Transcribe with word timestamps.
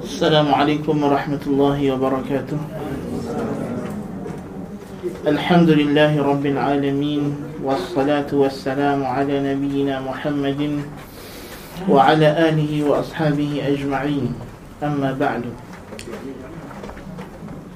السلام 0.00 0.48
عليكم 0.54 0.96
ورحمة 1.04 1.44
الله 1.46 1.78
وبركاته 1.92 2.58
الحمد 5.28 5.70
لله 5.70 6.12
رب 6.16 6.44
العالمين 6.46 7.22
والصلاة 7.60 8.30
والسلام 8.32 9.04
على 9.04 9.34
نبينا 9.52 10.00
محمد 10.00 10.80
وعلى 11.84 12.28
آله 12.48 12.72
وأصحابه 12.88 13.52
أجمعين 13.60 14.24
أما 14.80 15.12
بعد 15.20 15.44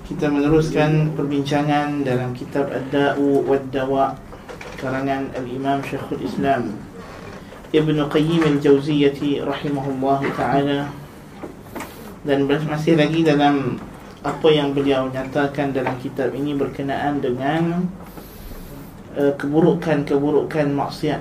kita 0.08 0.24
meneruskan 0.32 1.12
perbincangan 1.12 2.08
dalam 2.08 2.32
kitab 2.32 2.72
Ad-Da'u 2.72 3.44
wad-Dawa 3.44 4.16
karangan 4.80 5.28
Al-Imam 5.36 5.84
Syekhul 5.84 6.24
Islam 6.24 6.72
Ibn 7.76 7.96
Qayyim 8.08 8.48
Al-Jawziyah 8.48 9.44
rahimahullah 9.44 10.20
taala 10.32 11.03
dan 12.24 12.48
masih 12.48 12.96
lagi 12.96 13.20
dalam 13.20 13.76
apa 14.24 14.48
yang 14.48 14.72
beliau 14.72 15.12
nyatakan 15.12 15.76
dalam 15.76 16.00
kitab 16.00 16.32
ini 16.32 16.56
berkenaan 16.56 17.20
dengan 17.20 17.84
uh, 19.12 19.32
keburukan-keburukan 19.36 20.72
maksiat. 20.72 21.20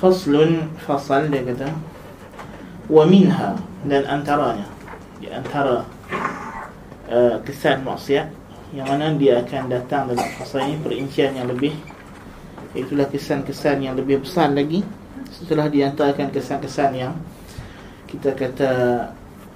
Faslun 0.00 0.72
fasal 0.80 1.28
dia 1.28 1.44
kata 1.44 1.68
wa 2.88 3.04
minha 3.04 3.60
dan 3.84 4.02
antaranya 4.08 4.64
di 5.20 5.28
antara 5.28 5.84
uh, 7.12 7.36
kesan 7.44 7.84
maksiat 7.84 8.32
yang 8.72 8.88
mana 8.88 9.12
dia 9.20 9.44
akan 9.44 9.68
datang 9.68 10.08
dalam 10.08 10.24
fasal 10.40 10.64
ini 10.64 10.80
perincian 10.80 11.36
yang 11.36 11.52
lebih 11.52 11.76
itulah 12.72 13.04
kesan-kesan 13.12 13.84
yang 13.84 13.92
lebih 13.92 14.24
besar 14.24 14.48
lagi 14.56 14.80
setelah 15.28 15.68
diantarkan 15.68 16.32
kesan-kesan 16.32 16.90
yang 16.96 17.12
kita 18.08 18.32
kata 18.32 18.72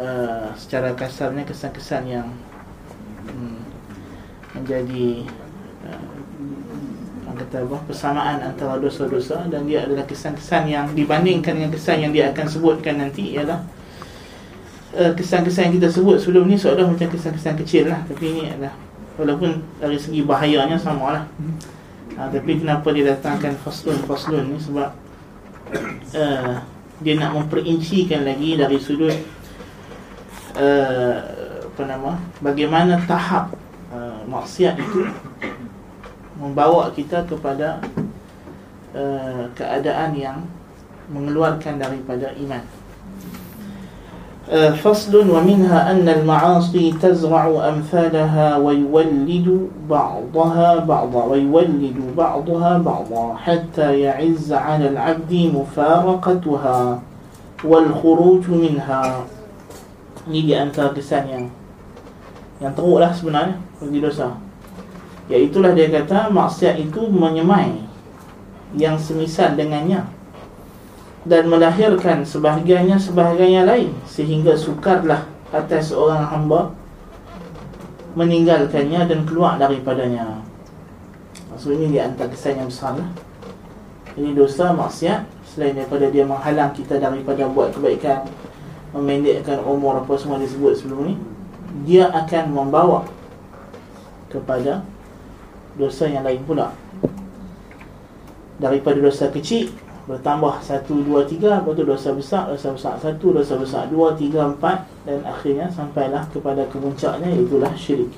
uh, 0.01 0.51
secara 0.57 0.95
kasarnya 0.95 1.45
kesan-kesan 1.47 2.03
yang 2.09 2.29
um, 3.31 3.61
menjadi 4.55 5.27
uh, 5.87 6.15
kata 7.35 7.67
apa 7.67 7.77
persamaan 7.91 8.39
antara 8.47 8.79
dosa-dosa 8.79 9.51
dan 9.51 9.67
dia 9.67 9.83
adalah 9.83 10.07
kesan-kesan 10.07 10.71
yang 10.71 10.87
dibandingkan 10.95 11.59
dengan 11.59 11.75
kesan 11.75 12.07
yang 12.07 12.13
dia 12.15 12.31
akan 12.31 12.47
sebutkan 12.47 13.03
nanti 13.03 13.35
ialah 13.35 13.59
uh, 14.95 15.13
kesan-kesan 15.19 15.71
yang 15.71 15.75
kita 15.83 15.89
sebut 15.91 16.23
sebelum 16.23 16.47
ni 16.47 16.55
seolah 16.55 16.87
macam 16.87 17.11
kesan-kesan 17.11 17.59
kecil 17.59 17.91
lah. 17.91 18.01
Tapi 18.07 18.25
ini 18.31 18.43
adalah 18.55 18.75
walaupun 19.19 19.63
dari 19.83 19.99
segi 19.99 20.23
bahayanya 20.23 20.79
sama 20.79 21.07
lah. 21.11 21.25
Ha, 22.15 22.31
tapi 22.31 22.63
kenapa 22.63 22.95
dia 22.95 23.11
datangkan 23.11 23.59
faslun-faslun 23.59 24.55
ni? 24.55 24.59
Sebab 24.63 24.91
uh, 26.15 26.55
dia 27.03 27.15
nak 27.19 27.35
memperincikan 27.35 28.23
lagi 28.23 28.55
dari 28.55 28.79
sudut 28.79 29.19
uh, 30.55 31.17
apa 31.75 31.83
nama 31.87 32.13
bagaimana 32.39 33.03
tahap 33.05 33.55
uh, 33.91 34.23
maksiat 34.31 34.79
itu 34.79 35.11
membawa 36.39 36.91
kita 36.95 37.27
kepada 37.27 37.83
uh, 38.95 39.51
keadaan 39.55 40.15
yang 40.15 40.39
mengeluarkan 41.11 41.79
daripada 41.79 42.33
iman. 42.41 42.65
فصل 44.85 45.31
ومنها 45.31 45.91
أن 45.91 46.05
المعاصي 46.09 47.01
تزرع 47.01 47.69
أمثالها 47.69 48.57
ويولد 48.57 49.69
بعضها 49.89 50.85
بعضا 50.85 51.25
ويولد 51.25 51.97
بعضها 52.17 52.79
بعضا 52.79 53.35
حتى 53.41 54.01
يعز 54.01 54.53
على 54.53 54.89
العبد 54.89 55.33
مفارقتها 55.33 57.01
والخروج 57.65 58.51
منها 58.51 59.25
Ini 60.29 60.41
di 60.45 60.55
antara 60.57 60.91
kesan 60.97 61.25
yang 61.29 61.45
Yang 62.63 62.73
teruk 62.81 62.99
lah 63.01 63.13
sebenarnya 63.13 63.57
Bagi 63.81 64.01
dosa 64.01 64.29
Iaitulah 65.29 65.73
dia 65.77 65.89
kata 65.89 66.33
Maksiat 66.33 66.81
itu 66.81 67.05
menyemai 67.09 67.85
Yang 68.77 69.13
semisal 69.13 69.55
dengannya 69.55 70.15
dan 71.25 71.49
melahirkan 71.49 72.21
sebahagiannya 72.21 73.01
sebahagiannya 73.01 73.63
lain 73.65 73.91
sehingga 74.05 74.53
sukarlah 74.61 75.25
atas 75.57 75.89
seorang 75.89 76.21
hamba 76.29 76.77
meninggalkannya 78.15 79.09
dan 79.09 79.21
keluar 79.27 79.57
daripadanya. 79.57 80.45
Maksud 81.51 81.81
ini 81.81 81.97
di 81.97 81.99
antara 81.99 82.31
kesan 82.31 82.61
yang 82.61 82.69
besar 82.69 83.01
lah. 83.01 83.11
Ini 84.15 84.37
dosa 84.37 84.71
maksiat 84.71 85.27
selain 85.49 85.75
daripada 85.75 86.07
dia 86.13 86.23
menghalang 86.23 86.71
kita 86.71 87.01
daripada 87.01 87.51
buat 87.51 87.75
kebaikan, 87.75 88.23
memendekkan 88.96 89.62
umur 89.62 90.02
apa 90.02 90.14
semua 90.18 90.42
disebut 90.42 90.74
sebelum 90.78 91.14
ni, 91.14 91.16
dia 91.86 92.10
akan 92.10 92.50
membawa 92.50 93.06
kepada 94.30 94.82
dosa 95.78 96.10
yang 96.10 96.26
lain 96.26 96.42
pula. 96.46 96.74
Daripada 98.60 99.00
dosa 99.00 99.32
kecil 99.32 99.72
bertambah 100.10 100.66
1, 100.66 100.90
2, 100.90 101.06
3 101.06 101.62
lepas 101.62 101.74
tu 101.78 101.84
dosa 101.86 102.10
besar, 102.18 102.44
dosa 102.50 102.74
besar 102.74 102.98
1, 102.98 103.22
dosa 103.22 103.54
besar 103.62 103.86
2, 103.88 104.18
3, 104.18 104.58
4 104.58 105.06
dan 105.06 105.20
akhirnya 105.22 105.70
sampailah 105.70 106.26
kepada 106.34 106.66
kemuncaknya 106.68 107.30
itulah 107.38 107.70
syirik 107.78 108.10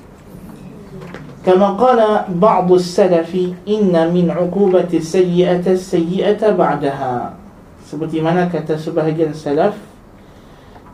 كما 1.42 1.74
قال 1.74 1.98
بعض 2.38 2.72
السلف 2.72 3.34
إن 3.66 3.90
من 4.14 4.30
عقوبة 4.30 4.90
السيئة 4.94 5.66
السيئة 5.66 6.38
بعدها 6.38 7.14
seperti 7.82 8.22
mana 8.22 8.46
kata 8.46 8.78
sebahagian 8.78 9.34
salaf 9.34 9.74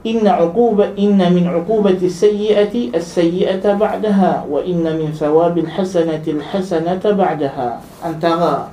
إن 0.03 0.27
عقوبة 0.27 0.99
إن 0.99 1.15
من 1.31 1.47
عقوبة 1.47 1.95
السيئة 1.95 2.75
السيئة 2.91 3.63
بعدها 3.63 4.43
وإن 4.51 4.83
من 4.83 5.15
ثواب 5.15 5.55
الحسنة 5.57 6.25
الحسنة 6.27 7.03
بعدها. 7.03 7.69
antara 8.03 8.67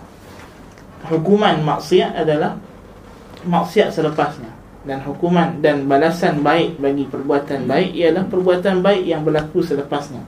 hukuman 1.06 1.62
maksiat 1.62 2.18
adalah 2.18 2.58
maksiat 3.46 3.94
selepasnya. 3.94 4.50
Dan 4.82 5.06
hukuman 5.06 5.62
dan 5.62 5.86
balasan 5.86 6.42
baik 6.42 6.82
bagi 6.82 7.06
perbuatan 7.06 7.68
baik 7.68 7.94
ialah 7.94 8.24
perbuatan 8.26 8.82
baik 8.82 9.06
yang 9.06 9.22
berlaku 9.22 9.62
selepasnya. 9.62 10.26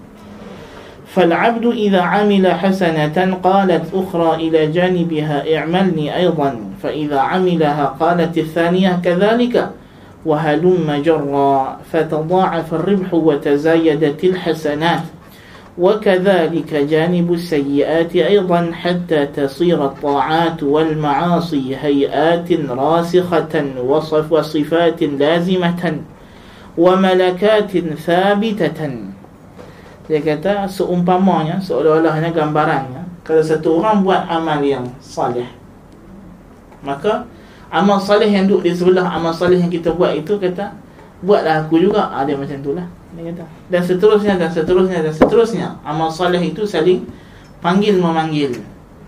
فالعبد 1.12 1.76
إذا 1.76 2.00
عمل 2.00 2.46
حسنة 2.56 3.16
قالت 3.44 3.84
أخرى 3.92 4.30
إلى 4.48 4.72
جانبها 4.72 5.44
اعملني 5.44 6.08
أيضا 6.08 6.50
فإذا 6.80 7.20
عملها 7.20 7.84
قالت 8.00 8.32
الثانية 8.38 9.04
كذلك. 9.04 9.81
وهلم 10.26 11.02
جرا 11.02 11.78
فتضاعف 11.92 12.68
الربح 12.74 13.14
وتزايدت 13.14 14.24
الحسنات. 14.24 15.04
وكذلك 15.72 16.68
جانب 16.68 17.32
السيئات 17.32 18.12
أيضا 18.16 18.60
حتى 18.76 19.26
تصير 19.26 19.84
الطاعات 19.84 20.62
والمعاصي 20.62 21.76
هيئات 21.76 22.48
راسخة 22.68 23.54
وصف 23.80 24.26
وصفات 24.32 25.00
لازمة 25.02 25.82
وملكات 26.76 27.72
ثابتة. 28.04 28.80
Dia 30.02 30.18
kata 30.20 30.68
seumpamanya 30.68 31.62
seolah-olahnya 31.64 32.36
gambarannya 32.36 33.24
kalau 33.24 33.40
satu 33.40 33.80
orang 33.80 34.02
buat 34.04 34.28
amal 34.28 34.60
yang 34.60 34.84
maka 36.82 37.24
amal 37.72 37.96
salih 37.96 38.28
yang 38.28 38.44
duduk 38.44 38.68
di 38.68 38.76
sebelah 38.76 39.08
amal 39.08 39.32
salih 39.32 39.56
yang 39.56 39.72
kita 39.72 39.96
buat 39.96 40.12
itu 40.12 40.36
kata 40.36 40.76
buatlah 41.24 41.64
aku 41.64 41.80
juga. 41.80 42.12
Ada 42.12 42.36
ah, 42.36 42.36
macam 42.36 42.56
itulah 42.60 42.86
dia 43.16 43.22
kata. 43.32 43.44
Dan 43.72 43.82
seterusnya 43.82 44.34
dan 44.36 44.50
seterusnya 44.52 44.98
dan 45.00 45.14
seterusnya. 45.16 45.66
Amal 45.80 46.12
salih 46.12 46.44
itu 46.44 46.68
saling 46.68 47.08
panggil 47.64 47.96
memanggil 47.96 48.60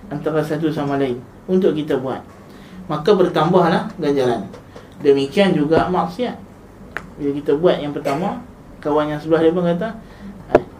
antara 0.08 0.40
satu 0.40 0.72
sama 0.72 0.96
lain 0.96 1.20
untuk 1.44 1.76
kita 1.76 2.00
buat. 2.00 2.24
Maka 2.88 3.12
bertambahlah 3.12 3.92
ganjaran. 4.00 4.48
Demikian 5.04 5.52
juga 5.52 5.84
maksiat. 5.92 6.40
Bila 7.20 7.30
kita 7.36 7.52
buat 7.60 7.76
yang 7.76 7.92
pertama 7.92 8.40
kawan 8.80 9.12
yang 9.12 9.20
sebelah 9.20 9.44
dia 9.44 9.52
pun 9.52 9.64
kata 9.64 9.88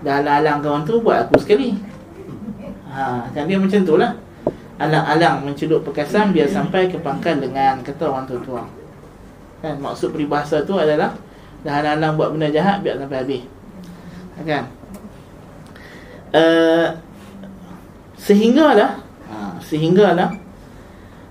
dah 0.04 0.20
alang-alang 0.20 0.60
kawan 0.64 0.82
tu 0.88 1.04
buat 1.04 1.28
aku 1.28 1.36
sekali. 1.36 1.76
Ha, 2.88 3.26
kan 3.34 3.44
dia 3.44 3.58
macam 3.58 3.80
tu 3.84 4.00
lah 4.00 4.23
alang-alang 4.84 5.44
mencelup 5.48 5.82
perkasan 5.84 6.30
biar 6.30 6.48
sampai 6.48 6.92
ke 6.92 7.00
pangkal 7.00 7.40
dengan 7.40 7.80
kata 7.80 8.04
orang 8.10 8.28
tua-tua. 8.28 8.64
Kan 9.64 9.80
maksud 9.80 10.12
peribahasa 10.12 10.62
tu 10.68 10.76
adalah 10.76 11.16
dah 11.64 11.74
alang-alang 11.80 12.12
buat 12.20 12.28
benda 12.36 12.48
jahat 12.52 12.84
biar 12.84 13.00
sampai 13.00 13.18
habis. 13.24 13.42
Kan? 14.44 14.64
Uh, 16.34 16.88
sehinggalah 18.18 18.98
ha, 19.30 19.54
sehinggalah 19.62 20.34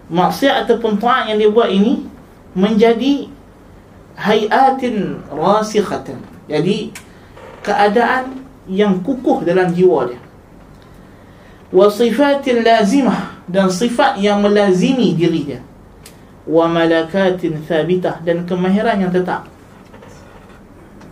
maksiat 0.07 0.63
ataupun 0.63 0.95
taat 1.01 1.27
yang 1.27 1.37
dia 1.41 1.51
buat 1.51 1.67
ini 1.67 2.07
menjadi 2.55 3.27
hayatin 4.15 5.19
rasikhatan 5.27 6.21
jadi 6.45 6.93
keadaan 7.65 8.45
yang 8.69 9.01
kukuh 9.03 9.43
dalam 9.43 9.73
jiwa 9.73 10.07
dia. 10.07 10.21
Wa 11.73 11.89
sifatin 11.89 12.61
lazimah 12.61 13.32
dan 13.47 13.67
sifat 13.67 14.19
yang 14.19 14.39
melazimi 14.39 15.15
diri 15.15 15.41
dia 15.43 15.61
wa 16.43 16.67
malakatin 16.67 17.63
thabitah 17.63 18.19
dan 18.23 18.43
kemahiran 18.43 18.99
yang 18.99 19.11
tetap. 19.11 19.47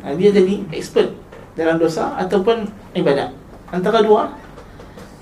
Ha, 0.04 0.12
Dia 0.18 0.34
jadi 0.34 0.66
expert 0.76 1.14
dalam 1.56 1.80
dosa 1.80 2.18
ataupun 2.20 2.68
ibadat. 2.98 3.32
Antara 3.72 4.04
dua 4.04 4.28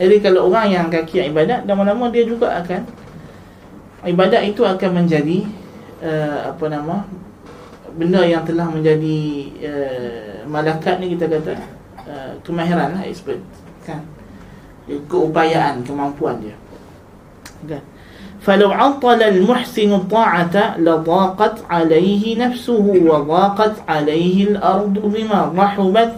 Jadi 0.02 0.26
kalau 0.26 0.50
orang 0.50 0.74
yang 0.74 0.86
kaki 0.90 1.30
ibadat 1.30 1.70
Lama-lama 1.70 2.10
dia 2.10 2.26
juga 2.26 2.50
akan 2.58 2.82
Ibadat 4.02 4.42
itu 4.42 4.66
akan 4.66 5.06
menjadi 5.06 5.46
uh, 6.02 6.50
Apa 6.50 6.66
nama 6.66 7.06
Benda 7.94 8.26
yang 8.26 8.42
telah 8.42 8.74
menjadi 8.74 9.20
uh, 9.62 10.50
Malakat 10.50 10.98
ni 10.98 11.14
kita 11.14 11.30
kata 11.30 11.54
uh, 12.10 12.34
Kemahiran 12.42 12.98
lah 12.98 13.06
expert. 13.06 13.38
Kan? 13.86 14.02
Keupayaan, 14.90 15.86
kemampuan 15.86 16.42
dia 16.42 16.58
فلو 18.40 18.72
عطل 18.72 19.24
المحسن 19.24 19.94
الطاعة 19.94 20.78
لضاقت 20.78 21.58
عليه 21.70 22.46
نفسه 22.46 22.86
وضاقت 23.06 23.76
عليه 23.88 24.44
الأرض 24.44 24.94
بما 25.00 25.54
رحبت 25.58 26.14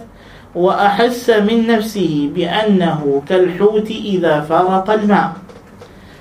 وأحس 0.54 1.30
من 1.30 1.66
نفسه 1.66 2.30
بأنه 2.34 3.22
كالحوت 3.28 3.90
إذا 3.90 4.40
فرق 4.40 4.90
الماء 4.90 5.32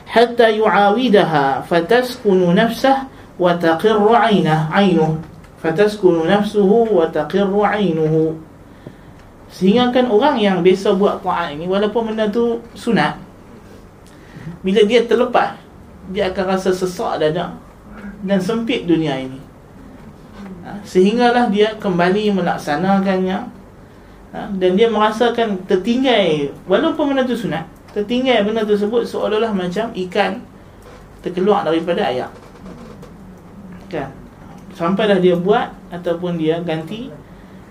حتى 0.08 0.48
يعاودها 0.60 1.62
فتسكن 1.70 2.56
نفسه 2.56 2.98
وتقر 3.40 4.16
عينه 4.16 4.68
عينه 4.72 5.18
فتسكن 5.64 6.28
نفسه 6.28 6.72
وتقر 6.92 7.52
عينه. 7.64 8.16
Sehingga 9.52 9.92
kan 9.92 10.08
orang 10.08 10.40
yang 10.40 10.64
biasa 10.64 10.96
buat 10.96 11.20
taat 11.20 11.60
ini 11.60 11.68
Walaupun 11.68 12.16
benda 12.16 12.32
tu 12.32 12.64
sunat 12.72 13.20
Bila 14.62 14.82
dia 14.86 15.06
terlepas 15.06 15.58
dia 16.10 16.34
akan 16.34 16.46
rasa 16.58 16.74
sesak 16.74 17.22
dada 17.22 17.56
dan 18.26 18.40
sempit 18.42 18.90
dunia 18.90 19.18
ini. 19.18 19.40
Ha, 20.62 20.78
sehinggalah 20.86 21.50
dia 21.50 21.74
kembali 21.78 22.38
melaksanakannya 22.38 23.38
ha, 24.34 24.40
dan 24.58 24.72
dia 24.78 24.90
merasakan 24.90 25.66
tertinggal 25.66 26.54
walaupun 26.70 27.14
benda 27.14 27.26
itu 27.26 27.48
sunat, 27.48 27.66
tertinggal 27.94 28.46
benda 28.46 28.62
tersebut 28.66 29.06
seolah-olah 29.06 29.54
macam 29.54 29.90
ikan 29.94 30.42
terkeluar 31.26 31.66
daripada 31.66 32.10
air. 32.10 32.30
Kan? 33.90 34.14
Sampailah 34.74 35.18
dia 35.22 35.38
buat 35.38 35.70
ataupun 35.94 36.38
dia 36.38 36.62
ganti 36.62 37.12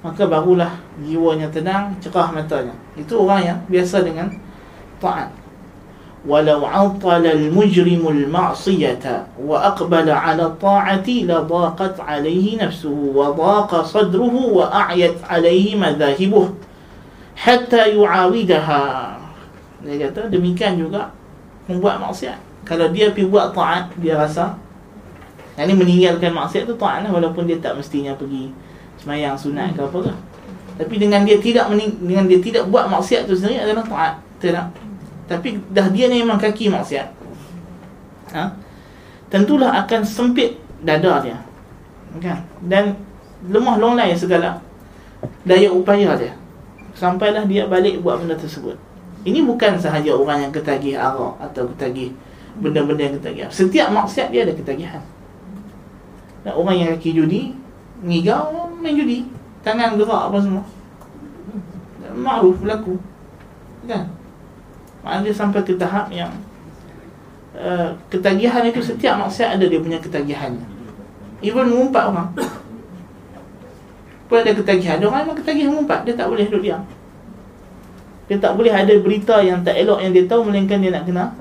maka 0.01 0.25
barulah 0.25 0.81
jiwanya 1.05 1.53
tenang, 1.53 1.93
cerah 2.01 2.33
matanya. 2.33 2.73
Itu 2.97 3.21
orang 3.21 3.41
yang 3.45 3.59
biasa 3.69 4.01
dengan 4.01 4.33
taat. 4.97 5.29
ولو 6.26 6.66
عطل 6.66 7.26
المجرم 7.26 8.08
المعصية 8.08 9.06
وأقبل 9.38 10.10
على 10.10 10.44
الطاعة 10.46 11.08
لضاقت 11.08 12.00
عليه 12.00 12.46
نفسه 12.66 12.98
وضاق 13.16 13.72
صدره 13.86 14.36
وأعيت 14.36 15.18
عليه 15.30 15.76
مذاهبه 15.76 16.50
حتى 17.36 17.82
يعاودها 17.94 18.86
dia 19.86 20.10
kata 20.10 20.34
demikian 20.34 20.82
juga 20.82 21.14
membuat 21.70 22.02
maksiat 22.02 22.42
kalau 22.66 22.90
dia 22.90 23.14
pergi 23.14 23.30
buat 23.30 23.54
taat 23.54 23.94
dia 24.02 24.18
rasa 24.18 24.58
yang 25.54 25.70
ini 25.70 25.78
meninggalkan 25.78 26.34
maksiat 26.34 26.66
tu 26.66 26.74
taat 26.74 27.06
lah 27.06 27.14
walaupun 27.14 27.46
dia 27.46 27.62
tak 27.62 27.78
mestinya 27.78 28.18
pergi 28.18 28.50
semayang 28.98 29.38
sunat 29.38 29.78
ke 29.78 29.86
apa 29.86 30.10
ke 30.10 30.14
tapi 30.82 30.96
dengan 30.98 31.22
dia 31.22 31.38
tidak 31.38 31.70
dengan 32.02 32.26
dia 32.26 32.42
tidak 32.42 32.66
buat 32.74 32.90
maksiat 32.90 33.30
tu 33.30 33.38
sendiri 33.38 33.62
adalah 33.62 33.86
taat 33.86 34.14
tidak 34.42 34.74
Tapi 35.31 35.63
dah 35.71 35.87
dia 35.95 36.11
ni 36.11 36.27
memang 36.27 36.43
kaki 36.43 36.67
maksiat. 36.67 37.07
Ha? 38.35 38.51
Tentulah 39.31 39.87
akan 39.87 40.03
sempit 40.03 40.59
dada 40.83 41.23
dia. 41.23 41.39
Kan? 42.19 42.43
Dan 42.67 42.99
lemah 43.47 43.79
longlai 43.79 44.11
segala 44.19 44.59
Daya 45.47 45.71
upaya 45.71 46.19
dia. 46.19 46.35
Sampailah 46.99 47.47
dia 47.47 47.71
balik 47.71 48.03
buat 48.03 48.19
benda 48.19 48.35
tersebut. 48.35 48.75
Ini 49.23 49.47
bukan 49.47 49.79
sahaja 49.79 50.17
orang 50.17 50.49
yang 50.49 50.53
ketagih 50.53 50.97
arak 50.97 51.39
Atau 51.39 51.71
ketagih 51.77 52.11
benda-benda 52.59 53.07
yang 53.07 53.15
ketagih. 53.23 53.47
Setiap 53.55 53.95
maksiat 53.95 54.35
dia 54.35 54.43
ada 54.43 54.55
ketagihan. 54.57 55.05
Dan 56.43 56.59
orang 56.59 56.75
yang 56.75 56.89
kaki 56.99 57.15
judi 57.15 57.55
Ngigau 58.03 58.75
main 58.83 58.99
judi. 58.99 59.31
Tangan 59.63 59.95
gerak 59.95 60.33
apa 60.33 60.39
semua. 60.43 60.65
Ma'ruf 62.19 62.59
berlaku. 62.59 62.99
Kan 63.87 64.20
Maknanya 65.01 65.25
dia 65.25 65.35
sampai 65.35 65.61
ke 65.65 65.75
tahap 65.81 66.13
yang 66.13 66.33
uh, 67.57 67.97
Ketagihan 68.13 68.65
itu 68.69 68.85
setiap 68.85 69.17
maksiat 69.17 69.57
ada 69.57 69.65
dia 69.65 69.81
punya 69.81 69.97
ketagihannya 69.97 70.81
Even 71.41 71.73
mengumpat 71.73 72.13
orang. 72.13 72.29
Pun 74.29 74.37
ada 74.45 74.53
ketagihan. 74.53 75.01
Ada 75.01 75.09
orang 75.09 75.21
memang 75.25 75.39
ketagihan 75.41 75.73
mengumpat. 75.73 76.05
Dia 76.05 76.13
tak 76.13 76.29
boleh 76.29 76.45
duduk 76.47 76.63
diam. 76.69 76.85
Dia 78.29 78.37
tak 78.39 78.53
boleh 78.55 78.71
ada 78.71 78.95
berita 79.01 79.41
yang 79.43 79.65
tak 79.65 79.75
elok 79.75 79.99
yang 80.05 80.15
dia 80.15 80.23
tahu 80.29 80.47
Melainkan 80.47 80.79
dia 80.79 80.95
nak 80.95 81.03
kena 81.09 81.35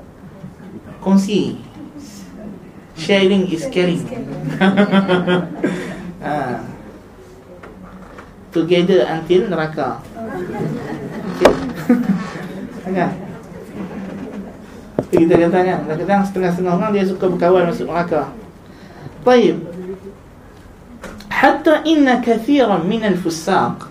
Kongsi. 1.04 1.60
Sharing 2.96 3.48
is 3.48 3.68
caring. 3.68 4.02
Ha. 6.20 6.60
Together 8.52 9.08
until 9.08 9.48
neraka. 9.48 10.04
Okay. 11.32 11.52
Kan? 13.00 13.29
Kita 15.10 15.34
kata 15.34 15.58
kan 15.66 15.78
kadang 15.90 16.22
setengah-setengah 16.22 16.72
orang 16.78 16.90
dia 16.94 17.04
suka 17.06 17.26
berkawan 17.26 17.66
masuk 17.70 17.90
neraka 17.90 18.30
طيب 19.20 19.56
حتى 21.30 21.74
إن 21.86 22.08
كثيرا 22.24 22.88
من 22.88 23.04
الفساق 23.04 23.88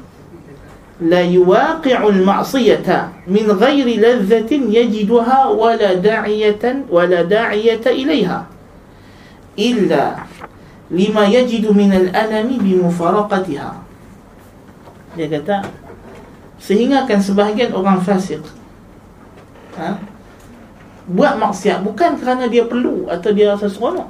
لا 1.02 1.22
يواقع 1.22 2.08
المعصية 2.08 2.90
من 3.28 3.46
غير 3.52 3.88
لذة 3.88 4.52
يجدها 4.52 5.46
ولا 5.48 5.94
داعية 5.94 6.64
ولا 6.90 7.22
داعية 7.22 7.86
إليها 7.86 8.46
إلا 9.60 10.06
لما 10.92 11.24
يجد 11.26 11.66
من 11.72 11.94
الألم 11.94 12.50
بمفارقتها 12.58 13.72
dia 15.10 15.26
kata 15.26 15.66
sehingga 16.62 17.10
kan 17.10 17.18
sebahagian 17.18 17.74
orang 17.74 17.98
fasik 17.98 18.46
ha? 19.74 19.98
buat 21.09 21.37
maksiat 21.37 21.85
bukan 21.85 22.17
kerana 22.17 22.49
dia 22.49 22.65
perlu 22.65 23.09
atau 23.13 23.31
dia 23.33 23.53
rasa 23.53 23.69
seronok 23.69 24.09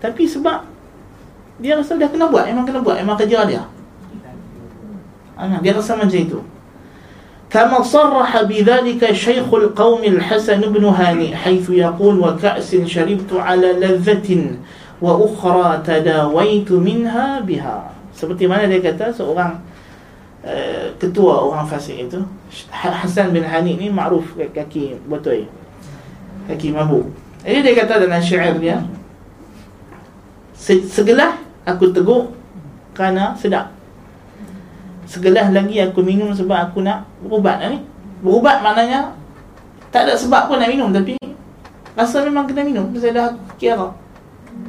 tapi 0.00 0.24
sebab 0.24 0.64
dia 1.60 1.76
rasa 1.76 2.00
dah 2.00 2.08
kena 2.08 2.32
buat 2.32 2.48
memang 2.48 2.64
kena 2.64 2.80
buat 2.80 2.96
memang 2.96 3.20
kerja 3.20 3.44
dia 3.44 3.62
ha, 5.36 5.60
dia 5.60 5.72
rasa 5.76 5.94
macam 5.96 6.16
itu 6.16 6.40
كما 7.52 7.84
صرح 7.84 8.48
بذلك 8.48 9.12
شيخ 9.12 9.54
القوم 9.54 10.02
الحسن 10.04 10.60
بن 10.72 10.84
هاني 10.84 11.36
حيث 11.36 11.70
يقول 11.70 12.14
وكأس 12.20 12.88
شربت 12.88 13.28
على 13.32 13.76
لذة 13.76 14.56
وأخرى 15.04 15.68
تداويت 15.84 16.72
منها 16.72 17.44
بها 17.44 17.78
seperti 18.12 18.48
mana 18.48 18.64
dia 18.68 18.80
kata 18.80 19.12
seorang 19.12 19.60
uh, 20.48 20.86
ketua 20.96 21.44
orang 21.44 21.68
fasik 21.68 22.08
itu 22.08 22.24
Hasan 22.72 23.36
bin 23.36 23.44
Hani 23.44 23.76
ni 23.76 23.92
makruf 23.92 24.32
kaki 24.36 25.00
botol 25.04 25.44
kaki 26.47 26.71
mabuk. 26.71 27.11
Jadi 27.43 27.63
dia 27.63 27.73
kata 27.77 28.03
dalam 28.03 28.19
syair 28.19 28.57
dia 28.59 28.81
Segelah 30.67 31.39
aku 31.63 31.93
teguk 31.95 32.33
kerana 32.91 33.37
sedap. 33.37 33.71
Segelah 35.07 35.53
lagi 35.53 35.79
aku 35.79 36.03
minum 36.03 36.33
sebab 36.33 36.71
aku 36.71 36.83
nak 36.83 37.07
berubat. 37.23 37.61
Ni 37.71 37.79
Berubat 38.19 38.65
maknanya 38.65 39.13
Tak 39.93 40.09
ada 40.09 40.17
sebab 40.17 40.49
pun 40.51 40.59
nak 40.59 40.67
minum 40.67 40.91
tapi 40.91 41.15
Rasa 41.95 42.25
memang 42.25 42.49
kena 42.49 42.67
minum 42.67 42.91
Saya 42.97 43.13
dah 43.15 43.27
kira. 43.55 43.93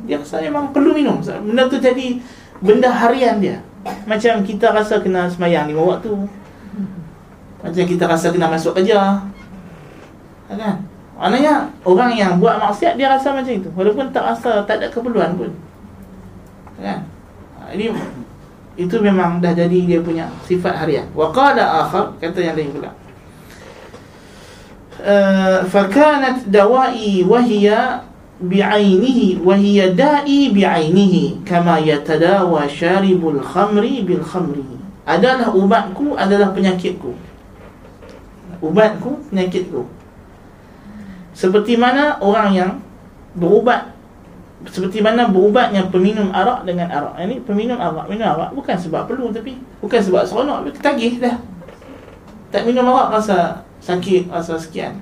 Dia 0.08 0.20
rasa 0.20 0.40
memang 0.40 0.72
perlu 0.72 0.96
minum. 0.96 1.20
Benda 1.20 1.68
tu 1.68 1.76
jadi 1.80 2.20
benda 2.60 2.88
harian 2.88 3.40
dia. 3.40 3.60
Macam 4.04 4.40
kita 4.44 4.72
rasa 4.72 5.00
kena 5.00 5.28
semayang 5.28 5.68
lima 5.68 5.84
waktu. 5.84 6.12
Macam 7.60 7.84
kita 7.84 8.04
rasa 8.08 8.32
kena 8.32 8.48
masuk 8.48 8.76
kerja. 8.76 9.20
Kan? 10.48 10.87
Maknanya 11.18 11.66
orang 11.82 12.14
yang 12.14 12.38
buat 12.38 12.62
maksiat 12.62 12.94
dia 12.94 13.10
rasa 13.10 13.34
macam 13.34 13.50
itu 13.50 13.66
walaupun 13.74 14.14
tak 14.14 14.22
rasa 14.22 14.62
tak 14.62 14.78
ada 14.78 14.86
keperluan 14.86 15.34
pun. 15.34 15.50
Kan? 16.78 17.02
Ha, 17.58 17.74
ini 17.74 17.90
itu 18.78 18.96
memang 19.02 19.42
dah 19.42 19.50
jadi 19.50 19.78
dia 19.82 19.98
punya 19.98 20.30
sifat 20.46 20.78
harian. 20.78 21.10
Wa 21.10 21.34
qala 21.34 21.82
akhar 21.82 22.14
kata 22.22 22.38
yang 22.38 22.54
lain 22.54 22.70
pula. 22.70 22.94
Eh, 24.98 25.62
dawai 25.62 26.34
دوائي 26.50 27.22
وهي 27.30 27.66
بعينه 28.42 29.20
da'i 29.94 30.50
bi'ainihi 30.50 31.42
kama 31.46 31.78
yatadawa 31.78 32.66
syaribul 32.66 33.38
khamri 33.38 34.02
bil 34.02 34.22
khamri. 34.22 34.78
adalah 35.06 35.54
ubatku 35.54 36.18
adalah 36.18 36.50
penyakitku 36.50 37.14
ubatku 38.58 39.22
penyakitku 39.30 39.86
seperti 41.37 41.79
mana 41.79 42.21
orang 42.21 42.49
yang 42.53 42.71
berubat 43.33 43.93
seperti 44.63 45.03
mana 45.03 45.27
berubatnya 45.27 45.91
peminum 45.91 46.31
arak 46.31 46.63
dengan 46.63 46.87
arak. 46.87 47.19
Ini 47.19 47.43
peminum 47.43 47.75
arak, 47.75 48.07
minum 48.07 48.23
arak 48.23 48.55
bukan 48.55 48.77
sebab 48.79 49.11
perlu 49.11 49.27
tapi 49.35 49.59
bukan 49.83 49.99
sebab 49.99 50.23
seronok, 50.23 50.57
tapi 50.63 50.71
ketagih 50.79 51.13
dah. 51.19 51.35
Tak 52.47 52.63
minum 52.63 52.87
arak 52.87 53.19
rasa 53.19 53.67
sakit, 53.83 54.31
rasa 54.31 54.55
sekian. 54.55 54.95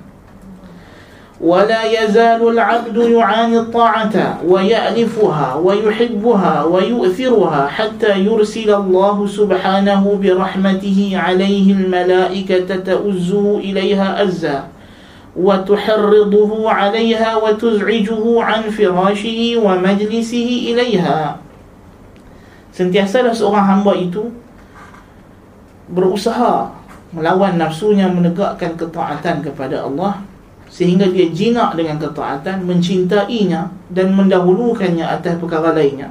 ولا 1.42 1.82
يزال 1.82 2.38
العبد 2.38 2.96
يعاني 2.96 3.58
الطاعة 3.58 4.46
ويألفها 4.46 5.54
ويحبها 5.54 6.64
ويؤثرها 6.64 7.66
حتى 7.66 8.12
يرسل 8.18 8.70
الله 8.74 9.26
سبحانه 9.26 10.18
برحمته 10.22 10.98
عليه 11.14 11.66
الملائكة 11.72 12.76
تؤزه 12.76 13.58
إليها 13.58 14.22
أزا 14.22 14.58
وتحرضه 15.36 16.52
عليها 16.70 17.30
وتزعجه 17.40 18.24
عن 18.42 18.62
فراشه 18.68 19.40
ومجلسه 19.64 20.48
إليها 20.68 21.20
Sentiasalah 22.72 23.36
seorang 23.36 23.68
hamba 23.68 23.92
itu 23.92 24.32
berusaha 25.92 26.72
melawan 27.12 27.60
nafsunya 27.60 28.08
menegakkan 28.08 28.72
ketaatan 28.80 29.44
kepada 29.44 29.84
Allah 29.84 30.24
sehingga 30.72 31.04
dia 31.04 31.28
jinak 31.28 31.76
dengan 31.76 32.00
ketaatan 32.00 32.64
mencintainya 32.64 33.68
dan 33.92 34.16
mendahulukannya 34.16 35.04
atas 35.04 35.36
perkara 35.36 35.76
lainnya 35.76 36.08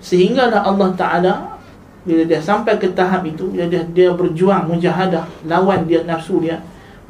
sehinggalah 0.00 0.64
Allah 0.64 0.96
Taala 0.96 1.34
bila 2.08 2.24
dia 2.24 2.40
sampai 2.40 2.80
ke 2.80 2.96
tahap 2.96 3.28
itu 3.28 3.52
bila 3.52 3.68
dia, 3.68 3.84
dia 3.92 4.16
berjuang 4.16 4.72
mujahadah 4.72 5.28
lawan 5.44 5.84
dia 5.84 6.08
nafsu 6.08 6.40
dia 6.40 6.56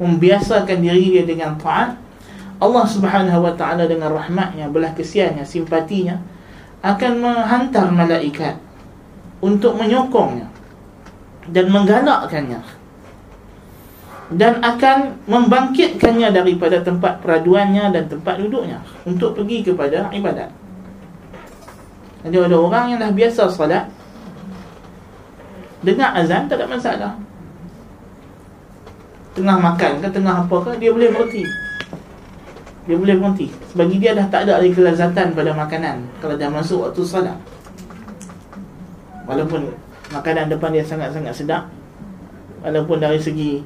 membiasakan 0.02 0.82
diri 0.82 1.18
dia 1.18 1.24
dengan 1.24 1.54
taat 1.56 1.94
Allah 2.58 2.86
Subhanahu 2.86 3.42
wa 3.42 3.54
taala 3.54 3.86
dengan 3.86 4.10
rahmatnya 4.10 4.70
belah 4.70 4.94
kesiannya 4.94 5.46
simpatinya 5.46 6.18
akan 6.82 7.22
menghantar 7.22 7.90
malaikat 7.94 8.58
untuk 9.42 9.78
menyokongnya 9.78 10.50
dan 11.50 11.70
menggalakkannya 11.70 12.62
dan 14.32 14.64
akan 14.64 15.20
membangkitkannya 15.28 16.32
daripada 16.32 16.80
tempat 16.80 17.20
peraduannya 17.20 17.92
dan 17.92 18.04
tempat 18.08 18.40
duduknya 18.40 18.80
untuk 19.04 19.36
pergi 19.36 19.60
kepada 19.60 20.08
ibadat. 20.08 20.48
Jadi 22.22 22.36
ada 22.38 22.56
orang 22.56 22.94
yang 22.94 22.98
dah 23.02 23.12
biasa 23.12 23.50
salat 23.50 23.90
dengar 25.82 26.14
azan 26.14 26.46
tak 26.46 26.62
ada 26.62 26.66
masalah. 26.70 27.12
Tengah 29.32 29.56
makan 29.56 29.92
ke 30.04 30.08
tengah 30.12 30.44
apa 30.44 30.56
ke 30.64 30.70
dia 30.76 30.90
boleh 30.92 31.08
berhenti. 31.08 31.44
Dia 32.84 32.96
boleh 32.98 33.16
berhenti. 33.16 33.46
Sebagi 33.72 33.96
dia 33.96 34.12
dah 34.12 34.26
tak 34.28 34.48
ada 34.48 34.60
lagi 34.60 34.72
kelazatan 34.76 35.32
pada 35.32 35.50
makanan 35.56 36.04
kalau 36.20 36.36
dah 36.36 36.50
masuk 36.52 36.88
waktu 36.88 37.02
salat. 37.04 37.38
Walaupun 39.24 39.72
makanan 40.12 40.52
depan 40.52 40.76
dia 40.76 40.84
sangat-sangat 40.84 41.32
sedap 41.32 41.72
walaupun 42.60 43.00
dari 43.00 43.16
segi 43.18 43.64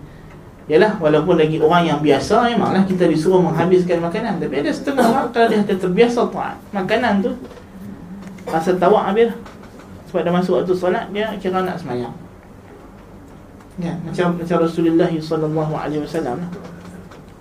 Yalah 0.66 0.98
walaupun 0.98 1.38
lagi 1.38 1.62
orang 1.62 1.86
yang 1.86 2.00
biasa 2.02 2.50
memanglah 2.50 2.82
kita 2.82 3.06
disuruh 3.06 3.38
menghabiskan 3.38 4.02
makanan 4.02 4.42
tapi 4.42 4.66
ada 4.66 4.74
setengah 4.74 5.06
orang 5.06 5.26
kalau 5.30 5.46
dia 5.46 5.62
terbiasa 5.62 6.26
taat 6.26 6.58
makanan 6.74 7.22
tu 7.22 7.30
rasa 8.50 8.74
tawak 8.74 9.06
habis 9.06 9.30
sebab 10.10 10.26
dah 10.26 10.32
masuk 10.34 10.58
waktu 10.58 10.74
solat 10.74 11.06
dia 11.14 11.30
kira 11.38 11.62
nak 11.62 11.78
semayang. 11.78 12.10
Ya, 13.76 13.92
macam 14.00 14.40
macam 14.40 14.56
Rasulullah 14.64 15.10
sallallahu 15.12 15.72
alaihi 15.76 16.00
wasallam. 16.00 16.48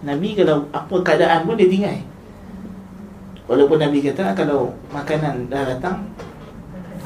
Nabi 0.04 0.36
kalau 0.36 0.68
apa 0.76 0.96
keadaan 1.02 1.48
pun 1.48 1.56
dia 1.56 1.72
tinggal. 1.72 1.96
Walaupun 3.48 3.78
Nabi 3.80 4.04
kata 4.04 4.36
kalau 4.36 4.74
makanan 4.92 5.48
dah 5.48 5.64
datang 5.64 6.12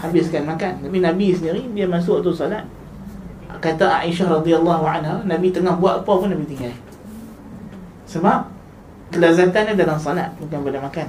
habiskan 0.01 0.49
makan. 0.49 0.81
Tapi 0.81 0.97
Nabi 0.97 1.35
sendiri 1.35 1.61
dia 1.77 1.85
masuk 1.85 2.23
waktu 2.23 2.31
solat 2.33 2.65
kata 3.59 3.85
Aisyah 4.05 4.39
radhiyallahu 4.39 4.85
anha 4.87 5.25
Nabi 5.27 5.51
tengah 5.51 5.75
buat 5.75 6.05
apa 6.05 6.11
pun 6.13 6.29
Nabi 6.31 6.45
tinggal 6.47 6.71
sebab 8.05 8.47
kelazatannya 9.11 9.73
dalam 9.75 9.97
salat 9.97 10.31
bukan 10.37 10.61
pada 10.65 10.79
makan 10.79 11.07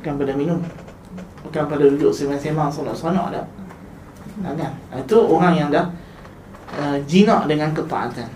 bukan 0.00 0.12
pada 0.18 0.32
minum 0.32 0.60
bukan 1.46 1.62
pada 1.68 1.84
duduk 1.84 2.10
semang-semang 2.10 2.68
solat-solat 2.68 3.40
dah 3.40 3.46
nah, 4.42 4.52
kan 4.52 4.72
itu 4.98 5.16
orang 5.16 5.54
yang 5.54 5.68
dah 5.68 5.86
uh, 6.76 6.98
jinak 7.08 7.48
dengan 7.50 7.72
ketaatan 7.72 8.28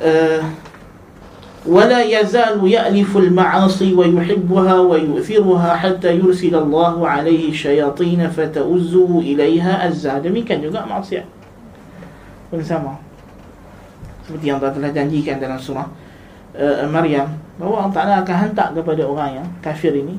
uh, 0.00 0.42
ولا 1.60 2.00
يزال 2.00 2.64
يألف 2.64 3.16
المعاصي 3.16 3.92
ويحبها 3.92 4.80
ويؤثرها 4.80 5.70
حتى 5.76 6.16
يرسل 6.16 6.54
الله 6.56 6.94
عليه 7.08 7.52
الشياطين 7.52 8.20
فتؤزه 8.32 9.10
إليها 9.20 9.88
أزا 9.88 10.24
demikian 10.24 10.64
juga 10.64 10.88
maksiat 10.88 11.28
pun 12.48 12.64
sama 12.64 12.96
seperti 14.24 14.48
yang 14.48 14.56
Allah 14.56 14.72
telah 14.72 14.88
janjikan 14.88 15.36
dalam 15.36 15.60
surah 15.60 15.84
uh, 16.56 16.88
Maryam 16.88 17.28
bahawa 17.60 17.84
Allah 17.84 17.92
Ta'ala 17.92 18.14
akan 18.24 18.36
hantar 18.48 18.68
kepada 18.72 19.04
orang 19.04 19.44
yang 19.44 19.48
kafir 19.60 19.92
ini 19.92 20.16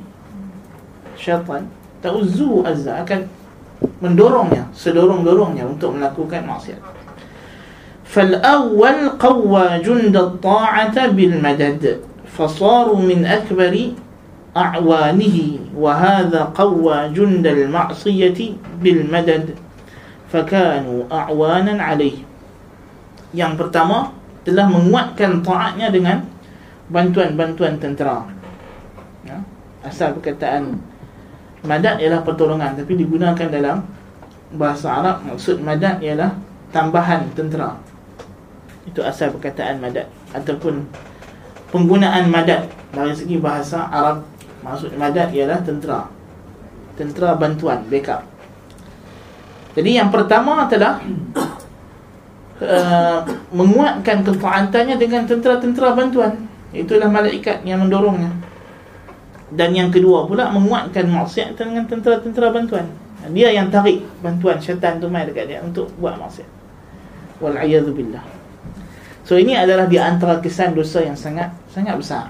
syaitan 1.18 1.66
ta'uzzu 1.98 2.62
azza 2.62 3.02
akan 3.02 3.26
mendorongnya 4.01 4.69
sedorong-dorongnya 4.73 5.65
untuk 5.65 5.97
melakukan 5.97 6.45
maksiat 6.45 6.81
فالأول 8.07 9.19
قوى 9.19 9.67
جند 9.83 10.15
الطاعة 10.15 10.97
بالمدد 11.07 11.83
فصاروا 12.39 13.01
من 13.03 13.19
أكبر 13.27 13.73
أعوانه 14.57 15.37
وهذا 15.75 16.41
قوى 16.55 16.97
جند 17.11 17.45
المعصية 17.47 18.39
بالمدد 18.81 19.45
فكانوا 20.31 20.99
أعوانا 21.11 21.73
عليه 21.83 22.17
yang 23.35 23.59
pertama 23.59 24.15
telah 24.47 24.71
menguatkan 24.71 25.43
taatnya 25.43 25.91
dengan 25.91 26.23
bantuan-bantuan 26.87 27.75
tentera 27.75 28.23
ya? 29.27 29.43
asal 29.83 30.15
perkataan 30.15 30.79
madad 31.62 32.02
ialah 32.02 32.20
pertolongan 32.26 32.74
tapi 32.74 32.98
digunakan 32.98 33.46
dalam 33.46 33.86
bahasa 34.52 34.98
Arab 34.98 35.16
maksud 35.24 35.62
madad 35.62 36.02
ialah 36.02 36.34
tambahan 36.74 37.30
tentera. 37.32 37.78
Itu 38.82 39.00
asal 39.06 39.30
perkataan 39.30 39.78
madad 39.78 40.10
ataupun 40.34 40.82
penggunaan 41.70 42.28
madad 42.28 42.66
dari 42.90 43.14
segi 43.14 43.38
bahasa 43.38 43.86
Arab 43.88 44.26
maksud 44.66 44.92
madad 44.98 45.30
ialah 45.30 45.62
tentera. 45.62 46.10
Tentera 46.98 47.38
bantuan 47.38 47.86
backup. 47.88 48.26
Jadi 49.72 49.96
yang 49.96 50.12
pertama 50.12 50.68
adalah 50.68 51.00
uh, 52.60 53.20
menguatkan 53.58 54.20
kefaatannya 54.26 55.00
dengan 55.00 55.24
tentera-tentera 55.24 55.96
bantuan. 55.96 56.50
Itulah 56.74 57.08
malaikat 57.08 57.64
yang 57.64 57.84
mendorongnya 57.84 58.41
dan 59.52 59.76
yang 59.76 59.92
kedua 59.92 60.24
pula 60.24 60.48
menguatkan 60.48 61.12
maksiat 61.12 61.60
dengan 61.60 61.84
tentera-tentera 61.84 62.48
bantuan. 62.48 62.88
Dia 63.30 63.54
yang 63.54 63.70
tarik 63.70 64.02
bantuan 64.18 64.58
syaitan 64.58 64.98
tu 64.98 65.06
mai 65.06 65.28
dekat 65.28 65.46
dia 65.46 65.58
untuk 65.62 65.92
buat 66.00 66.16
maksiat. 66.18 66.48
Wal 67.38 67.58
billah 67.92 68.24
So 69.22 69.38
ini 69.38 69.54
adalah 69.54 69.86
di 69.86 69.98
antara 70.00 70.42
kesan 70.42 70.74
dosa 70.74 71.04
yang 71.04 71.14
sangat 71.14 71.54
sangat 71.70 71.94
besar. 71.94 72.26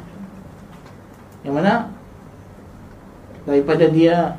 Yang 1.41 1.55
mana 1.57 1.75
daripada 3.49 3.89
dia 3.89 4.37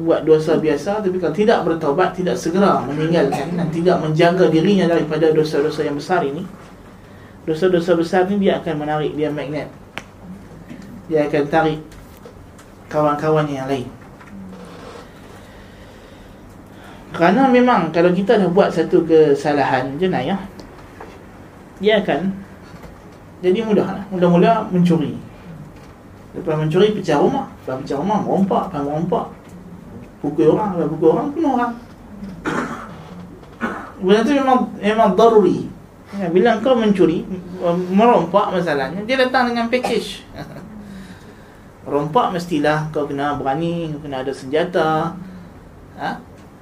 buat 0.00 0.24
dosa 0.24 0.56
biasa 0.56 1.04
tapi 1.04 1.20
kalau 1.20 1.34
tidak 1.34 1.60
bertaubat 1.66 2.16
tidak 2.16 2.38
segera 2.38 2.80
meninggalkan 2.86 3.52
dan 3.52 3.68
tidak 3.68 4.00
menjaga 4.00 4.48
dirinya 4.48 4.88
daripada 4.88 5.28
dosa-dosa 5.34 5.84
yang 5.84 5.98
besar 5.98 6.24
ini 6.24 6.46
dosa-dosa 7.44 7.98
besar 7.98 8.24
ini 8.30 8.48
dia 8.48 8.62
akan 8.62 8.74
menarik 8.80 9.12
dia 9.12 9.28
magnet 9.28 9.68
dia 11.10 11.26
akan 11.26 11.44
tarik 11.50 11.82
kawan-kawannya 12.86 13.58
yang 13.58 13.66
lain. 13.66 13.88
Kerana 17.10 17.50
memang 17.50 17.90
kalau 17.90 18.14
kita 18.14 18.38
dah 18.38 18.46
buat 18.46 18.70
satu 18.70 19.02
kesalahan 19.02 19.98
jenayah 19.98 20.38
dia 21.82 21.98
akan 21.98 22.30
jadi 23.42 23.66
mudah 23.66 23.88
lah. 23.90 24.04
Mula-mula 24.14 24.70
mencuri. 24.70 25.18
Lepas 26.30 26.54
mencuri 26.54 26.94
pecah 26.94 27.18
rumah. 27.18 27.50
Lepas 27.66 27.82
pecah 27.82 27.98
rumah 27.98 28.22
merompak 28.22 28.70
Lepas 28.70 28.82
merompak. 28.86 29.26
Pukul 30.20 30.54
orang 30.54 30.76
Lepas 30.76 30.88
pukul 30.92 31.08
orang 31.16 31.28
Penuh 31.32 31.52
orang. 31.56 31.72
Benda 33.98 34.20
tu 34.20 34.32
memang 34.36 34.58
Memang 34.76 35.10
daruri. 35.16 35.66
Ya, 36.12 36.28
Bila 36.28 36.60
kau 36.60 36.76
mencuri 36.76 37.24
Merompak 37.88 38.52
masalahnya 38.52 39.00
Dia 39.08 39.16
datang 39.16 39.48
dengan 39.48 39.72
package 39.72 40.20
Rompak 41.88 42.36
mestilah 42.36 42.88
Kau 42.92 43.08
kena 43.08 43.36
berani 43.36 43.88
Kau 43.94 44.00
kena 44.04 44.20
ada 44.20 44.32
senjata 44.34 45.16
ha? 45.96 46.10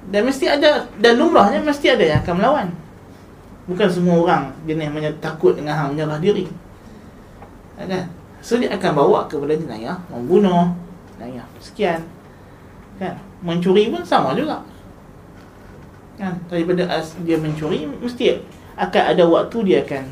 Dan 0.07 0.21
mesti 0.23 0.47
ada 0.47 0.87
Dan 0.95 1.19
lumrahnya 1.19 1.59
mesti 1.59 1.91
ada 1.91 2.03
yang 2.03 2.19
akan 2.23 2.35
melawan 2.39 2.69
Bukan 3.69 3.85
semua 3.85 4.17
orang 4.25 4.43
jenis 4.65 4.89
macam 4.89 5.13
takut 5.21 5.53
dengan 5.53 5.77
hang 5.77 5.93
menyerah 5.93 6.17
diri. 6.17 6.49
Ha, 7.77 7.85
kan? 7.85 8.09
So 8.41 8.57
dia 8.57 8.73
akan 8.73 8.91
bawa 8.97 9.29
kepada 9.29 9.53
jenayah 9.53 9.93
membunuh, 10.09 10.73
jenayah 11.13 11.45
sekian. 11.61 12.01
Kan? 12.97 13.13
Mencuri 13.45 13.93
pun 13.93 14.01
sama 14.01 14.33
juga. 14.33 14.65
Kan? 16.17 16.33
Daripada 16.49 16.89
as 16.89 17.13
dia 17.21 17.37
mencuri 17.37 17.85
mesti 17.85 18.41
akan 18.73 19.03
ada 19.13 19.23
waktu 19.29 19.57
dia 19.61 19.85
akan 19.85 20.03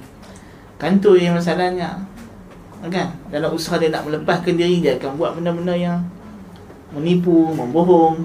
kantoi 0.77 1.25
masalahnya. 1.33 1.97
Kan? 2.85 3.09
Dalam 3.33 3.49
usaha 3.57 3.81
dia 3.81 3.89
nak 3.89 4.05
melepaskan 4.05 4.53
diri 4.53 4.79
dia 4.79 5.01
akan 5.01 5.17
buat 5.17 5.33
benda-benda 5.33 5.73
yang 5.73 6.05
menipu, 6.93 7.51
membohong. 7.57 8.21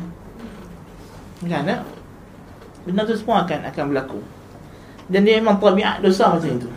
Kan? 1.49 1.65
Tak? 1.65 1.81
Benda 2.85 3.07
tu 3.07 3.15
semua 3.17 3.47
akan 3.49 3.59
akan 3.73 3.85
berlaku. 3.89 4.21
Dan 5.09 5.25
dia 5.25 5.41
memang 5.41 5.57
tabiat 5.59 6.05
dosa 6.05 6.31
macam 6.31 6.53
itu. 6.53 6.71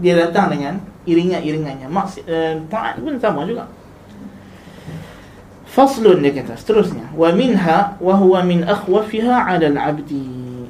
Dia 0.00 0.16
datang 0.16 0.52
dengan 0.52 0.80
iringan-iringannya. 1.04 1.88
Maksud 1.88 2.24
uh, 2.28 2.54
taat 2.68 3.00
pun 3.00 3.16
sama 3.16 3.44
juga. 3.48 3.68
Faslun 5.70 6.18
dia 6.18 6.34
kata 6.34 6.58
seterusnya 6.58 7.14
wa 7.14 7.30
minha 7.30 7.94
wa 8.02 8.14
huwa 8.18 8.42
min 8.42 8.66
akhwafiha 8.66 9.46
'ala 9.46 9.70
al-'abdi. 9.70 10.66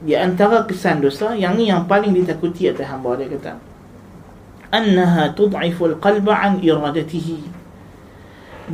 Di 0.00 0.16
antara 0.16 0.64
kesan 0.64 1.04
dosa 1.04 1.36
yang 1.36 1.60
ni 1.60 1.68
yang 1.68 1.84
paling 1.84 2.16
ditakuti 2.16 2.72
atas 2.72 2.88
hamba 2.88 3.20
dia 3.20 3.28
kata. 3.28 3.73
Annaha 4.74 5.30
tud'ifu 5.30 5.94
al-qalba 5.94 6.34
'an 6.34 6.58
iradatihi. 6.58 7.38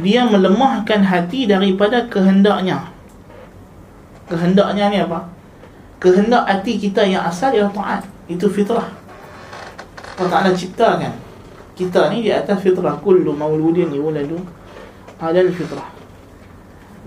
Dia 0.01 0.25
melemahkan 0.25 1.05
hati 1.05 1.45
daripada 1.45 2.09
kehendaknya. 2.09 2.89
Kehendaknya 4.33 4.85
ni 4.89 4.99
apa? 5.05 5.29
Kehendak 6.01 6.49
hati 6.49 6.81
kita 6.81 7.05
yang 7.05 7.27
asal 7.29 7.53
ialah 7.53 7.75
taat. 7.77 8.03
Itu 8.31 8.49
fitrah. 8.49 8.89
Allah 10.17 10.31
Ta'ala 10.31 10.51
ciptakan 10.57 11.13
kita 11.81 12.13
ni 12.13 12.29
di 12.29 12.31
atas 12.31 12.61
fitrah 12.61 13.01
kullu 13.01 13.33
mauludin 13.33 13.89
yuladu 13.89 14.37
ala 15.17 15.41
fitrah 15.49 15.89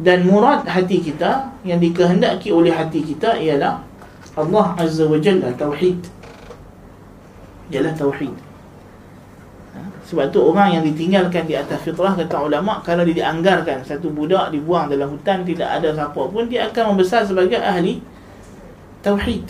dan 0.01 0.25
murad 0.25 0.65
hati 0.65 0.97
kita 0.97 1.53
yang 1.62 1.77
dikehendaki 1.77 2.50
oleh 2.50 2.73
hati 2.73 3.05
kita 3.05 3.38
ialah 3.38 3.85
Allah 4.33 4.65
Azza 4.81 5.05
wa 5.05 5.21
Jalla 5.21 5.53
tauhid 5.53 6.01
ialah 7.69 7.93
tauhid? 7.93 8.33
Sebab 10.03 10.30
tu 10.30 10.44
orang 10.44 10.77
yang 10.77 10.84
ditinggalkan 10.86 11.48
di 11.48 11.56
atas 11.58 11.82
fitrah 11.82 12.13
kata 12.13 12.44
ulama 12.44 12.84
kalau 12.86 13.01
dia 13.08 13.24
dianggarkan 13.24 13.82
satu 13.82 14.12
budak 14.12 14.51
dibuang 14.53 14.92
dalam 14.92 15.15
hutan 15.15 15.42
tidak 15.48 15.80
ada 15.80 15.96
siapa 15.96 16.22
pun 16.30 16.46
dia 16.46 16.70
akan 16.70 16.94
membesar 16.94 17.25
sebagai 17.25 17.58
ahli 17.58 18.03
tauhid. 19.01 19.48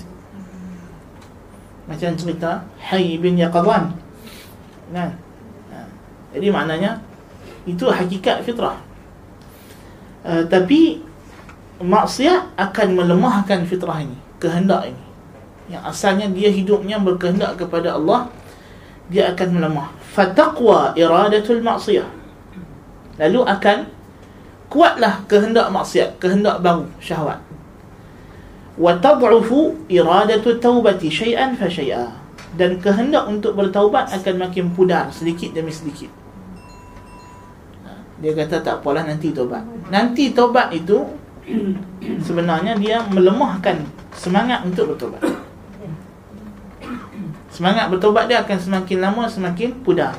Macam 1.89 2.15
cerita 2.15 2.63
Hayy 2.79 3.19
bin 3.19 3.35
Yaqadhan. 3.35 3.91
Kan? 4.93 5.09
Ha. 5.73 5.77
jadi 6.37 6.47
maknanya 6.53 7.01
itu 7.65 7.89
hakikat 7.89 8.45
fitrah. 8.45 8.77
Uh, 10.23 10.45
tapi 10.47 11.03
maksiat 11.81 12.55
akan 12.55 12.87
melemahkan 12.95 13.65
fitrah 13.67 13.99
ini 13.99 14.15
kehendak 14.37 14.87
ini. 14.87 15.03
Yang 15.67 15.83
asalnya 15.89 16.27
dia 16.31 16.53
hidupnya 16.53 17.01
berkehendak 17.01 17.57
kepada 17.57 17.97
Allah 17.97 18.29
dia 19.11 19.31
akan 19.35 19.47
melemah. 19.59 19.87
Fataqwa 20.13 20.93
iradatul 20.93 21.59
maksiyah 21.59 22.23
lalu 23.17 23.45
akan 23.45 23.85
kuatlah 24.69 25.21
kehendak 25.29 25.69
maksiat 25.69 26.17
kehendak 26.17 26.61
baru 26.65 26.89
syahwat. 26.97 27.37
Wa 28.73 28.97
tad'ufu 28.97 29.85
iradatu 29.85 30.57
taubati 30.57 31.13
syai'an 31.13 31.53
fa 31.53 31.69
syai'a. 31.69 32.09
Dan 32.53 32.77
kehendak 32.77 33.25
untuk 33.25 33.57
bertaubat 33.57 34.13
akan 34.13 34.45
makin 34.45 34.69
pudar 34.73 35.09
sedikit 35.09 35.57
demi 35.57 35.73
sedikit. 35.73 36.09
Dia 38.21 38.29
kata 38.37 38.61
tak 38.61 38.75
apalah 38.81 39.05
nanti 39.05 39.33
taubat. 39.33 39.65
Nanti 39.89 40.33
taubat 40.33 40.69
itu 40.69 41.01
sebenarnya 42.21 42.77
dia 42.77 43.01
melemahkan 43.09 43.81
semangat 44.13 44.61
untuk 44.65 44.93
bertaubat 44.93 45.21
semangat 47.53 47.85
bertaubat 47.93 48.25
dia 48.25 48.41
akan 48.41 48.57
semakin 48.57 48.97
lama 48.97 49.23
semakin 49.29 49.69
pudar. 49.85 50.17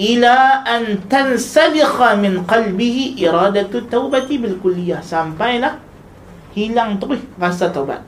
Ila 0.00 0.64
an 0.64 1.04
tansalikha 1.10 2.16
min 2.16 2.48
qalbihi 2.48 3.20
iradatu 3.20 3.84
taubati 3.84 4.40
bil 4.40 4.56
kulliyah. 4.56 5.04
Sampailah 5.04 5.76
hilang 6.56 6.96
terus 6.96 7.20
rasa 7.36 7.68
taubat. 7.68 8.00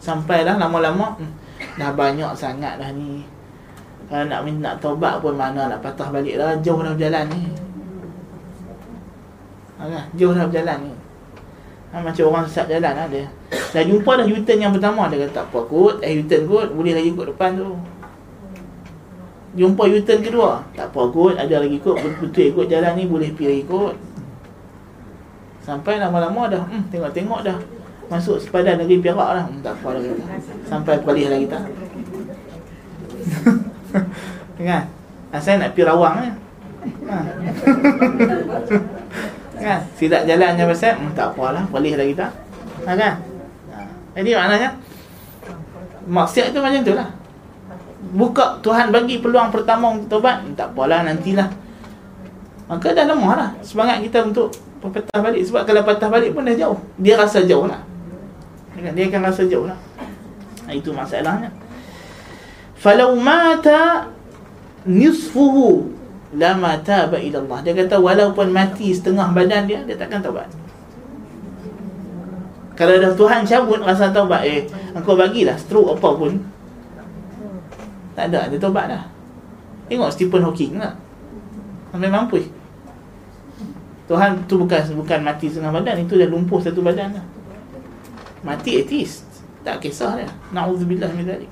Sampailah 0.00 0.56
lama-lama 0.56 1.20
hmm, 1.20 1.32
dah 1.76 1.92
banyak 1.92 2.32
sangat 2.32 2.80
dah 2.80 2.90
ni. 2.96 3.20
Kalau 4.06 4.24
nak 4.30 4.42
minta 4.46 4.72
taubat 4.80 5.20
pun 5.20 5.36
mana 5.36 5.68
nak 5.68 5.82
patah 5.84 6.08
balik 6.08 6.40
dah. 6.40 6.56
Jauh 6.64 6.80
dah 6.80 6.96
berjalan 6.96 7.26
ni. 7.28 7.42
Ha, 9.76 10.08
jauh 10.16 10.32
dah 10.32 10.48
berjalan 10.48 10.78
ni 10.88 11.05
ha, 11.92 12.02
macam 12.02 12.24
orang 12.32 12.44
sesat 12.48 12.66
jalan 12.70 12.94
lah 12.94 13.06
dia. 13.10 13.26
Dah 13.74 13.82
jumpa 13.84 14.10
dah 14.18 14.26
U-turn 14.26 14.58
yang 14.58 14.72
pertama 14.72 15.10
dia 15.12 15.26
kata 15.26 15.42
tak 15.42 15.46
apa 15.52 15.60
kot 15.68 15.96
eh 16.00 16.22
U-turn 16.22 16.42
kot 16.48 16.68
boleh 16.72 16.92
lagi 16.96 17.10
kot 17.14 17.26
depan 17.30 17.50
tu. 17.58 17.76
Jumpa 19.56 19.82
U-turn 19.88 20.20
kedua 20.24 20.64
tak 20.74 20.90
apa 20.90 21.00
kot 21.12 21.34
ada 21.38 21.56
lagi 21.62 21.78
kot 21.78 22.00
betul 22.00 22.44
ikut 22.50 22.66
jalan 22.66 22.92
ni 22.98 23.04
boleh 23.06 23.30
pergi 23.34 23.62
kot. 23.68 23.94
Sampai 25.66 25.98
lama-lama 25.98 26.46
dah 26.46 26.62
hmm, 26.62 26.94
Tengok-tengok 26.94 27.42
dah. 27.42 27.58
Masuk 28.06 28.38
sepadan 28.38 28.78
negeri 28.78 29.02
Perak 29.02 29.18
lah. 29.18 29.50
Hmm, 29.50 29.58
Tak 29.66 29.74
apa 29.82 29.98
dah 29.98 30.02
Sampai 30.62 31.02
palih 31.02 31.26
lagi 31.26 31.50
tak. 31.50 31.66
Kan? 34.62 34.86
Ha, 35.34 35.42
Saya 35.42 35.58
nak 35.58 35.74
pergi 35.74 35.90
rawang 35.90 36.22
eh? 36.22 36.30
ha. 37.10 37.18
Kan? 39.56 39.80
Silap 39.96 40.22
jalan 40.28 40.56
je 40.56 40.64
pasal 40.68 40.92
hmm, 41.00 41.12
Tak 41.16 41.32
apalah 41.32 41.64
Palih 41.72 41.96
lagi 41.96 42.12
tak 42.12 42.32
ha, 42.84 42.92
Kan? 42.92 43.14
Ha. 43.72 43.78
Jadi 44.20 44.30
maknanya 44.36 44.70
Maksiat 46.06 46.54
tu 46.54 46.62
macam 46.62 46.80
tu 46.86 46.94
lah. 46.94 47.10
Buka 48.14 48.62
Tuhan 48.62 48.94
bagi 48.94 49.18
peluang 49.18 49.50
pertama 49.50 49.96
untuk 49.96 50.20
tobat 50.20 50.44
Tak 50.54 50.76
apalah 50.76 51.02
nantilah 51.02 51.48
Maka 52.68 52.92
dah 52.92 53.04
lemah 53.08 53.34
lah 53.34 53.50
Semangat 53.64 54.04
kita 54.04 54.22
untuk 54.22 54.52
patah 54.90 55.20
balik. 55.22 55.42
Sebab 55.46 55.62
kalau 55.64 55.82
patah 55.82 56.08
balik 56.10 56.30
pun 56.36 56.46
dah 56.46 56.56
jauh. 56.56 56.78
Dia 57.00 57.14
rasa 57.18 57.42
jauh 57.44 57.66
lah. 57.66 57.80
Dia 58.76 59.08
akan 59.08 59.22
rasa 59.24 59.42
jauh 59.48 59.66
lah. 59.66 59.78
Itu 60.68 60.92
masalahnya. 60.92 61.50
Falau 62.76 63.16
mata 63.16 64.12
nisfuhu 64.84 65.95
lama 66.34 66.74
taba 66.82 67.20
ila 67.20 67.38
Allah 67.46 67.58
dia 67.62 67.72
kata 67.76 67.96
walaupun 68.02 68.50
mati 68.50 68.90
setengah 68.90 69.30
badan 69.30 69.70
dia 69.70 69.84
dia 69.86 69.94
takkan 69.94 70.18
taubat 70.18 70.50
kalau 72.76 72.98
dah 72.98 73.12
Tuhan 73.14 73.46
cabut 73.46 73.80
rasa 73.84 74.10
taubat 74.10 74.42
eh 74.42 74.66
engkau 74.96 75.14
bagilah 75.14 75.54
stroke 75.54 75.94
apa 75.94 76.08
pun 76.18 76.32
tak 78.18 78.34
ada 78.34 78.50
dia 78.50 78.58
taubat 78.58 78.90
dah 78.90 79.02
tengok 79.86 80.10
Stephen 80.10 80.42
Hawking 80.42 80.82
lah 80.82 80.98
sampai 81.94 82.10
mampu 82.10 82.42
Tuhan 84.06 84.46
tu 84.46 84.54
bukan 84.62 84.80
bukan 85.02 85.18
mati 85.26 85.50
setengah 85.50 85.74
badan 85.74 86.06
itu 86.06 86.14
dah 86.14 86.30
lumpuh 86.30 86.62
satu 86.62 86.78
badan 86.78 87.18
dah. 87.18 87.26
Mati 88.46 88.86
etis. 88.86 89.26
Tak 89.66 89.82
kisah 89.82 90.22
dia. 90.22 90.30
Nauzubillah 90.54 91.10
min 91.10 91.26
zalik. 91.26 91.50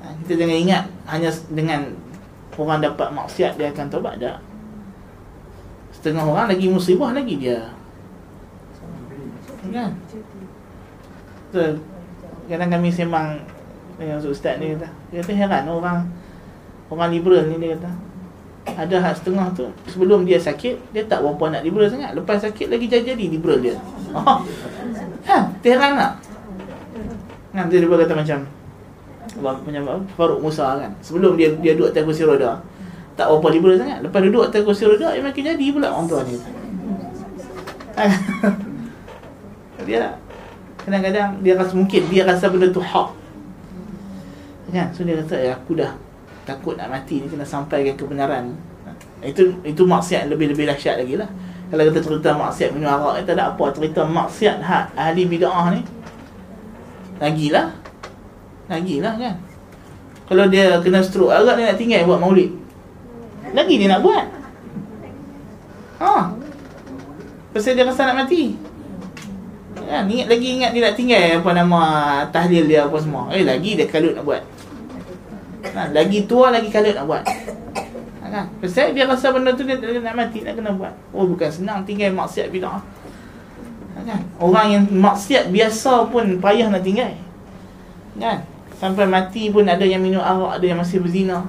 Ha, 0.00 0.16
kita 0.24 0.40
jangan 0.40 0.56
ingat 0.56 0.84
hanya 1.04 1.30
dengan 1.52 1.92
orang 2.56 2.80
dapat 2.82 3.08
maksiat 3.12 3.60
dia 3.60 3.72
akan 3.72 3.86
taubat 3.88 4.16
dah. 4.20 4.36
Setengah 5.92 6.24
orang 6.24 6.52
lagi 6.52 6.66
musibah 6.68 7.12
lagi 7.12 7.36
dia. 7.36 7.72
Kan? 9.66 9.92
Tu 11.50 11.64
kadang 12.46 12.70
kami 12.70 12.88
sembang 12.88 13.40
dengan 13.98 14.18
ustaz 14.22 14.56
ni 14.60 14.76
kata. 14.76 14.88
Dia 15.12 15.18
kata 15.24 15.32
heran 15.34 15.64
orang 15.68 15.98
orang 16.90 17.10
liberal 17.10 17.50
ni 17.50 17.58
dia 17.58 17.74
kata 17.74 17.90
ada 18.74 18.96
hak 18.98 19.14
setengah 19.22 19.46
tu 19.54 19.66
sebelum 19.86 20.26
dia 20.26 20.42
sakit 20.42 20.90
dia 20.90 21.06
tak 21.06 21.22
berapa 21.22 21.54
nak 21.54 21.62
liberal 21.62 21.86
sangat 21.86 22.18
lepas 22.18 22.42
sakit 22.42 22.66
lagi 22.66 22.90
jadi-jadi 22.90 23.24
liberal 23.30 23.62
dia 23.62 23.78
oh. 24.10 24.42
ha 25.30 25.36
terang 25.62 25.94
tak 25.94 26.12
kan 27.54 27.66
dia 27.70 27.86
kata 27.86 28.14
macam 28.14 28.38
Faruk 30.14 30.40
Musa 30.40 30.78
kan. 30.78 30.92
Sebelum 31.02 31.34
dia 31.34 31.50
dia 31.58 31.74
duduk 31.74 31.90
atas 31.90 32.02
kursi 32.06 32.22
roda. 32.22 32.62
Tak 33.16 33.32
berapa 33.32 33.48
liberal 33.50 33.76
sangat. 33.80 33.98
Lepas 34.04 34.20
duduk 34.22 34.42
atas 34.46 34.60
kursi 34.62 34.84
roda 34.86 35.12
dia 35.12 35.22
makin 35.24 35.42
jadi 35.54 35.66
pula 35.72 35.88
orang 35.90 36.06
tua 36.06 36.22
ni 36.22 36.36
dia 39.86 40.12
kadang-kadang 40.84 41.40
dia 41.40 41.56
rasa 41.56 41.72
mungkin 41.72 42.02
dia 42.12 42.22
rasa 42.28 42.52
benda 42.52 42.68
tu 42.68 42.84
hak. 42.84 43.08
Kan? 44.70 44.92
So 44.92 45.02
dia 45.08 45.16
kata 45.24 45.36
ya 45.40 45.52
aku 45.56 45.80
dah 45.80 45.96
takut 46.44 46.76
nak 46.76 46.92
mati 46.92 47.24
ni 47.24 47.26
kena 47.26 47.48
sampaikan 47.48 47.96
kebenaran. 47.96 48.52
Itu 49.24 49.56
itu 49.64 49.82
maksiat 49.88 50.28
lebih-lebih 50.28 50.68
dahsyat 50.68 51.00
lagi 51.00 51.16
lah. 51.16 51.30
Kalau 51.72 51.82
kita 51.90 51.98
cerita 52.04 52.30
maksiat 52.36 52.70
minum 52.76 52.92
arak 52.92 53.26
tak 53.26 53.34
ada 53.40 53.50
apa 53.50 53.64
cerita 53.74 54.06
maksiat 54.06 54.56
hak 54.62 54.84
ahli 54.94 55.22
bid'ah 55.26 55.66
ni. 55.74 55.82
Lagilah 57.16 57.72
lagilah 58.66 59.14
kan 59.14 59.34
Kalau 60.26 60.44
dia 60.50 60.82
kena 60.82 61.00
stroke 61.02 61.30
Agak 61.30 61.58
dia 61.58 61.70
nak 61.70 61.78
tinggal 61.78 62.02
buat 62.06 62.18
maulid 62.18 62.50
Lagi 63.54 63.74
dia 63.78 63.88
nak 63.90 64.02
buat 64.02 64.24
Ha 66.02 66.34
Pasal 67.54 67.78
dia 67.78 67.86
rasa 67.86 68.10
nak 68.10 68.26
mati 68.26 68.66
Ya, 69.86 70.02
ingat 70.02 70.26
lagi 70.26 70.48
ingat 70.58 70.74
dia 70.74 70.82
nak 70.82 70.96
tinggal 70.98 71.22
apa 71.38 71.50
nama 71.54 71.80
tahlil 72.34 72.66
dia 72.66 72.90
apa 72.90 72.98
semua. 72.98 73.30
Eh 73.30 73.46
lagi 73.46 73.78
dia 73.78 73.86
kalut 73.86 74.18
nak 74.18 74.26
buat. 74.26 74.42
Ha, 75.62 75.94
lagi 75.94 76.26
tua 76.26 76.50
lagi 76.50 76.74
kalut 76.74 76.98
nak 76.98 77.06
buat. 77.06 77.22
Ha, 77.22 78.24
kan? 78.26 78.44
Pasal 78.58 78.90
dia 78.98 79.06
rasa 79.06 79.30
benda 79.30 79.54
tu 79.54 79.62
dia, 79.62 79.78
dia 79.78 80.02
nak 80.02 80.18
mati 80.18 80.42
nak 80.42 80.58
kena 80.58 80.74
buat. 80.74 80.90
Oh 81.14 81.30
bukan 81.30 81.46
senang 81.46 81.86
tinggal 81.86 82.10
maksiat 82.18 82.50
bidah. 82.50 82.82
Ha, 82.82 83.98
kan? 84.02 84.20
Orang 84.42 84.66
yang 84.74 84.84
maksiat 84.90 85.54
biasa 85.54 86.10
pun 86.10 86.42
payah 86.42 86.66
nak 86.66 86.82
tinggal. 86.82 87.14
Kan? 88.18 88.42
Sampai 88.76 89.08
mati 89.08 89.48
pun 89.48 89.64
ada 89.64 89.82
yang 89.82 90.04
minum 90.04 90.20
arak, 90.20 90.60
ada 90.60 90.64
yang 90.68 90.78
masih 90.80 91.00
berzina. 91.00 91.48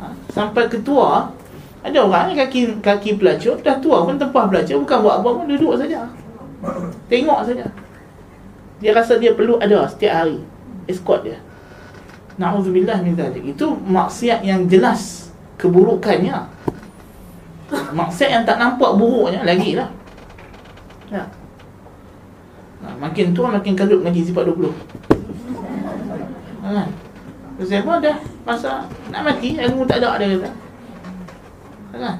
Ha, 0.00 0.12
sampai 0.32 0.64
ketua 0.68 1.28
ada 1.84 1.98
orang 2.02 2.34
yang 2.34 2.48
kaki 2.48 2.82
kaki 2.82 3.20
pelacur 3.20 3.60
dah 3.62 3.78
tua 3.78 4.02
pun 4.02 4.18
tempah 4.18 4.50
pelacur 4.50 4.82
bukan 4.82 4.98
buat 5.06 5.14
apa 5.22 5.28
pun 5.28 5.44
duduk 5.46 5.76
saja. 5.76 6.08
Tengok 7.06 7.40
saja. 7.46 7.66
Dia 8.80 8.90
rasa 8.96 9.20
dia 9.20 9.36
perlu 9.36 9.60
ada 9.60 9.86
setiap 9.86 10.24
hari 10.24 10.40
escort 10.88 11.22
dia. 11.22 11.38
Nauzubillah 12.40 13.00
min 13.04 13.14
zalik. 13.14 13.44
Itu 13.44 13.76
maksiat 13.76 14.42
yang 14.42 14.66
jelas 14.66 15.30
keburukannya. 15.60 16.36
Maksiat 17.70 18.30
yang 18.34 18.42
tak 18.44 18.60
nampak 18.60 18.96
buruknya 18.96 19.46
lagi 19.46 19.78
lah. 19.78 19.88
Ya. 21.08 21.24
Nah, 22.82 22.94
makin 22.98 23.32
tua 23.32 23.48
makin 23.54 23.72
kalut 23.78 24.04
ngaji 24.04 24.20
sifat 24.26 24.42
20. 24.42 25.15
Ha. 26.66 26.82
Sebab 27.62 27.78
apa 27.86 27.92
dah 28.02 28.16
masa 28.42 28.70
nak 29.14 29.22
mati 29.22 29.54
ilmu 29.54 29.86
tak 29.86 30.02
ada 30.02 30.18
dia 30.18 30.34
kata. 30.34 30.50
Ha. 31.96 32.10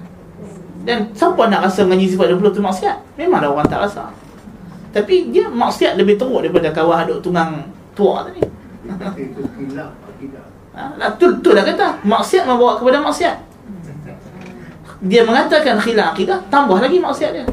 Dan 0.86 1.10
siapa 1.10 1.42
nak 1.50 1.66
rasa 1.66 1.82
ngaji 1.82 2.06
sifat 2.14 2.38
20 2.38 2.54
tu 2.54 2.62
maksiat? 2.62 2.96
Memanglah 3.18 3.50
orang 3.50 3.66
tak 3.66 3.82
rasa. 3.82 4.06
Tapi 4.94 5.34
dia 5.34 5.50
maksiat 5.50 5.98
lebih 5.98 6.14
teruk 6.14 6.46
daripada 6.46 6.70
kawan 6.70 7.04
aduk 7.04 7.18
tungang 7.26 7.66
tua 7.92 8.22
tadi. 8.22 8.40
Ha, 10.76 10.92
lah, 11.00 11.08
tu, 11.16 11.26
tu 11.40 11.56
lah 11.56 11.64
kata 11.64 12.04
Maksiat 12.04 12.44
membawa 12.44 12.76
kepada 12.76 13.00
maksiat 13.00 13.36
Dia 15.08 15.24
mengatakan 15.24 15.80
khilaf 15.80 16.12
akidah 16.12 16.38
Tambah 16.52 16.78
lagi 16.78 17.00
maksiat 17.00 17.30
dia 17.32 17.44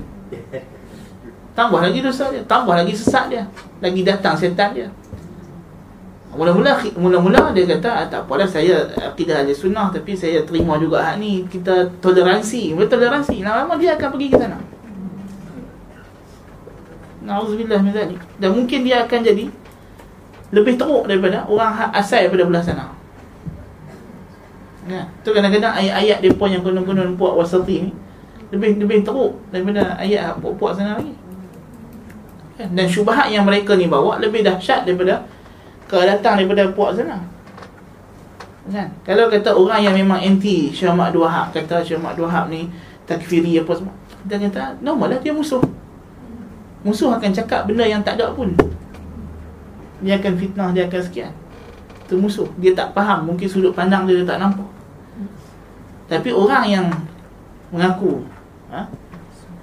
Tambah 1.57 1.79
lagi 1.79 2.03
dosa 2.03 2.29
dia 2.29 2.43
Tambah 2.43 2.75
lagi 2.75 2.91
sesat 2.91 3.31
dia 3.31 3.47
Lagi 3.79 4.03
datang 4.03 4.35
setan 4.35 4.75
dia 4.75 4.91
Mula-mula 6.33 6.81
mula-mula 6.97 7.53
dia 7.53 7.69
kata 7.69 7.89
ah, 7.89 8.05
tak 8.09 8.25
apalah 8.25 8.49
saya 8.49 8.89
akidah 8.97 9.45
ahli 9.45 9.53
sunnah 9.53 9.93
tapi 9.93 10.17
saya 10.17 10.41
terima 10.41 10.81
juga 10.81 11.05
hak 11.05 11.21
ni 11.21 11.45
kita 11.45 11.93
toleransi. 12.01 12.73
Bertoleransi. 12.73 13.45
Lama-lama 13.45 13.77
dia 13.77 13.93
akan 13.93 14.07
pergi 14.17 14.27
ke 14.33 14.37
sana. 14.41 14.57
Nauzubillah 17.23 17.79
min 17.79 17.93
zalik. 17.93 18.19
Dan 18.41 18.49
mungkin 18.57 18.81
dia 18.81 19.05
akan 19.05 19.19
jadi 19.21 19.45
lebih 20.53 20.73
teruk 20.77 21.05
daripada 21.05 21.45
orang 21.49 21.93
asal 21.93 22.25
daripada 22.25 22.43
belah 22.49 22.63
sana. 22.65 22.85
Ya, 24.83 25.07
tu 25.23 25.31
kadang-kadang 25.31 25.71
ayat-ayat 25.79 26.19
depa 26.19 26.45
yang 26.51 26.59
konon-konon 26.59 27.15
puak 27.15 27.39
wasati 27.39 27.87
ni 27.87 27.91
lebih 28.51 28.83
lebih 28.83 28.99
teruk 29.01 29.39
daripada 29.49 29.97
ayat 29.97 30.37
puak-puak 30.37 30.77
sana 30.77 31.01
lagi. 31.01 31.15
Dan 32.59 32.85
syubhat 32.85 33.33
yang 33.33 33.49
mereka 33.49 33.73
ni 33.73 33.89
bawa 33.89 34.21
lebih 34.21 34.45
dahsyat 34.45 34.85
daripada 34.85 35.25
kalau 35.93 36.09
datang 36.09 36.41
daripada 36.41 36.73
puak 36.73 36.97
sana. 36.97 37.21
Kan? 38.65 38.89
Kalau 39.05 39.29
kata 39.29 39.53
orang 39.53 39.85
yang 39.85 39.93
memang 39.93 40.17
anti 40.17 40.73
Syekh 40.73 40.89
Ahmad 40.89 41.13
Wahab 41.13 41.53
kata 41.53 41.85
Syekh 41.85 42.01
Ahmad 42.01 42.17
Wahab 42.17 42.49
ni 42.49 42.65
takfiri 43.05 43.61
apa 43.61 43.77
semua. 43.77 43.93
Dia 44.25 44.41
kata 44.41 44.81
normal 44.81 45.13
lah 45.13 45.19
dia 45.21 45.29
musuh. 45.29 45.61
Musuh 46.83 47.15
akan 47.15 47.31
cakap 47.31 47.63
benda 47.63 47.87
yang 47.87 48.03
tak 48.03 48.19
ada 48.19 48.35
pun 48.35 48.51
Dia 50.03 50.19
akan 50.19 50.35
fitnah, 50.35 50.69
dia 50.75 50.83
akan 50.91 50.99
sekian 50.99 51.31
Itu 52.03 52.19
musuh, 52.19 52.43
dia 52.59 52.75
tak 52.75 52.91
faham 52.91 53.23
Mungkin 53.23 53.47
sudut 53.47 53.71
pandang 53.71 54.03
dia, 54.03 54.19
dia 54.19 54.27
tak 54.27 54.43
nampak 54.43 54.67
Tapi 56.11 56.29
orang 56.35 56.67
yang 56.67 56.85
Mengaku 57.71 58.27
ha? 58.67 58.83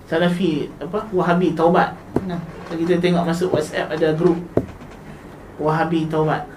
Salafi 0.09 0.73
apa 0.81 1.05
Wahabi 1.13 1.53
Taubat 1.53 1.93
nah, 2.25 2.41
Kita 2.73 2.97
tengok 2.97 3.29
masuk 3.29 3.53
WhatsApp 3.53 3.93
ada 3.93 4.17
grup 4.17 4.41
Wahabi 5.61 6.09
Taubat 6.09 6.49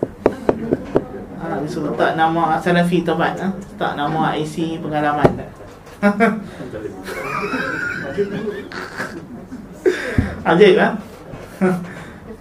ha, 1.44 1.60
suruh 1.68 1.92
letak 1.92 2.16
nama 2.16 2.56
Salafi 2.56 3.04
Taubat 3.04 3.36
ha? 3.36 3.52
Letak 3.52 4.00
nama 4.00 4.32
IC 4.40 4.80
pengalaman 4.80 5.28
Ajaib 10.44 10.76
kan? 10.82 10.94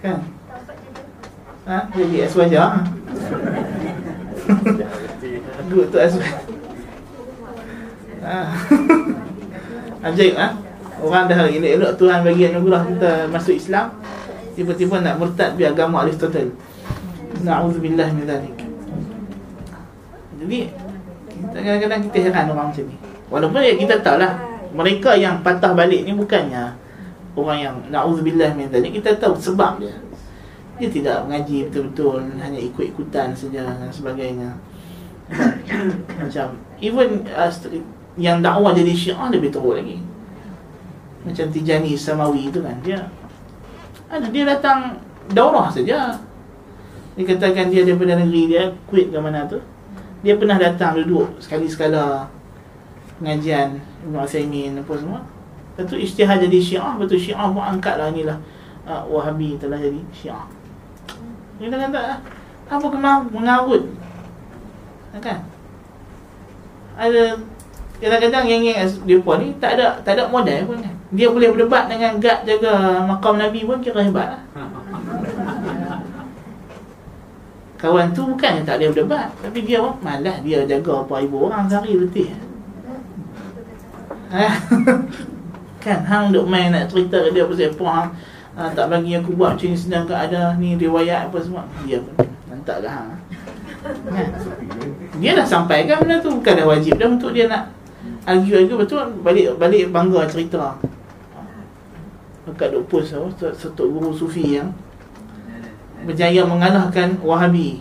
kan? 0.03 0.18
Ha? 1.66 1.79
Jadi 1.94 2.16
es 2.22 2.35
wajah 2.38 2.87
Good 5.66 5.90
tu 5.90 5.98
es 5.98 6.14
ha? 8.22 8.38
Ajaib 10.07 10.35
kan? 10.38 10.53
Orang 11.03 11.27
dah 11.27 11.51
elok-elok 11.51 11.98
Tuhan 11.98 12.22
bagi 12.22 12.46
anugerah 12.46 12.87
kita 12.87 13.27
masuk 13.27 13.59
Islam 13.59 13.90
Tiba-tiba 14.53 15.01
nak 15.01 15.17
murtad 15.17 15.57
Biar 15.57 15.73
agama 15.73 16.05
Aristotle 16.05 16.53
Na'udzubillah 17.43 18.09
min 18.12 18.25
dhalik. 18.29 18.57
Jadi 20.38 20.59
Kadang-kadang 21.43 22.01
kita 22.09 22.19
heran 22.31 22.47
orang 22.55 22.71
macam 22.71 22.85
ni. 22.87 22.97
Walaupun 23.33 23.61
ya 23.65 23.75
kita 23.75 23.95
tahu 24.05 24.17
lah 24.21 24.38
Mereka 24.73 25.17
yang 25.19 25.41
patah 25.43 25.73
balik 25.75 26.07
ni 26.07 26.12
bukannya 26.15 26.83
orang 27.33 27.59
yang 27.61 27.77
na'udzubillah 27.88 28.53
min 28.53 28.69
dzalik 28.69 28.93
kita 29.01 29.17
tahu 29.17 29.33
sebab 29.37 29.81
dia. 29.81 29.97
Dia 30.81 30.88
tidak 30.88 31.29
mengaji 31.29 31.69
betul-betul 31.69 32.21
hanya 32.41 32.61
ikut-ikutan 32.61 33.33
saja 33.37 33.77
dan 33.77 33.93
sebagainya. 33.93 34.51
Macam 36.21 36.59
even 36.83 37.25
uh, 37.33 37.49
yang 38.21 38.45
dakwah 38.45 38.77
jadi 38.77 38.93
syiah 38.93 39.29
lebih 39.33 39.49
teruk 39.49 39.81
lagi. 39.81 40.01
Macam 41.23 41.47
Tijani 41.55 41.95
Samawi 41.95 42.51
itu 42.51 42.61
kan 42.61 42.77
dia 42.83 42.99
ada 44.12 44.27
dia 44.29 44.44
datang 44.44 45.01
daurah 45.33 45.72
saja. 45.72 46.20
Dia 47.16 47.25
katakan 47.25 47.72
dia 47.72 47.88
daripada 47.88 48.20
negeri 48.20 48.53
dia 48.53 48.68
quit 48.85 49.09
ke 49.09 49.16
mana 49.16 49.48
tu. 49.48 49.57
Dia 50.20 50.37
pernah 50.37 50.61
datang 50.61 51.01
duduk 51.01 51.40
sekali 51.40 51.66
sekala 51.66 52.29
pengajian 53.18 53.81
Ibn 54.05 54.20
Asaimin 54.20 54.77
apa 54.77 54.92
semua. 55.01 55.20
Lepas 55.72 55.88
tu 55.88 55.96
isytihar 55.96 56.37
jadi 56.37 56.59
syiah. 56.61 56.92
Tu 57.09 57.16
syiah 57.16 57.48
pun 57.48 57.64
angkat 57.64 57.96
lah. 57.96 58.12
Inilah 58.12 58.37
uh, 58.85 59.03
Wahabi 59.09 59.57
telah 59.57 59.81
jadi 59.81 60.01
syiah. 60.12 60.44
Dia 61.57 61.72
kata 61.72 62.01
lah 62.01 62.18
Apa 62.68 62.87
kemar 62.92 63.25
mengarut. 63.33 63.88
Kan? 65.20 65.44
Ada 66.96 67.37
Kadang-kadang 68.03 68.44
yang 68.51 68.64
dia 69.07 69.18
pun 69.22 69.38
ni 69.38 69.55
Tak 69.62 69.79
ada 69.79 70.01
tak 70.03 70.18
ada 70.18 70.27
modal 70.27 70.66
pun 70.66 70.83
kan 70.83 70.96
Dia 71.12 71.29
boleh 71.29 71.53
berdebat 71.53 71.92
dengan 71.92 72.16
gad 72.16 72.48
jaga 72.48 73.05
makam 73.05 73.37
Nabi 73.37 73.68
pun 73.68 73.85
kira 73.85 74.01
hebat 74.01 74.37
lah 74.37 74.42
Kawan 77.77 78.14
tu 78.14 78.25
bukan 78.25 78.64
tak 78.64 78.81
boleh 78.81 78.90
berdebat 78.96 79.29
Tapi 79.44 79.59
dia 79.66 79.85
pun 79.85 79.94
malas 80.01 80.40
dia 80.40 80.64
jaga 80.64 81.05
apa 81.05 81.14
ibu 81.20 81.53
orang 81.53 81.68
sehari 81.68 82.01
letih 82.01 82.33
Kan 85.85 85.98
hang 86.07 86.31
duk 86.31 86.46
main 86.46 86.70
nak 86.70 86.88
cerita 86.88 87.20
ke 87.27 87.35
dia 87.35 87.44
pasal 87.44 87.75
apa 87.75 87.85
hang 87.90 88.09
uh, 88.57 88.70
tak 88.72 88.87
bagi 88.88 89.16
aku 89.16 89.35
buat 89.37 89.57
macam 89.57 89.68
ni 89.72 89.77
sedangkan 89.77 90.18
ada 90.29 90.40
ni 90.57 90.77
riwayat 90.77 91.29
apa 91.29 91.38
semua. 91.40 91.64
Dia 91.85 91.98
pun 92.01 92.14
nantak 92.48 92.85
ke 92.85 92.88
hang. 92.88 93.09
Kan? 93.11 94.29
Dia 95.18 95.31
dah 95.35 95.46
sampaikan 95.46 96.07
benda 96.07 96.22
tu 96.22 96.31
bukan 96.31 96.53
dah 96.55 96.66
wajib 96.70 96.94
dah 96.98 97.09
untuk 97.11 97.35
dia 97.35 97.51
nak 97.51 97.75
argue-argue 98.22 98.79
betul 98.79 99.03
balik 99.27 99.59
balik 99.59 99.90
bangga 99.90 100.22
cerita. 100.31 100.79
Dekat 102.43 102.75
duk 102.75 102.91
post 102.91 103.15
oh, 103.15 103.31
satu 103.39 103.87
guru 103.87 104.11
sufi 104.11 104.59
yang 104.59 104.75
berjaya 106.03 106.43
mengalahkan 106.43 107.15
Wahabi. 107.23 107.79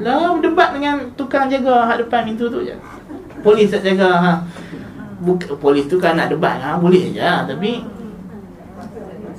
Lah 0.00 0.36
berdebat 0.36 0.72
dengan 0.76 1.12
tukang 1.16 1.48
jaga 1.52 1.84
hak 1.88 2.08
depan 2.08 2.24
pintu 2.28 2.48
tu 2.48 2.64
je. 2.64 2.76
Polis 3.44 3.68
tak 3.68 3.84
jaga 3.84 4.10
ha 4.16 4.34
buka, 5.24 5.56
polis 5.56 5.88
tu 5.88 5.96
kan 5.96 6.14
nak 6.14 6.30
debat 6.30 6.60
ha, 6.60 6.76
boleh 6.76 7.10
je 7.16 7.22
tapi 7.22 7.80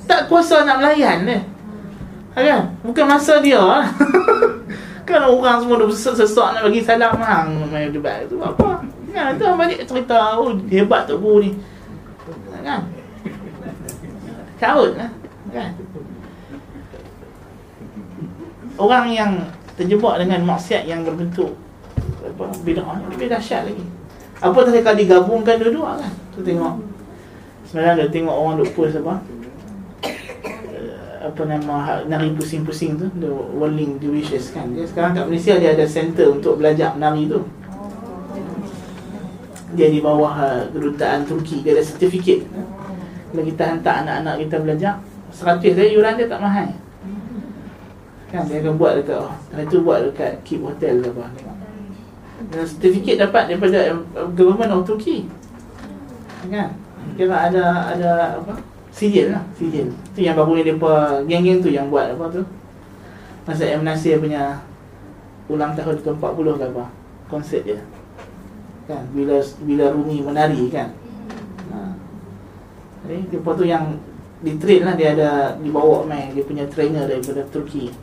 tak 0.06 0.30
kuasa 0.30 0.66
nak 0.66 0.82
melayan 0.82 1.26
dia 1.26 1.38
ha, 2.34 2.38
kan 2.42 2.62
bukan 2.82 3.04
masa 3.06 3.38
dia 3.38 3.62
ha. 3.62 3.86
kan 5.08 5.22
orang 5.22 5.62
semua 5.62 5.78
dah 5.78 5.88
sesak 5.94 6.48
nak 6.56 6.62
bagi 6.66 6.82
salam 6.82 7.14
hang 7.22 7.48
main 7.70 7.94
debat 7.94 8.26
tu 8.26 8.42
apa 8.42 8.82
kan 9.14 9.38
tu 9.38 9.46
balik 9.54 9.80
cerita 9.86 10.36
oh 10.36 10.58
hebat 10.66 11.06
tu 11.06 11.14
guru 11.16 11.46
ni 11.46 11.50
ha, 12.50 12.56
kan 12.66 12.80
carut 14.56 14.92
lah 14.96 15.10
kan 15.52 15.70
orang 18.76 19.06
yang 19.12 19.32
terjebak 19.76 20.20
dengan 20.20 20.40
maksiat 20.44 20.88
yang 20.88 21.04
berbentuk 21.04 21.56
apa 22.26 22.52
bid'ah 22.64 23.00
yang 23.00 23.12
lebih 23.12 23.28
dahsyat 23.32 23.70
lagi. 23.70 23.84
Apa 24.42 24.58
tadi 24.68 24.84
kalau 24.84 24.98
digabungkan 25.00 25.56
dua-dua 25.56 25.96
kan? 25.96 26.12
Tu 26.36 26.44
tengok. 26.44 26.84
Sebenarnya 27.64 27.92
ada 27.96 28.06
tengok 28.12 28.34
orang 28.36 28.54
duk 28.60 28.70
post 28.76 29.00
apa? 29.00 29.24
apa 31.26 31.42
nama 31.42 32.06
nari 32.06 32.30
pusing-pusing 32.38 33.02
tu 33.02 33.10
the 33.18 33.26
whirling 33.26 33.98
dervishes 33.98 34.54
kan 34.54 34.70
dia 34.70 34.86
sekarang 34.86 35.10
kat 35.10 35.26
Malaysia 35.26 35.58
dia 35.58 35.74
ada 35.74 35.82
center 35.82 36.30
untuk 36.30 36.62
belajar 36.62 36.94
menari 36.94 37.26
tu 37.26 37.42
dia 39.74 39.90
di 39.90 39.98
bawah 39.98 40.30
uh, 40.30 40.62
kedutaan 40.70 41.26
Turki 41.26 41.66
dia 41.66 41.74
ada 41.74 41.82
sertifikat 41.82 42.46
kalau 43.36 43.44
kita 43.44 43.62
hantar 43.68 43.94
anak-anak 44.08 44.48
kita 44.48 44.56
belajar 44.64 44.92
100 45.28 45.76
dia 45.76 45.92
yuran 45.92 46.16
dia 46.16 46.24
tak 46.24 46.40
mahal. 46.40 46.72
Kan 48.32 48.48
dia 48.48 48.64
akan 48.64 48.74
buat 48.80 48.96
dekat 48.96 49.20
oh, 49.20 49.32
itu 49.60 49.76
buat 49.84 50.00
dekat 50.08 50.40
Keep 50.42 50.64
Hotel 50.64 51.04
ke 51.04 51.12
apa 51.12 51.28
dan 52.50 52.62
sertifikat 52.68 53.16
dapat 53.26 53.42
daripada 53.48 53.96
uh, 54.16 54.28
government 54.36 54.72
of 54.72 54.82
Turki 54.84 55.26
kan? 56.46 56.70
Kira 57.16 57.50
ada 57.50 57.94
ada 57.96 58.10
apa? 58.38 58.54
Sijil 58.96 59.28
lah 59.34 59.44
Sijil 59.52 59.92
Tu 60.16 60.24
yang 60.24 60.38
baru 60.38 60.56
ni 60.56 60.64
mereka 60.64 61.20
Geng-geng 61.28 61.60
tu 61.60 61.68
yang 61.68 61.92
buat 61.92 62.16
apa 62.16 62.32
tu. 62.32 62.42
Masa 63.44 63.68
M. 63.68 63.82
Nasir 63.84 64.18
punya 64.22 64.62
Ulang 65.46 65.76
tahun 65.76 66.00
ke-40 66.02 66.46
ke 66.58 66.64
apa 66.70 66.84
Konsert 67.26 67.62
dia. 67.66 67.78
Kan? 68.86 69.02
Bila 69.10 69.42
bila 69.66 69.90
Rumi 69.90 70.22
menari 70.22 70.70
kan. 70.70 70.94
Jadi 73.06 73.30
mereka 73.30 73.50
tu 73.54 73.64
yang 73.64 73.84
Di 74.42 74.52
train 74.58 74.82
lah 74.82 74.94
dia 74.98 75.14
ada 75.14 75.30
Dibawa 75.62 76.02
main 76.02 76.34
Dia 76.34 76.42
punya 76.42 76.66
trainer 76.66 77.06
daripada 77.06 77.46
Turki. 77.48 77.94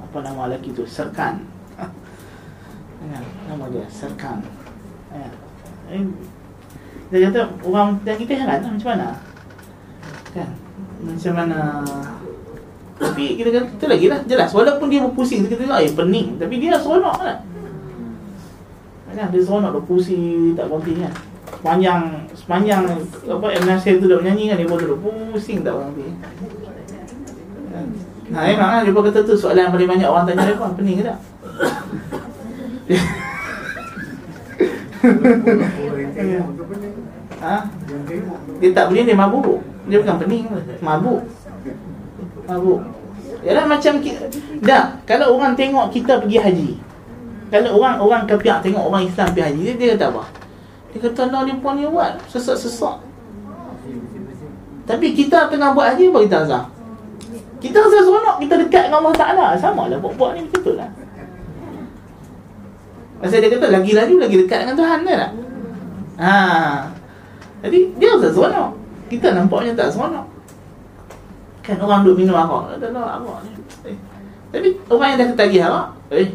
Apa 0.00 0.24
nama 0.24 0.48
lelaki 0.48 0.72
tu? 0.72 0.88
Serkan. 0.88 1.44
Ya, 3.00 3.16
Nama 3.48 3.64
dia 3.72 3.88
Serkan. 3.88 4.44
Ya. 5.08 5.30
Dia 7.08 7.32
kata 7.32 7.40
orang 7.64 7.96
dan 8.04 8.20
kita 8.20 8.36
heran 8.36 8.60
lah 8.60 8.70
macam 8.76 8.88
mana? 8.92 9.08
Kan? 10.36 10.50
Macam 11.00 11.32
mana? 11.32 11.58
Tapi 13.00 13.40
kita 13.40 13.48
kata 13.56 13.68
tu 13.80 13.86
lagi 13.88 14.06
lah 14.12 14.20
jelas. 14.28 14.52
Walaupun 14.52 14.92
dia 14.92 15.00
berpusing 15.00 15.48
kita 15.48 15.64
tengok 15.64 15.80
eh 15.80 15.90
pening. 15.96 16.36
Tapi 16.36 16.54
dia 16.60 16.76
seronok 16.76 17.16
kan 17.24 17.40
kan? 19.16 19.28
Dia 19.32 19.42
seronok 19.42 19.80
berpusing 19.80 20.52
tak 20.52 20.68
berhenti 20.68 21.00
kan 21.00 21.14
sepanjang 21.60 22.24
sepanjang 22.32 22.88
apa 23.28 23.46
M. 23.52 23.64
Nasir 23.68 24.00
tu 24.00 24.08
dah 24.08 24.16
menyanyi 24.16 24.48
kan 24.48 24.56
dia 24.56 24.64
duduk 24.64 25.04
pusing 25.04 25.60
tak 25.60 25.76
berhenti 25.76 26.08
kan? 27.68 27.84
Nah, 28.30 28.46
memang 28.48 28.70
kan 28.72 28.80
dia 28.88 28.96
kata 28.96 29.20
tu 29.26 29.34
soalan 29.36 29.68
yang 29.68 29.74
paling 29.76 29.90
banyak 29.90 30.08
orang 30.08 30.24
tanya 30.24 30.48
dia 30.48 30.56
pun 30.56 30.72
pening 30.72 30.96
ke 30.98 31.04
tak? 31.04 31.18
ha? 37.44 37.56
Dia 38.60 38.70
tak 38.72 38.88
boleh 38.88 39.04
dia 39.04 39.16
mabuk 39.16 39.60
dia 39.90 39.98
bukan 40.06 40.16
pening 40.22 40.46
Mabuk 40.78 41.20
Mabuk 42.46 42.80
Yalah 43.42 43.66
macam 43.66 43.98
kita 43.98 44.30
Dah 44.62 44.94
Kalau 45.02 45.34
orang 45.34 45.58
tengok 45.58 45.90
kita 45.90 46.22
pergi 46.22 46.38
haji 46.38 46.70
Kalau 47.50 47.82
orang 47.82 47.98
orang 47.98 48.22
kapiak 48.30 48.62
tengok 48.62 48.86
orang 48.86 49.10
Islam 49.10 49.34
pergi 49.34 49.44
haji 49.50 49.60
Dia, 49.66 49.74
dia 49.74 49.88
kata 49.98 50.06
apa? 50.14 50.22
Dia 50.90 50.98
kata 50.98 51.20
Allah 51.30 51.46
dia 51.46 51.56
pun 51.62 51.78
ni 51.78 51.86
buat 51.86 52.18
Sesak-sesak. 52.26 52.96
Tapi 54.90 55.06
kita 55.14 55.46
tengah 55.46 55.70
buat 55.70 55.94
haji 55.94 56.10
kita 56.10 56.36
rasa? 56.46 56.66
Kita 57.62 57.76
rasa 57.78 57.98
seronok 58.02 58.36
Kita 58.42 58.54
dekat 58.58 58.90
dengan 58.90 59.06
Allah 59.06 59.14
Ta'ala. 59.14 59.44
Sama 59.54 59.86
lah 59.86 59.98
buat-buat 60.02 60.34
ni 60.34 60.50
betul 60.50 60.74
lah 60.74 60.90
Pasal 63.20 63.44
dia 63.44 63.52
kata 63.52 63.68
lagi-lagi 63.68 64.16
lagi 64.16 64.36
dekat 64.40 64.64
dengan 64.64 64.76
Tuhan 64.80 64.98
kan 65.04 65.16
tak? 65.20 65.32
Ha. 66.24 66.32
Jadi 67.68 67.78
dia 68.00 68.16
rasa 68.16 68.28
seronok. 68.32 68.70
Kita 69.12 69.36
nampaknya 69.36 69.76
tak 69.76 69.92
seronok. 69.92 70.24
Kan 71.60 71.76
orang 71.84 72.00
duk 72.02 72.16
minum 72.16 72.32
arak. 72.32 72.80
Lah 72.80 73.38
ni. 73.44 73.52
Eh. 73.92 73.96
tapi 74.50 74.68
orang 74.88 75.08
yang 75.14 75.18
dah 75.20 75.28
ketagih 75.36 75.60
arak 75.68 75.86
eh. 76.16 76.32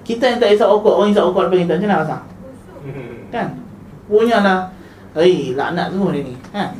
Kita 0.00 0.24
yang 0.32 0.40
tak 0.40 0.56
isap 0.56 0.68
okok 0.80 0.96
orang 0.96 1.12
isap 1.12 1.28
okok 1.28 1.46
depan 1.46 1.58
kita 1.62 1.74
macam 1.76 1.88
mana 1.92 2.02
rasa 2.02 2.18
kan? 3.36 3.48
Punya 4.08 4.40
lah. 4.40 4.72
Eh 5.16 5.52
laknat 5.52 5.92
semua 5.92 6.12
dia 6.16 6.22
ni 6.24 6.34
kan? 6.52 6.72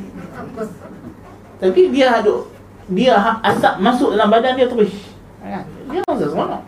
Tapi 1.61 1.81
dia 1.93 2.21
duk 2.25 2.49
dia 2.89 3.13
ha- 3.17 3.41
asap 3.45 3.77
masuk 3.83 4.17
dalam 4.17 4.33
badan 4.33 4.57
dia 4.57 4.65
terus 4.65 4.93
kan? 5.41 5.63
Dia 5.93 6.01
rasa 6.09 6.25
seronok. 6.25 6.63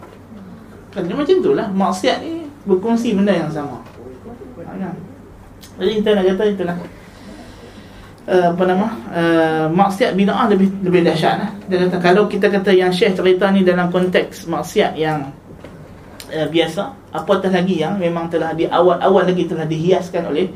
Kan 0.93 1.01
dia 1.09 1.15
macam 1.17 1.37
tu 1.41 1.51
lah. 1.57 1.67
Maksiat 1.69 2.17
ni 2.21 2.45
berkongsi 2.65 3.17
benda 3.17 3.33
yang 3.33 3.49
sama. 3.49 3.81
Kan? 4.61 4.95
Jadi 5.79 5.91
kita 6.01 6.09
nak 6.15 6.25
kata 6.33 6.43
itulah 6.51 6.77
uh, 8.29 8.47
apa 8.51 8.63
nama 8.67 8.87
uh, 9.15 9.65
maksiat 9.71 10.11
bid'ah 10.13 10.45
lebih 10.51 10.69
lebih 10.85 11.01
dahsyat 11.07 11.35
lah. 11.39 11.51
Dia 11.71 11.87
kata 11.87 11.97
kalau 12.03 12.23
kita 12.27 12.47
kata 12.51 12.71
yang 12.75 12.91
Syekh 12.93 13.17
cerita 13.17 13.49
ni 13.49 13.65
dalam 13.65 13.89
konteks 13.89 14.45
maksiat 14.49 14.93
yang 14.99 15.31
uh, 16.29 16.47
biasa, 16.47 16.95
apatah 17.13 17.51
lagi 17.51 17.81
yang 17.81 17.97
memang 17.97 18.29
telah 18.29 18.53
di 18.53 18.69
awal-awal 18.69 19.25
lagi 19.25 19.49
telah 19.49 19.65
dihiaskan 19.65 20.23
oleh 20.29 20.49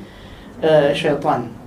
uh, 0.61 0.93
syaitan. 0.93 1.63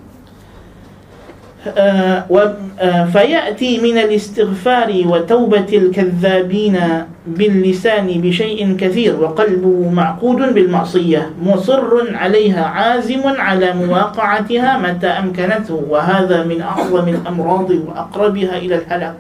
فيأتي 3.13 3.81
من 3.83 3.99
الاستغفار 3.99 5.03
وتوبة 5.07 5.67
الكذابين 5.73 6.79
باللسان 7.27 8.07
بشيء 8.07 8.77
كثير 8.77 9.21
وقلبه 9.21 9.91
معقود 9.91 10.55
بالمعصية 10.55 11.31
مصر 11.43 12.17
عليها 12.17 12.65
عازم 12.65 13.23
على 13.27 13.73
مواقعتها 13.73 14.79
متى 14.79 15.07
أمكنته 15.07 15.75
وهذا 15.91 16.45
من 16.45 16.63
أعظم 16.63 17.09
الأمراض 17.09 17.71
وأقربها 17.71 18.59
إلى 18.59 18.75
الهلاك 18.75 19.17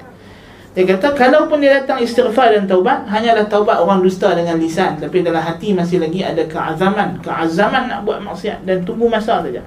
Dia 0.76 0.84
kata 0.84 1.16
kalaupun 1.16 1.64
dia 1.64 1.80
datang 1.80 2.04
istighfar 2.04 2.52
dan 2.52 2.68
taubat 2.68 3.08
Hanyalah 3.08 3.48
taubat 3.48 3.80
orang 3.80 4.04
dusta 4.04 4.36
dengan 4.36 4.60
lisan 4.60 5.00
Tapi 5.00 5.24
dalam 5.24 5.40
hati 5.40 5.72
masih 5.72 6.04
lagi 6.04 6.20
ada 6.20 6.44
keazaman 6.44 7.16
Keazaman 7.24 7.88
nak 7.88 8.04
buat 8.04 8.20
maksiat 8.20 8.68
Dan 8.68 8.84
tunggu 8.84 9.08
masa 9.08 9.40
saja 9.40 9.64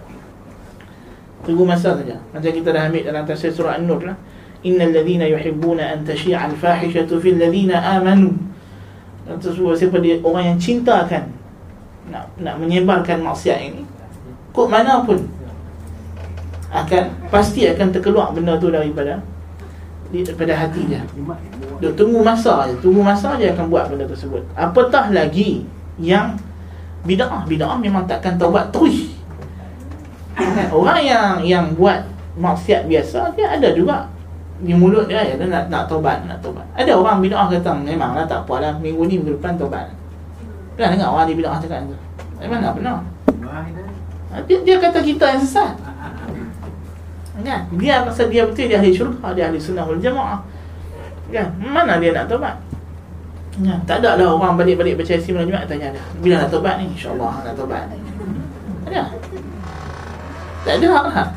Tunggu 1.43 1.63
masa 1.63 1.95
saja. 1.95 2.19
Macam 2.35 2.51
kita 2.51 2.69
dah 2.75 2.91
ambil 2.91 3.03
dalam 3.07 3.23
tafsir 3.23 3.51
surah 3.51 3.79
An-Nur 3.79 4.03
lah. 4.03 4.17
Innal 4.67 4.91
ladhina 4.91 5.23
yuhibbuna 5.23 5.95
an 5.95 6.03
tashi'a 6.03 6.51
al-fahishatu 6.51 7.15
fil 7.23 7.39
ladhina 7.39 7.79
amanu. 7.79 8.35
Dan 9.23 9.39
sesuatu 9.39 9.77
siapa 9.77 10.03
dia 10.03 10.19
orang 10.19 10.55
yang 10.55 10.59
cintakan 10.59 11.31
nak 12.11 12.27
nak 12.43 12.59
menyebarkan 12.59 13.23
maksiat 13.23 13.59
ini. 13.71 13.87
Kok 14.51 14.67
mana 14.67 15.07
pun 15.07 15.23
akan 16.69 17.03
pasti 17.31 17.65
akan 17.71 17.87
terkeluar 17.95 18.35
benda 18.35 18.59
tu 18.59 18.67
daripada 18.67 19.23
daripada 20.09 20.53
hati 20.57 20.81
dia. 20.89 21.01
Dia 21.77 21.89
tunggu 21.93 22.25
masa 22.25 22.65
je, 22.67 22.75
tunggu 22.81 23.05
masa 23.05 23.37
dia 23.37 23.53
akan 23.53 23.69
buat 23.69 23.93
benda 23.93 24.09
tersebut. 24.09 24.41
Apatah 24.57 25.13
lagi 25.13 25.63
yang 26.01 26.33
bid'ah, 27.05 27.45
bid'ah 27.45 27.77
memang 27.77 28.09
takkan 28.09 28.35
taubat 28.35 28.73
terus 28.73 29.13
kan? 30.33 30.67
Orang 30.71 30.99
yang 31.03 31.43
yang 31.43 31.65
buat 31.75 32.03
maksiat 32.39 32.87
biasa 32.87 33.35
dia 33.35 33.51
ada 33.53 33.75
juga 33.75 34.07
di 34.59 34.75
mulut 34.75 35.07
dia 35.07 35.23
ya, 35.23 35.39
dia 35.39 35.47
nak 35.47 35.71
nak 35.71 35.87
tobat 35.87 36.25
nak 36.27 36.39
tobat. 36.43 36.65
Ada 36.75 36.91
orang 36.97 37.23
bid'ah 37.23 37.47
kata 37.47 37.71
memanglah 37.79 38.25
tak 38.27 38.43
apalah 38.43 38.75
minggu 38.81 39.07
ni 39.07 39.15
minggu 39.21 39.39
depan 39.39 39.55
tobat. 39.55 39.87
Pernah 40.75 40.89
dengar 40.95 41.09
orang 41.15 41.27
di 41.31 41.35
bid'ah 41.37 41.59
cakap 41.59 41.85
tu? 41.87 41.95
Memang 42.39 42.59
tak 42.63 42.73
pernah. 42.79 43.03
Dia, 44.47 44.57
dia 44.61 44.75
kata 44.79 44.99
kita 45.01 45.25
yang 45.35 45.41
sesat. 45.41 45.73
Kan? 47.45 47.61
Dia 47.79 48.03
rasa 48.03 48.27
dia 48.27 48.43
betul 48.45 48.67
dia 48.67 48.77
ahli 48.79 48.91
syurga, 48.91 49.31
dia 49.31 49.47
ahli 49.47 49.59
sunnah 49.59 49.83
wal 49.87 49.99
jamaah. 49.99 50.39
Kan? 51.29 51.47
Mana 51.61 52.01
dia 52.01 52.11
nak 52.11 52.27
tobat? 52.27 52.55
Ya, 53.59 53.75
tak 53.83 53.99
ada 53.99 54.15
lah 54.15 54.39
orang 54.39 54.55
balik-balik 54.55 54.95
baca 54.95 55.19
isi 55.19 55.35
malam 55.35 55.51
Jumaat 55.51 55.67
tanya 55.67 55.91
dia. 55.91 56.03
Bila 56.23 56.39
nak 56.39 56.49
tobat 56.53 56.79
ni? 56.79 56.95
InsyaAllah 56.95 57.43
nak 57.43 57.53
tobat 57.59 57.91
ni. 57.91 57.97
Ada. 58.87 59.03
Tak 60.63 60.73
ada 60.79 60.87
lah. 60.95 61.27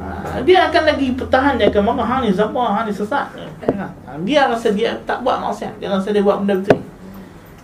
Ha, 0.00 0.40
dia 0.40 0.72
akan 0.72 0.82
lagi 0.88 1.12
pertahan 1.12 1.60
dia 1.60 1.68
akan 1.68 1.82
marah 1.92 2.08
hang 2.08 2.20
ni 2.24 2.32
zabah 2.32 2.72
hang 2.72 2.88
ni 2.88 2.92
sesat. 2.96 3.28
Ha, 3.36 4.16
dia 4.24 4.48
rasa 4.48 4.72
dia 4.72 4.96
tak 5.04 5.20
buat 5.20 5.36
maksiat, 5.44 5.76
dia 5.76 5.92
rasa 5.92 6.08
dia 6.08 6.24
buat 6.24 6.40
benda 6.40 6.56
betul. 6.56 6.80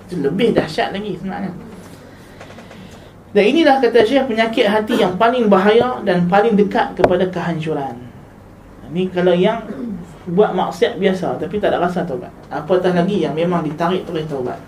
Itu 0.05 0.21
lebih 0.21 0.53
dahsyat 0.53 0.93
lagi 0.93 1.17
sebenarnya. 1.17 1.49
Dan 3.36 3.44
inilah 3.44 3.84
kata 3.84 4.08
Syekh 4.08 4.26
penyakit 4.26 4.66
hati 4.66 5.04
yang 5.04 5.20
paling 5.20 5.52
bahaya 5.52 6.00
dan 6.08 6.26
paling 6.32 6.56
dekat 6.56 6.96
kepada 6.96 7.28
kehancuran. 7.28 7.96
Ini 8.88 9.12
kalau 9.12 9.36
yang 9.36 9.68
buat 10.32 10.56
maksiat 10.56 10.96
biasa 10.96 11.40
tapi 11.40 11.60
tak 11.60 11.76
ada 11.76 11.84
rasa 11.84 12.08
taubat. 12.08 12.32
Apatah 12.48 12.96
lagi 12.96 13.24
yang 13.24 13.36
memang 13.36 13.64
ditarik 13.68 14.08
terus 14.08 14.26
taubat. 14.28 14.60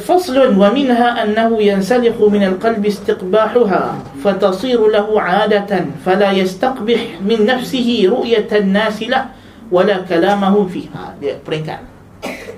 فصل 0.00 0.56
ومنها 0.56 1.08
أنه 1.20 1.50
ينسلخ 1.60 2.16
من 2.16 2.42
القلب 2.42 2.80
استقباحها 2.80 3.84
فتصير 4.24 4.80
له 4.88 5.08
عادة 5.20 5.72
فلا 6.00 6.30
يستقبح 6.32 7.20
من 7.20 7.44
نفسه 7.44 7.88
رؤية 8.08 8.48
الناس 8.48 8.98
له 9.12 9.22
wala 9.70 10.02
kalamahu 10.02 10.66
fiha 10.66 11.14
dia 11.22 11.38
peringkat 11.46 11.78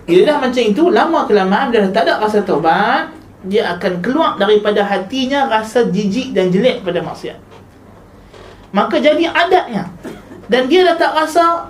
bila 0.09 0.21
dah 0.27 0.37
macam 0.41 0.65
itu 0.65 0.85
lama 0.89 1.29
kelamaan 1.29 1.69
dia 1.69 1.85
dah 1.85 1.93
tak 1.93 2.03
ada 2.09 2.25
rasa 2.25 2.41
taubat 2.41 3.13
dia 3.46 3.70
akan 3.78 4.02
keluar 4.02 4.34
daripada 4.42 4.82
hatinya 4.82 5.46
rasa 5.46 5.86
jijik 5.86 6.34
dan 6.34 6.50
jelek 6.50 6.82
pada 6.82 7.06
maksiat. 7.06 7.38
Maka 8.74 8.98
jadi 8.98 9.30
adatnya 9.30 9.94
dan 10.50 10.66
dia 10.66 10.88
dah 10.88 10.96
tak 10.98 11.14
rasa 11.14 11.70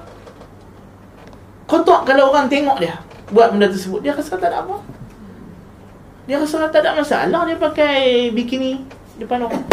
kotor 1.67 2.07
kalau 2.07 2.31
orang 2.31 2.47
tengok 2.47 2.79
dia 2.79 2.95
buat 3.33 3.51
benda 3.51 3.67
tersebut. 3.67 3.99
Dia 3.99 4.15
rasa 4.15 4.39
tak 4.39 4.47
ada 4.47 4.63
apa. 4.63 4.79
Dia 6.27 6.39
rasa 6.39 6.67
tak 6.71 6.83
ada 6.83 6.95
masalah 6.95 7.43
dia 7.43 7.57
pakai 7.59 8.29
bikini 8.31 8.87
depan 9.19 9.43
orang. 9.43 9.63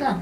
Kan? 0.00 0.16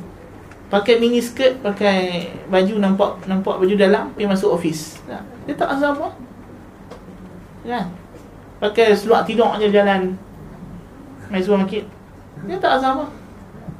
Pakai 0.72 0.96
mini 0.98 1.20
skirt 1.20 1.60
pakai 1.60 2.32
baju 2.48 2.74
nampak 2.80 3.10
nampak 3.28 3.60
baju 3.60 3.74
dalam 3.76 4.08
pergi 4.16 4.24
masuk 4.24 4.56
office 4.56 5.04
ya. 5.04 5.20
dia 5.44 5.54
tak 5.54 5.68
rasa 5.76 5.92
apa. 5.92 6.08
Kan? 7.62 7.86
Pakai 8.62 8.94
seluar 8.94 9.26
tidur 9.26 9.52
je 9.58 9.68
jalan 9.68 10.16
main 11.32 11.40
supermarket 11.40 11.88
dia 12.44 12.60
tak 12.60 12.76
rasa 12.76 12.92
apa 12.92 13.04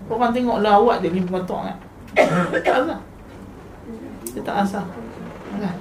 orang 0.08 0.32
tengok 0.32 0.64
lah 0.64 0.80
awak 0.80 1.04
dia 1.04 1.12
ni 1.12 1.24
pengotok 1.24 1.68
kan. 1.68 1.76
Dia 2.52 2.60
tak 2.60 2.74
rasa 2.84 2.96
dia 4.32 4.40
tak 4.40 4.64
rasa 4.64 4.80
kan? 5.60 5.76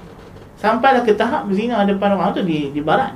Sampailah 0.60 1.02
ke 1.02 1.16
tahap 1.16 1.48
berzina 1.48 1.88
depan 1.88 2.14
orang 2.14 2.36
tu 2.36 2.44
di 2.44 2.70
di 2.70 2.82
barat. 2.84 3.16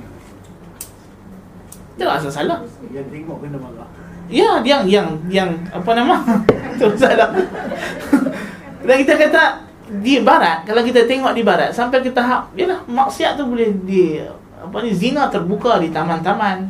Dia 1.94 2.10
tak 2.10 2.16
rasa 2.20 2.28
salah. 2.42 2.58
Yang 2.90 3.06
tengok 3.12 3.44
kena 3.44 3.58
marah. 3.60 3.88
Ya, 4.26 4.58
yang 4.66 4.82
yang 4.90 5.14
yang 5.30 5.50
apa 5.70 5.90
nama? 5.94 6.18
tu 6.80 6.90
salah. 6.98 7.30
Dan 8.82 8.96
kita 9.04 9.14
kata 9.14 9.42
di 10.02 10.18
barat, 10.26 10.66
kalau 10.66 10.82
kita 10.82 11.06
tengok 11.06 11.30
di 11.30 11.46
barat 11.46 11.70
sampai 11.70 12.02
ke 12.02 12.10
tahap 12.10 12.50
yalah 12.58 12.82
maksiat 12.90 13.38
tu 13.38 13.46
boleh 13.46 13.70
di 13.86 14.18
apa 14.58 14.76
ni 14.82 14.90
zina 14.90 15.30
terbuka 15.30 15.78
di 15.78 15.94
taman-taman. 15.94 16.66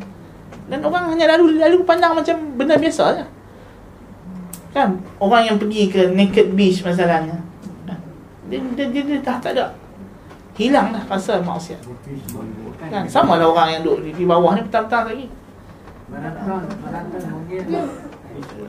Dan 0.66 0.82
orang 0.82 1.14
hanya 1.14 1.36
lalu 1.36 1.62
lalu 1.62 1.86
pandang 1.86 2.12
macam 2.14 2.36
benda 2.58 2.74
biasa 2.74 3.04
je. 3.22 3.24
Kan? 4.74 4.98
Orang 5.22 5.42
yang 5.46 5.56
pergi 5.56 5.88
ke 5.88 6.10
naked 6.10 6.52
beach 6.58 6.82
masalahnya. 6.82 7.38
Dia 8.46 8.58
dia, 8.74 8.86
dia, 8.90 9.02
dia 9.02 9.18
dah 9.22 9.38
tak 9.38 9.54
ada. 9.54 9.74
Hilang 10.58 10.90
dah 10.90 11.02
rasa 11.06 11.38
maksiat. 11.42 11.80
Kan? 12.90 13.04
Sama 13.06 13.38
lah 13.38 13.46
orang 13.50 13.78
yang 13.78 13.82
duduk 13.86 14.10
di, 14.10 14.24
bawah 14.26 14.58
ni 14.58 14.62
petang-petang 14.66 15.04
lagi. 15.10 15.26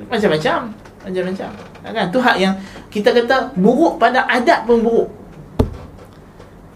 Macam-macam 0.08 0.60
Macam-macam 1.06 1.50
kan? 1.86 2.06
Tu 2.10 2.20
hak 2.20 2.36
yang 2.42 2.58
Kita 2.90 3.14
kata 3.14 3.54
Buruk 3.54 4.02
pada 4.02 4.26
adat 4.26 4.66
pun 4.66 4.82
buruk 4.82 5.08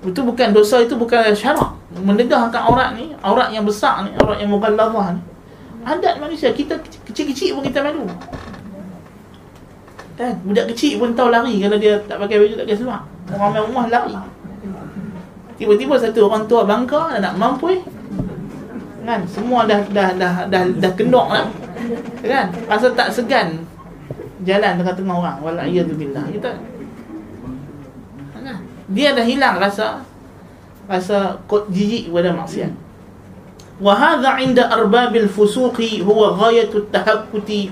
Itu 0.01 0.25
bukan 0.25 0.49
dosa 0.53 0.81
Itu 0.81 0.97
bukan 0.97 1.33
syarak 1.33 1.77
Mendegahkan 2.01 2.61
aurat 2.65 2.97
ni 2.97 3.13
Aurat 3.21 3.53
yang 3.53 3.65
besar 3.67 4.05
ni 4.05 4.11
Aurat 4.17 4.41
yang 4.41 4.49
mughalazah 4.49 5.17
ni. 5.17 5.21
Adat 5.85 6.17
manusia 6.21 6.49
Kita 6.53 6.77
kecil-kecil 7.05 7.57
pun 7.57 7.63
kita 7.65 7.81
malu 7.81 8.05
kan? 10.17 10.37
Budak 10.45 10.69
kecil 10.73 11.01
pun 11.01 11.17
tahu 11.17 11.33
lari 11.33 11.57
Kalau 11.57 11.77
dia 11.81 11.97
tak 12.05 12.21
pakai 12.21 12.37
baju 12.37 12.53
Tak 12.53 12.65
pakai 12.69 12.77
seluar. 12.77 13.01
Orang 13.31 13.49
main 13.53 13.63
rumah 13.65 13.85
lari. 13.89 14.15
Tiba-tiba 15.57 15.93
satu 15.97 16.29
orang 16.29 16.45
tua 16.45 16.61
bangka 16.65 17.17
Nak 17.17 17.33
mampu 17.37 17.81
kan? 19.05 19.21
Semua 19.25 19.65
dah 19.65 19.81
dah 19.89 20.13
dah 20.15 20.33
dah, 20.47 20.63
dah 20.77 20.91
kendok 20.93 21.27
lah. 21.33 21.45
Kan? 22.21 22.53
Rasa 22.69 22.93
tak 22.93 23.09
segan 23.09 23.65
jalan 24.45 24.77
tengah-tengah 24.77 25.15
orang. 25.17 25.37
Wala 25.41 25.65
billah. 25.67 26.25
Kita 26.29 26.49
dia 28.91 29.15
dah 29.15 29.23
hilang 29.23 29.55
rasa 29.55 30.03
rasa 30.91 31.39
kot 31.47 31.71
jijik 31.71 32.11
kepada 32.11 32.35
maksiat. 32.35 32.71
Wa 33.79 33.95
hadha 33.95 34.37
'inda 34.43 34.67
arbabil 34.67 35.31
fusuqi 35.31 36.03
huwa 36.03 36.35
ghayatu 36.35 36.85
tahakkuti 36.91 37.71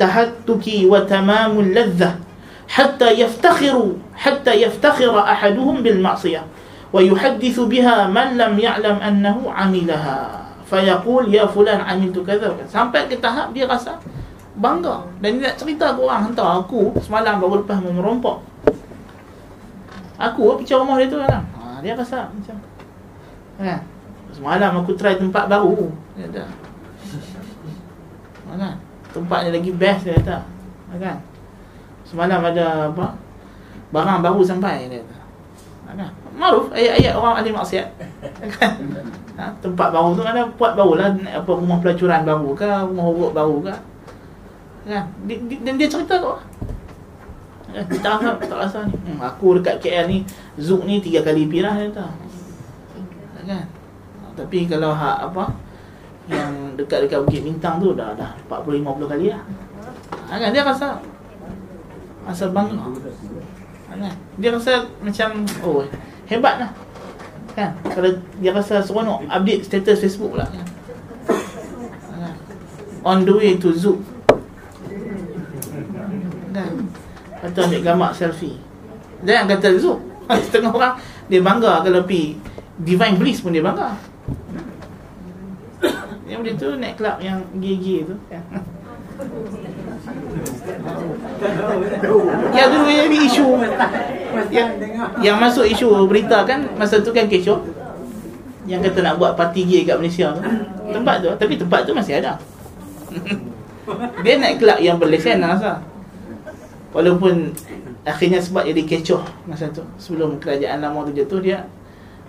tahattuki 0.00 0.88
wa 0.88 1.04
tamamul 1.04 1.68
ladzah 1.70 2.18
hatta 2.66 3.12
yaftakhiru 3.12 4.00
hatta 4.16 4.56
yaftakhira 4.56 5.28
ahaduhum 5.28 5.84
bil 5.84 6.00
ma'siyah. 6.00 6.42
Wa 6.90 7.04
yuhaddithu 7.04 7.68
biha 7.68 8.08
man 8.08 8.40
lam 8.40 8.56
ya'lam 8.56 8.98
annahu 8.98 9.52
'amilaha. 9.52 10.48
Fayaqul 10.64 11.28
ya 11.28 11.44
fulan 11.44 11.84
amiltu 11.84 12.24
kadza 12.24 12.48
sampai 12.72 13.04
ke 13.06 13.20
tahap 13.20 13.52
dia 13.52 13.68
rasa 13.68 14.00
bangga. 14.56 15.04
Dan 15.20 15.38
dia 15.38 15.52
nak 15.52 15.60
cerita 15.60 15.92
ke 15.92 16.00
orang 16.00 16.32
hantar 16.32 16.64
aku 16.64 16.96
semalam 17.04 17.36
baru 17.38 17.60
lepas 17.62 17.78
merompok 17.84 18.53
aku 20.14 20.58
pergi 20.60 20.74
rumah 20.78 20.96
dia 21.00 21.10
tu 21.10 21.18
kan 21.18 21.42
ha, 21.42 21.78
dia 21.82 21.92
rasa 21.98 22.30
macam 22.30 22.56
kan 23.58 23.80
semalam 24.34 24.82
aku 24.82 24.98
try 24.98 25.14
tempat 25.14 25.46
baru. 25.46 25.94
Dia 26.18 26.26
kata 26.26 26.44
kan 28.54 28.74
tempatnya 29.10 29.50
lagi 29.54 29.70
best 29.74 30.06
dia 30.06 30.18
kata. 30.18 30.42
Kan 30.98 31.18
semalam 32.06 32.42
ada 32.42 32.90
apa? 32.90 33.14
Barang 33.94 34.22
baru 34.22 34.42
sampai 34.42 34.90
dia 34.90 35.02
kata. 35.02 35.18
Kan 35.94 36.10
maruf 36.34 36.74
ayat-ayat 36.74 37.14
orang 37.14 37.34
ahli 37.38 37.50
maksiat. 37.54 37.86
Kan 38.58 38.70
ha, 39.38 39.54
tempat 39.62 39.88
baru 39.94 40.18
tu 40.18 40.22
mana 40.26 40.46
buat 40.58 40.74
baru 40.74 40.98
lah 40.98 41.08
apa 41.14 41.50
rumah 41.50 41.78
pelacuran 41.78 42.26
baru 42.26 42.50
ke 42.54 42.66
rumah 42.90 43.06
urut 43.10 43.32
baru 43.34 43.56
ke 43.62 43.74
kan 44.84 45.08
dan 45.64 45.74
dia 45.80 45.88
cerita 45.88 46.20
tu 46.20 46.28
kan 47.74 47.84
tak 47.90 48.12
rasa 48.22 48.30
tak 48.38 48.58
rasa 48.62 48.78
ni. 48.86 48.94
Hmm, 48.94 49.18
aku 49.18 49.58
dekat 49.58 49.82
KL 49.82 50.06
ni 50.06 50.22
Zook 50.62 50.86
ni 50.86 51.02
tiga 51.02 51.26
kali 51.26 51.50
pirah 51.50 51.74
dia 51.74 51.90
kata 51.90 52.06
kan? 53.44 53.66
Tapi 54.34 54.64
kalau 54.70 54.94
hak 54.94 55.30
apa 55.30 55.52
yang 56.30 56.78
dekat-dekat 56.78 57.20
Bukit 57.28 57.42
Bintang 57.44 57.82
tu 57.82 57.92
dah 57.92 58.16
dah 58.16 58.32
40 58.48 58.80
50 58.80 59.12
kali 59.12 59.26
lah. 59.28 59.42
Ha, 60.30 60.40
kan? 60.40 60.50
Dia 60.54 60.62
rasa 60.64 61.02
rasa 62.24 62.44
bangga 62.54 62.78
ha, 62.78 63.92
kan? 63.92 64.14
Dia 64.40 64.50
rasa 64.54 64.86
macam 65.02 65.28
oh 65.66 65.82
hebat 66.30 66.54
lah. 66.62 66.70
Kan? 67.58 67.70
Kalau 67.90 68.10
dia 68.38 68.50
rasa 68.54 68.80
seronok 68.80 69.26
update 69.28 69.66
status 69.66 69.98
Facebook 69.98 70.38
pula 70.38 70.46
kan? 70.46 70.66
On 73.04 73.20
the 73.20 73.34
way 73.36 73.60
to 73.60 73.68
Zoom 73.76 74.14
kan 76.54 76.70
atau 77.44 77.68
ambil 77.68 77.84
gambar 77.84 78.10
selfie. 78.16 78.56
Jangan 79.20 79.44
kata 79.52 79.76
Zoom 79.76 80.14
setengah 80.28 80.72
orang 80.76 80.94
dia 81.28 81.40
bangga 81.40 81.80
kalau 81.84 82.02
pi 82.04 82.36
Divine 82.80 83.16
Bliss 83.20 83.40
pun 83.44 83.52
dia 83.52 83.62
bangga. 83.62 83.92
Yang 86.28 86.38
boleh 86.40 86.54
tu 86.56 86.68
naik 86.80 86.96
club 86.98 87.16
yang 87.20 87.44
gay-gay 87.60 88.04
tu. 88.08 88.16
Kan 88.32 88.42
yang 92.56 92.68
dulu 92.74 92.90
jadi 92.90 93.18
isu. 93.30 93.46
Yang, 94.50 94.68
yang 95.22 95.38
masuk 95.38 95.70
isu 95.70 95.86
berita 96.10 96.42
kan 96.42 96.66
masa 96.74 96.98
tu 96.98 97.14
kan 97.14 97.30
kecoh. 97.30 97.62
Yang 98.66 98.90
kata 98.90 98.98
nak 99.06 99.22
buat 99.22 99.38
parti 99.38 99.62
gay 99.68 99.86
kat 99.86 100.02
Malaysia 100.02 100.34
tu. 100.34 100.42
Tempat 100.90 101.22
tu 101.22 101.30
tapi 101.38 101.54
tempat 101.54 101.86
tu 101.86 101.94
masih 101.94 102.18
ada. 102.18 102.42
Dia 104.24 104.40
naik 104.40 104.64
kelab 104.64 104.80
yang 104.82 104.98
berlesen 104.98 105.44
lah 105.44 105.78
walaupun 106.94 107.50
akhirnya 108.06 108.38
sebab 108.38 108.62
jadi 108.70 108.82
kecoh 108.86 109.26
masa 109.50 109.66
tu 109.74 109.82
sebelum 109.98 110.38
kerajaan 110.38 110.78
lama 110.78 111.02
tu 111.10 111.12
jatuh 111.18 111.42
dia 111.42 111.66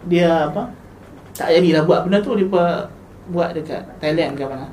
dia 0.09 0.49
apa 0.49 0.73
tak 1.37 1.53
jadilah 1.53 1.85
buat 1.85 2.09
benda 2.09 2.17
tu 2.25 2.33
dia 2.33 2.49
buat 3.29 3.49
dekat 3.53 3.85
Thailand 4.01 4.33
ke 4.33 4.43
mana 4.49 4.67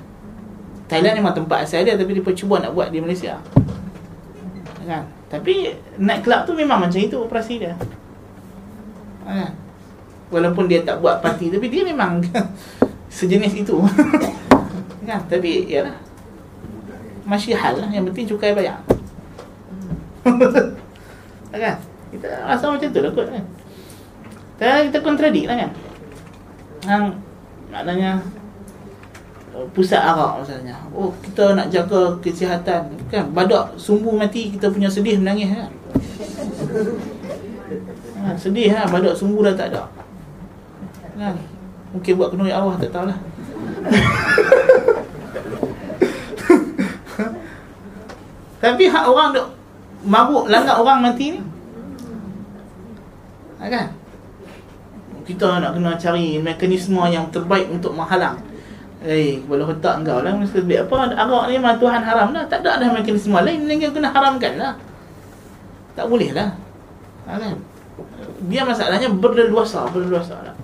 Thailand 0.88 1.20
memang 1.20 1.32
tempat 1.36 1.68
asal 1.68 1.84
dia 1.84 1.96
tapi 1.96 2.16
dia 2.16 2.32
cuba 2.36 2.60
nak 2.60 2.76
buat 2.76 2.92
di 2.92 3.00
Malaysia. 3.00 3.40
Kan 4.84 5.08
tapi 5.32 5.72
night 5.96 6.20
club 6.20 6.44
tu 6.44 6.52
memang 6.52 6.84
macam 6.84 7.00
itu 7.00 7.16
operasi 7.16 7.64
dia. 7.64 7.72
Kan 9.24 9.56
walaupun 10.28 10.68
dia 10.68 10.84
tak 10.84 11.00
buat 11.00 11.24
parti 11.24 11.48
tapi 11.48 11.72
dia 11.72 11.80
memang 11.88 12.20
sejenis 13.16 13.64
itu. 13.64 13.80
Kan 15.08 15.20
tapi 15.32 15.64
ya 15.64 15.88
lah. 15.88 15.96
Masih 17.24 17.56
hal 17.56 17.80
lah 17.80 17.88
yang 17.88 18.04
penting 18.12 18.28
cukai 18.28 18.52
bayar 18.52 18.84
kan 21.62 21.76
kita 22.12 22.28
rasa 22.44 22.64
macam 22.70 22.88
tu 22.88 23.00
lah 23.00 23.12
kot 23.12 23.26
kan 23.28 23.44
kita 24.88 24.98
kontradik 25.02 25.44
lah 25.50 25.56
kan 25.58 25.70
yang 26.82 27.04
maknanya 27.70 28.18
pusat 29.72 30.00
arak 30.00 30.40
misalnya. 30.40 30.72
Oh, 30.96 31.12
kita 31.20 31.52
nak 31.52 31.68
jaga 31.68 32.16
kesihatan 32.24 32.88
kan. 33.12 33.28
Badak 33.36 33.76
sumbu 33.76 34.16
mati 34.16 34.48
kita 34.48 34.72
punya 34.72 34.88
sedih 34.88 35.20
menangis 35.20 35.52
kan. 35.52 35.68
Ha, 38.22 38.38
sedih 38.38 38.70
ha, 38.72 38.88
badak 38.88 39.12
sumbu 39.12 39.44
dah 39.44 39.52
tak 39.52 39.68
ada. 39.74 39.84
Kan? 41.20 41.36
Mungkin 41.92 42.16
buat 42.16 42.32
kena 42.32 42.48
arwah 42.48 42.80
tak 42.80 42.88
tahulah. 42.88 43.18
Tapi 48.62 48.86
hak 48.86 49.10
orang 49.10 49.34
duk 49.34 49.61
mabuk 50.02 50.50
langgar 50.50 50.78
orang 50.78 51.02
mati 51.02 51.38
ni. 51.38 51.40
ha, 53.58 53.70
kan? 53.70 53.86
Kita 55.22 55.62
nak 55.62 55.78
kena 55.78 55.94
cari 55.94 56.42
mekanisme 56.42 56.98
yang 57.06 57.30
terbaik 57.30 57.70
untuk 57.70 57.94
menghalang. 57.94 58.38
Eh, 59.02 59.42
kepala 59.42 59.66
otak 59.66 59.98
engkau 59.98 60.22
lah 60.22 60.30
Mesti 60.30 60.62
sebab 60.62 60.86
apa? 60.86 61.10
Arak 61.10 61.50
ni 61.50 61.58
memang 61.58 61.74
Tuhan 61.74 62.06
haram 62.06 62.30
lah 62.30 62.46
Tak 62.46 62.62
ada 62.62 62.78
ada 62.78 62.86
mekanisme 62.94 63.34
lain 63.34 63.66
Yang 63.66 63.98
kena 63.98 64.14
haramkan 64.14 64.54
lah. 64.62 64.78
Tak 65.98 66.06
boleh 66.06 66.30
lah. 66.30 66.54
Ha, 67.26 67.34
kan? 67.34 67.58
Dia 68.46 68.62
masalahnya 68.62 69.10
berleluasa 69.10 69.90
Berleluasa 69.90 70.38
lah. 70.46 70.54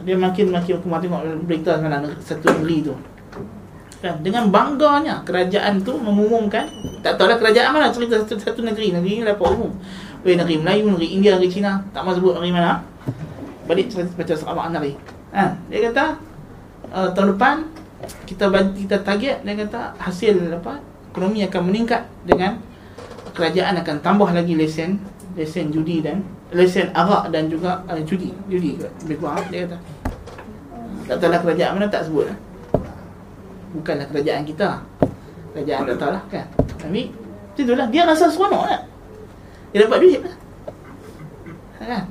Dia 0.00 0.16
makin 0.16 0.48
makin 0.48 0.80
Aku 0.80 0.88
tengok 0.88 1.44
berita 1.44 1.76
Satu 2.24 2.56
negeri 2.56 2.88
tu 2.88 2.96
kan? 4.00 4.16
Dengan 4.24 4.48
bangganya 4.48 5.20
Kerajaan 5.22 5.84
tu 5.84 5.96
mengumumkan 5.96 6.66
Tak 7.04 7.20
tahu 7.20 7.28
lah 7.28 7.36
kerajaan 7.36 7.70
mana 7.76 7.92
Cerita 7.92 8.20
satu, 8.20 8.40
satu 8.40 8.60
negeri. 8.64 8.96
Negeri 8.96 9.20
ni 9.20 9.24
lapor 9.24 9.52
umum. 9.54 9.72
Boleh 10.24 10.36
negeri 10.40 10.56
Melayu 10.60 10.92
Negeri 10.92 11.08
India 11.16 11.36
Negeri 11.36 11.50
Cina 11.52 11.84
Tak 11.92 12.02
mahu 12.02 12.16
sebut 12.16 12.32
negeri 12.40 12.52
mana. 12.56 12.80
Balik 13.68 13.92
cerita 13.92 14.10
baca 14.16 14.34
Sarawak 14.34 14.66
Nari 14.72 14.92
ha, 15.30 15.54
Dia 15.68 15.92
kata 15.92 16.04
uh, 16.90 17.08
tahun 17.14 17.36
depan 17.36 17.56
kita 18.24 18.48
kita 18.74 18.96
target 19.04 19.44
dia 19.44 19.54
kata 19.66 19.94
hasil 20.00 20.34
apa 20.56 20.80
ekonomi 21.12 21.44
akan 21.44 21.62
meningkat 21.68 22.02
dengan 22.24 22.58
kerajaan 23.36 23.78
akan 23.82 23.96
tambah 24.00 24.30
lagi 24.32 24.56
lesen 24.56 24.98
lesen 25.36 25.70
judi 25.70 26.02
dan 26.02 26.24
lesen 26.50 26.90
arak 26.96 27.30
dan 27.30 27.46
juga 27.46 27.84
uh, 27.86 28.00
judi 28.02 28.34
judi 28.50 28.80
lebih 29.06 29.16
kurang 29.22 29.44
dia 29.52 29.68
kata. 29.68 29.78
Tak 31.10 31.16
tahu 31.18 31.30
lah 31.30 31.40
kerajaan 31.42 31.70
mana 31.78 31.86
tak 31.90 32.06
sebut 32.06 32.30
lah. 32.30 32.38
Bukanlah 33.76 34.06
kerajaan 34.10 34.42
kita. 34.46 34.82
Kerajaan 35.54 35.88
tak 35.90 35.98
tahu 35.98 36.10
lah 36.14 36.22
kan? 36.30 36.46
Tapi 36.78 37.10
itulah 37.60 37.86
dia 37.92 38.08
rasa 38.08 38.32
seronok 38.32 38.64
lah. 38.64 38.80
Dia 39.70 39.86
dapat 39.86 39.98
duit 40.02 40.20
lah. 40.24 40.36
Kan? 41.80 42.04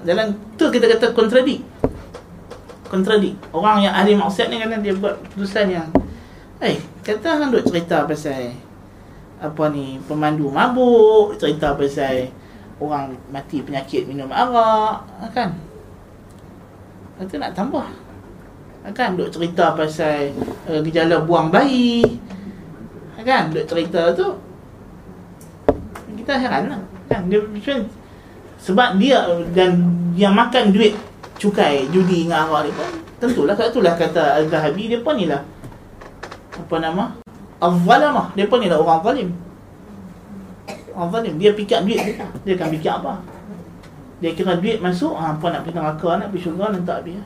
Dalam 0.00 0.32
tu 0.56 0.64
kita 0.72 0.88
kata 0.88 1.12
kontradik 1.12 1.60
kontradik 2.90 3.38
orang 3.54 3.86
yang 3.86 3.94
ahli 3.94 4.18
maksiat 4.18 4.50
ni 4.50 4.58
kan 4.58 4.82
dia 4.82 4.90
buat 4.98 5.14
keputusan 5.22 5.66
yang 5.70 5.88
eh 6.58 6.74
kata 7.06 7.38
hang 7.38 7.54
duk 7.54 7.62
cerita 7.62 8.02
pasal 8.02 8.50
apa 9.38 9.62
ni 9.70 10.02
pemandu 10.04 10.50
mabuk 10.50 11.38
cerita 11.38 11.78
pasal 11.78 12.28
orang 12.82 13.14
mati 13.30 13.62
penyakit 13.62 14.10
minum 14.10 14.28
arak 14.28 15.06
kan? 15.30 15.54
Kata 17.16 17.34
nak 17.38 17.52
tambah 17.54 17.86
kan? 18.88 19.16
Duk 19.16 19.28
cerita 19.28 19.76
pasal 19.76 20.32
uh, 20.64 20.80
gejala 20.80 21.20
buang 21.24 21.52
bayi. 21.52 22.20
Kan? 23.20 23.52
Duk 23.52 23.68
cerita 23.68 24.16
tu 24.16 24.40
kita 26.16 26.40
heran 26.40 26.72
lah. 26.72 26.80
Kan? 27.12 27.28
Dia 27.28 27.44
sebab 28.60 29.00
dia 29.00 29.24
dan 29.56 29.88
yang 30.12 30.36
makan 30.36 30.72
duit 30.72 30.92
cukai 31.40 31.88
judi 31.88 32.28
dengan 32.28 32.44
arak 32.44 32.68
ni 32.68 32.72
pun 32.76 32.88
tentulah 33.16 33.56
kat 33.56 33.72
itulah 33.72 33.96
kata 33.96 34.44
Al-Zahabi 34.44 34.92
dia 34.92 35.00
pun 35.00 35.16
ni 35.16 35.24
lah. 35.28 35.40
Apa 36.56 36.76
nama? 36.76 37.16
Al-Zalamah. 37.60 38.36
Dia 38.36 38.48
pun 38.48 38.60
ni 38.60 38.68
lah 38.68 38.80
orang 38.80 39.00
zalim. 39.00 39.28
Al-Zalim 40.92 41.40
dia 41.40 41.56
fikir 41.56 41.80
duit 41.88 42.00
dia, 42.00 42.24
dia 42.44 42.52
akan 42.56 42.68
fikir 42.76 42.92
apa? 42.92 43.12
Dia 44.20 44.36
kira 44.36 44.60
duit 44.60 44.84
masuk 44.84 45.16
ha, 45.16 45.32
apa 45.32 45.46
nak 45.48 45.64
pergi 45.64 45.76
neraka 45.80 46.10
nak 46.20 46.28
pergi 46.28 46.44
syurga 46.44 46.76
tak 46.84 46.96
habis 47.04 47.16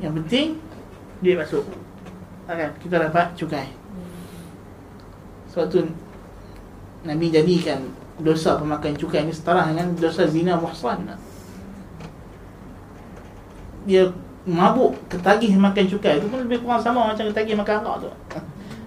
yang 0.00 0.12
penting 0.22 0.60
duit 1.24 1.36
masuk. 1.40 1.64
Kan 2.46 2.70
kita 2.78 3.00
dapat 3.00 3.32
cukai. 3.34 3.68
Sebab 5.50 5.66
tu 5.72 5.80
Nabi 7.06 7.32
jadikan 7.32 7.80
dosa 8.20 8.56
pemakan 8.60 8.96
cukai 8.96 9.24
ni 9.24 9.32
setara 9.32 9.72
dengan 9.72 9.92
dosa 9.96 10.28
zina 10.28 10.56
muhsan. 10.56 11.04
Dia 13.86 14.10
mabuk 14.46 14.94
ketagih 15.10 15.58
makan 15.58 15.86
cukai 15.90 16.22
tu 16.22 16.26
pun 16.30 16.42
lebih 16.44 16.62
kurang 16.62 16.78
sama 16.78 17.10
macam 17.10 17.26
ketagih 17.32 17.58
makan 17.58 17.82
arak 17.82 17.96
tu. 18.06 18.10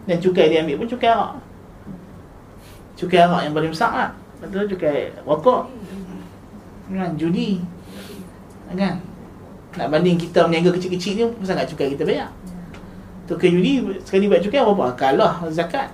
Dan 0.07 0.17
cukai 0.21 0.49
dia 0.49 0.63
ambil 0.63 0.85
pun 0.85 0.87
cukai 0.87 1.09
arak. 1.09 1.33
Cukai 2.95 3.19
arak 3.25 3.41
yang 3.49 3.53
paling 3.55 3.71
besar 3.73 3.91
lah. 3.91 4.11
Betul 4.39 4.71
cukai 4.71 5.11
rokok 5.27 5.67
kan 6.89 7.13
judi. 7.19 7.61
Kan 8.71 9.01
nak 9.79 9.87
banding 9.95 10.19
kita 10.19 10.43
meniaga 10.43 10.75
kecil-kecil 10.75 11.13
ni 11.15 11.25
sangat 11.47 11.71
cukai 11.71 11.95
kita 11.95 12.03
bayar 12.03 12.29
tukar 13.29 13.53
judi 13.53 14.01
sekali 14.01 14.25
buat 14.25 14.41
cukai 14.41 14.65
berapa 14.65 14.97
kalah 14.97 15.45
zakat. 15.53 15.93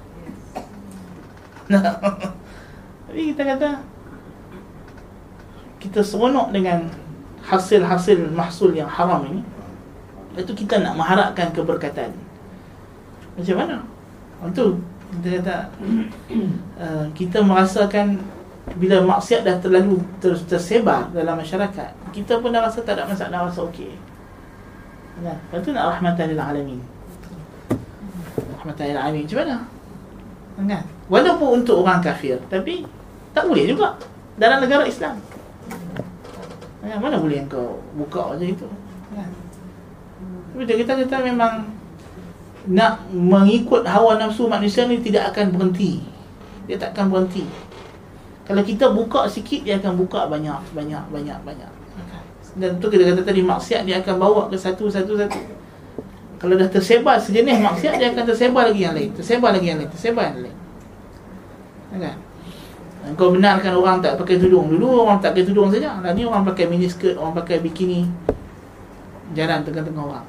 Tapi 3.12 3.22
kita 3.36 3.44
kata 3.44 3.70
kita 5.84 6.00
seronok 6.00 6.56
dengan 6.56 6.88
hasil-hasil 7.44 8.32
mahsul 8.32 8.72
yang 8.72 8.88
haram 8.88 9.28
ini. 9.28 9.44
Itu 10.40 10.56
kita 10.56 10.80
nak 10.80 10.96
mengharapkan 10.96 11.52
keberkatan. 11.52 12.16
Macam 13.36 13.56
mana? 13.60 13.78
Untuk 14.40 14.80
kita 15.20 15.44
kata 15.44 15.56
uh, 16.84 17.06
kita 17.12 17.44
merasakan 17.44 18.24
bila 18.74 19.06
maksiat 19.06 19.46
dah 19.46 19.62
terlalu 19.62 20.02
terus 20.18 20.42
tersebar 20.50 21.14
dalam 21.14 21.38
masyarakat 21.38 21.94
kita 22.10 22.42
pun 22.42 22.50
dah 22.50 22.66
rasa 22.66 22.82
tak 22.82 22.98
ada 22.98 23.06
masalah 23.06 23.46
rasa 23.46 23.62
okey 23.70 23.94
nah 25.22 25.38
itu 25.54 25.70
nak 25.70 25.96
rahmatan 25.96 26.34
lil 26.34 26.42
alamin 26.42 26.82
rahmatan 28.60 28.84
lil 28.90 29.00
alamin 29.00 29.24
macam 29.24 29.38
mana 29.46 29.58
kan 30.66 30.84
walaupun 31.08 31.50
untuk 31.62 31.86
orang 31.86 32.02
kafir 32.02 32.42
tapi 32.50 32.84
tak 33.32 33.46
boleh 33.46 33.70
juga 33.70 33.94
dalam 34.36 34.66
negara 34.66 34.84
Islam 34.90 35.22
Ya, 36.86 37.02
mana 37.02 37.18
boleh 37.18 37.42
kau 37.50 37.82
buka 37.98 38.38
macam 38.38 38.46
itu? 38.46 38.70
Ya. 39.18 39.26
Tapi 40.54 40.64
kita 40.86 40.94
kata 41.02 41.18
memang 41.26 41.66
nak 42.70 43.10
mengikut 43.10 43.82
hawa 43.82 44.22
nafsu 44.22 44.46
manusia 44.46 44.86
ni 44.86 45.02
tidak 45.02 45.34
akan 45.34 45.50
berhenti. 45.50 46.06
Dia 46.70 46.78
tak 46.78 46.94
akan 46.94 47.06
berhenti. 47.10 47.44
Kalau 48.46 48.62
kita 48.62 48.94
buka 48.94 49.26
sikit 49.26 49.66
dia 49.66 49.82
akan 49.82 49.98
buka 49.98 50.30
banyak 50.30 50.62
banyak 50.78 51.04
banyak 51.10 51.40
banyak. 51.42 51.72
Dan 52.56 52.80
tu 52.80 52.88
kita 52.88 53.04
kata 53.12 53.26
tadi 53.26 53.42
maksiat 53.42 53.84
dia 53.84 54.00
akan 54.00 54.16
bawa 54.22 54.42
ke 54.48 54.56
satu 54.56 54.86
satu 54.88 55.18
satu. 55.18 55.40
Kalau 56.38 56.54
dah 56.56 56.70
tersebar 56.70 57.18
sejenis 57.18 57.58
maksiat 57.58 57.98
dia 57.98 58.14
akan 58.14 58.24
tersebar 58.24 58.70
lagi 58.70 58.86
yang 58.86 58.94
lain, 58.94 59.10
tersebar 59.18 59.50
lagi 59.50 59.68
yang 59.74 59.80
lain, 59.82 59.90
tersebar 59.90 60.24
yang 60.30 60.40
lain. 60.46 60.58
Kan? 61.96 62.18
Kau 63.14 63.30
benarkan 63.30 63.78
orang 63.78 64.02
tak 64.02 64.18
pakai 64.18 64.42
tudung 64.42 64.66
Dulu 64.66 65.06
orang 65.06 65.22
tak 65.22 65.38
pakai 65.38 65.46
tudung 65.46 65.70
saja 65.70 66.02
Lah 66.02 66.10
ni 66.18 66.26
orang 66.26 66.42
pakai 66.42 66.66
mini 66.66 66.90
skirt 66.90 67.14
Orang 67.22 67.38
pakai 67.38 67.62
bikini 67.62 68.10
Jalan 69.38 69.62
tengah-tengah 69.62 70.04
orang 70.10 70.26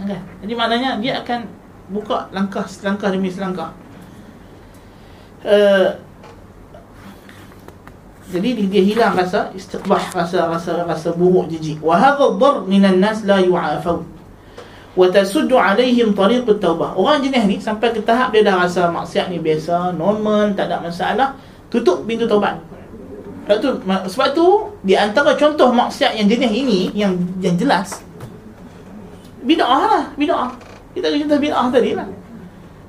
okay. 0.00 0.16
Jadi 0.40 0.52
maknanya 0.56 0.96
dia 1.04 1.20
akan 1.20 1.44
Buka 1.92 2.32
langkah 2.32 2.64
selangkah 2.64 3.12
demi 3.12 3.28
selangkah 3.28 3.74
uh, 5.42 5.90
Jadi 8.30 8.70
dia 8.70 8.82
hilang 8.82 9.18
rasa 9.18 9.50
Istiqbah 9.50 10.14
rasa 10.14 10.46
rasa 10.46 10.86
rasa 10.86 11.10
buruk 11.12 11.50
jijik 11.50 11.82
Wa 11.82 11.98
hadha 11.98 12.30
dhar 12.38 12.62
minan 12.64 13.02
nas 13.02 13.26
la 13.26 13.42
yu'afau 13.42 14.06
Wa 14.94 15.06
tasuddu 15.10 15.58
alaihim 15.58 16.14
tariq 16.14 16.46
taubah 16.62 16.94
Orang 16.94 17.26
jenis 17.26 17.44
ni 17.46 17.56
sampai 17.58 17.90
ke 17.90 18.00
tahap 18.06 18.30
dia 18.30 18.46
dah 18.46 18.62
rasa 18.62 18.90
maksiat 18.90 19.30
ni 19.30 19.42
biasa 19.42 19.94
Normal, 19.98 20.54
tak 20.54 20.70
ada 20.70 20.78
masalah 20.78 21.34
tutup 21.70 22.02
pintu 22.04 22.26
taubat. 22.26 22.58
Sebab 23.46 23.58
tu, 23.62 23.70
sebab 24.10 24.28
tu 24.34 24.46
di 24.86 24.94
antara 24.94 25.34
contoh 25.38 25.70
maksiat 25.70 26.18
yang 26.18 26.26
jenis 26.26 26.52
ini 26.52 26.80
yang 26.94 27.14
yang 27.42 27.54
jelas 27.58 28.02
bid'ah 29.42 29.82
lah, 29.88 30.04
bid'ah. 30.14 30.52
Kita 30.92 31.08
cerita 31.08 31.34
bid'ah 31.40 31.66
tadi 31.72 31.96
lah. 31.96 32.06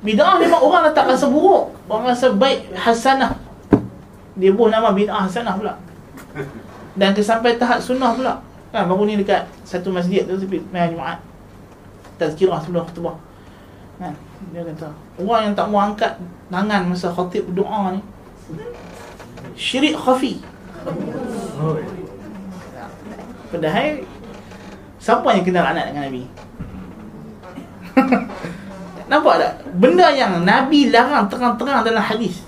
Bid'ah 0.02 0.38
memang 0.42 0.62
orang 0.62 0.90
tak 0.92 1.10
rasa 1.10 1.30
buruk, 1.30 1.72
orang 1.88 2.12
rasa 2.12 2.34
baik 2.34 2.74
hasanah. 2.78 3.34
Dia 4.40 4.52
buh 4.56 4.72
nama 4.72 4.96
bid'ah 4.96 5.28
hasanah 5.28 5.56
pula. 5.60 5.74
Dan 6.96 7.12
sampai 7.16 7.60
tahap 7.60 7.84
sunnah 7.84 8.16
pula. 8.16 8.40
Kan 8.72 8.88
baru 8.88 9.04
ni 9.04 9.20
dekat 9.20 9.44
satu 9.68 9.92
masjid 9.92 10.24
tu 10.24 10.40
sepi 10.40 10.64
main 10.72 10.92
Jumaat. 10.92 11.20
Tazkirah 12.16 12.64
sebelum 12.64 12.88
khutbah. 12.88 13.20
Kan? 14.00 14.16
Dia 14.50 14.66
kata, 14.66 14.90
orang 15.22 15.52
yang 15.52 15.54
tak 15.54 15.68
mau 15.70 15.82
angkat 15.86 16.18
tangan 16.50 16.90
masa 16.90 17.14
khatib 17.14 17.46
berdoa 17.54 17.94
ni, 17.94 18.02
Syirik 19.54 19.94
khafi 19.94 20.42
Padahal 23.54 24.02
Siapa 25.02 25.34
yang 25.34 25.46
kenal 25.46 25.66
anak 25.66 25.94
dengan 25.94 26.10
Nabi? 26.10 26.24
Nampak 29.10 29.34
tak? 29.42 29.54
Benda 29.82 30.14
yang 30.14 30.46
Nabi 30.46 30.94
larang 30.94 31.26
terang-terang 31.26 31.82
dalam 31.82 32.06
hadis 32.06 32.46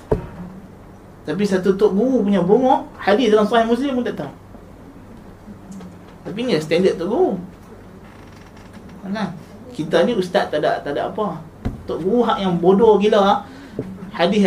Tapi 1.24 1.44
satu 1.48 1.76
tok 1.80 1.96
guru 1.96 2.28
punya 2.28 2.44
bongok 2.44 3.00
Hadis 3.00 3.32
dalam 3.32 3.48
sahih 3.48 3.68
muslim 3.68 4.00
pun 4.00 4.04
tak 4.04 4.20
tahu 4.20 4.34
Tapi 6.28 6.40
ni 6.44 6.60
standard 6.60 7.00
tok 7.00 7.08
guru 7.08 7.32
Kan? 9.04 9.32
Kita 9.74 10.04
ni 10.04 10.14
ustaz 10.16 10.52
tak 10.52 10.60
ada, 10.64 10.84
tak 10.84 10.96
ada 10.96 11.08
apa 11.12 11.40
Tok 11.88 12.00
guru 12.04 12.28
hak 12.28 12.44
yang 12.44 12.60
bodoh 12.60 13.00
gila 13.00 13.48
hadis 14.14 14.46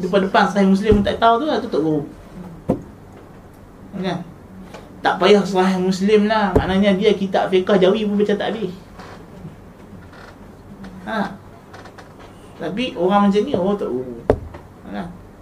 depan-depan 0.00 0.48
sahih 0.48 0.72
muslim 0.72 1.04
tak 1.04 1.20
tahu 1.20 1.42
tu 1.42 1.44
lah 1.44 1.60
tu 1.60 1.68
tak 1.68 1.84
guru 1.84 2.08
Kan? 4.00 4.24
Tak 5.02 5.18
payah 5.18 5.42
sahih 5.42 5.82
Muslim 5.82 6.30
lah. 6.30 6.54
Maknanya 6.54 6.94
dia 6.94 7.10
kitab 7.12 7.50
fiqah 7.50 7.74
jawi 7.76 8.06
pun 8.06 8.22
baca 8.22 8.34
tak 8.38 8.54
habis. 8.54 8.70
Ha. 11.02 11.34
Tapi 12.62 12.94
orang 12.94 13.26
macam 13.26 13.42
ni 13.42 13.52
orang 13.58 13.76
tak 13.76 13.90
guru. 13.90 14.16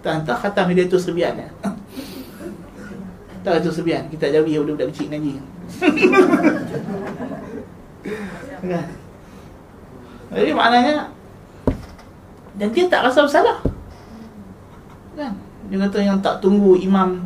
Tak 0.01 0.25
entah 0.25 0.37
khatam 0.37 0.73
dia 0.73 0.89
tu 0.89 0.97
serbian 0.97 1.37
ya. 1.37 1.49
Tak 3.41 3.61
tu 3.65 3.73
serbian. 3.73 4.05
Kita 4.09 4.29
jawi 4.29 4.57
budak-budak 4.61 4.93
kecil 4.93 5.09
ngaji. 5.09 5.31
kan? 8.61 8.85
Jadi 10.31 10.51
maknanya 10.53 11.09
dan 12.55 12.67
dia 12.75 12.85
tak 12.85 13.09
rasa 13.09 13.25
bersalah. 13.25 13.57
Kan? 15.17 15.33
Dia 15.71 15.77
kata 15.87 15.97
yang 16.03 16.19
tak 16.21 16.43
tunggu 16.43 16.77
imam 16.77 17.25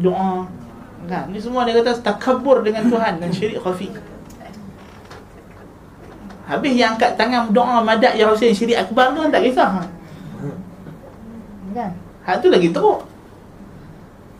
doa 0.00 0.48
kan 1.10 1.28
ni 1.28 1.38
semua 1.42 1.66
dia 1.66 1.76
kata 1.82 1.98
takabur 2.00 2.62
dengan 2.62 2.86
Tuhan 2.86 3.18
dan 3.18 3.28
syirik 3.34 3.58
khafi 3.60 3.90
habis 6.46 6.72
yang 6.78 6.94
angkat 6.96 7.18
tangan 7.18 7.50
doa 7.50 7.82
madad 7.82 8.14
ya 8.14 8.30
Hussein 8.30 8.54
syirik 8.54 8.78
akbar 8.78 9.12
tu 9.12 9.20
kan 9.20 9.30
tak 9.34 9.42
kisah 9.44 9.68
kan? 11.74 11.92
Hak 12.22 12.38
tu 12.38 12.48
lagi 12.52 12.70
teruk. 12.70 13.02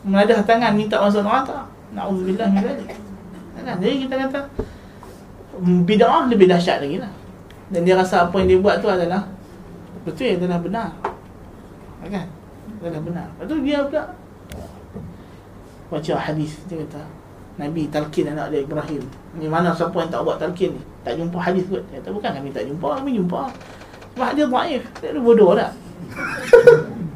Menadah 0.06 0.42
tangan 0.42 0.74
minta 0.74 0.98
masuk 0.98 1.22
tak 1.22 1.66
na'udzubillah 1.92 2.48
min 2.50 2.62
zalik. 2.64 2.88
Kan? 3.62 3.76
Jadi 3.78 3.94
kita 4.06 4.14
kata 4.26 4.40
bid'ah 5.86 6.26
lebih 6.26 6.48
dahsyat 6.48 6.80
lagi 6.82 6.98
lah. 6.98 7.12
Dan 7.72 7.88
dia 7.88 7.96
rasa 7.96 8.28
apa 8.28 8.34
yang 8.42 8.48
dia 8.48 8.58
buat 8.60 8.76
tu 8.80 8.88
adalah 8.88 9.28
betul 10.04 10.26
yang 10.28 10.38
adalah 10.44 10.60
benar. 10.60 10.88
Kan? 12.04 12.26
Adalah 12.80 13.02
benar. 13.04 13.26
Lepas 13.36 13.44
tu 13.46 13.56
dia 13.62 13.78
pula 13.86 14.04
baca 15.92 16.12
hadis. 16.16 16.52
Dia 16.66 16.80
kata 16.88 17.02
Nabi 17.60 17.86
talqin 17.92 18.32
anak 18.32 18.50
dia 18.50 18.64
Ibrahim. 18.64 19.02
Ni 19.36 19.46
mana 19.46 19.76
siapa 19.76 19.94
yang 20.00 20.10
tak 20.10 20.24
buat 20.24 20.40
talqin 20.40 20.74
ni? 20.74 20.82
Tak 21.04 21.20
jumpa 21.20 21.38
hadis 21.38 21.68
kot. 21.68 21.84
Dia 21.92 22.00
kata 22.00 22.10
bukan 22.10 22.30
kami 22.40 22.48
tak 22.50 22.64
jumpa 22.66 22.88
kami 23.00 23.10
jumpa. 23.20 23.40
Sebab 24.12 24.30
dia 24.36 24.44
dhaif 24.44 24.82
dia 25.00 25.20
bodoh 25.20 25.56
tak 25.56 25.72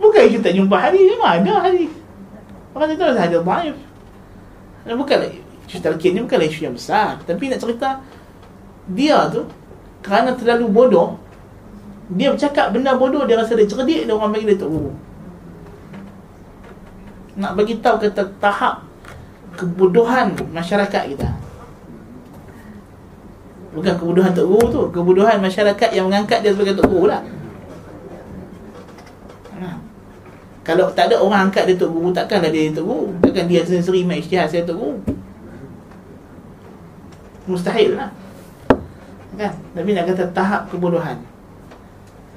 bukan 0.00 0.22
kita 0.30 0.50
tak 0.50 0.54
jumpa 0.54 0.76
hadis 0.78 1.02
memang 1.04 1.30
ada 1.42 1.52
hadis 1.68 1.90
orang 2.74 2.88
kata 2.94 3.02
ada 3.14 3.20
hadis 3.22 3.40
dhaif 3.42 3.76
bukan 4.88 5.18
isu 5.68 5.78
talqin 5.84 6.16
ni 6.16 6.20
bukanlah 6.24 6.48
isu 6.48 6.60
yang 6.70 6.74
besar 6.74 7.20
tapi 7.26 7.52
nak 7.52 7.60
cerita 7.60 8.00
dia 8.88 9.28
tu 9.28 9.44
kerana 10.00 10.32
terlalu 10.32 10.66
bodoh 10.70 11.20
dia 12.08 12.32
bercakap 12.32 12.72
benda 12.72 12.96
bodoh 12.96 13.28
dia 13.28 13.36
rasa 13.36 13.52
dia 13.52 13.68
cerdik 13.68 14.08
dia 14.08 14.14
orang 14.16 14.32
bagi 14.32 14.48
dia 14.48 14.56
tak 14.56 14.70
guru 14.72 14.92
nak 17.38 17.54
bagi 17.54 17.78
tahu 17.78 18.02
kata 18.02 18.22
tahap 18.42 18.88
kebodohan 19.58 20.38
masyarakat 20.54 21.02
kita. 21.14 21.28
Bukan 23.74 23.94
kebodohan 23.98 24.30
Tok 24.34 24.46
Guru 24.46 24.66
tu, 24.70 24.82
kebodohan 24.94 25.42
masyarakat 25.42 25.90
yang 25.90 26.06
mengangkat 26.06 26.46
dia 26.46 26.54
sebagai 26.54 26.78
Tok 26.78 26.86
Guru 26.86 27.06
lah. 27.10 27.22
Ha. 29.58 29.68
Kalau 30.68 30.92
tak 30.92 31.08
ada 31.08 31.16
orang 31.16 31.48
angkat 31.48 31.64
dia 31.64 31.80
Tok 31.80 31.96
Guru, 31.96 32.12
takkanlah 32.12 32.52
dia 32.52 32.68
Tok 32.68 32.84
Guru. 32.84 33.08
Takkan 33.24 33.48
dia 33.48 33.64
sendiri 33.64 34.04
main 34.04 34.20
ijtihad 34.20 34.52
saya 34.52 34.68
Tok 34.68 34.76
Guru. 34.76 35.00
Mustahil 37.48 37.96
lah. 37.96 38.12
Kan? 39.40 39.56
Tapi 39.72 39.90
nak 39.96 40.04
kata 40.12 40.28
tahap 40.36 40.68
kebodohan. 40.68 41.16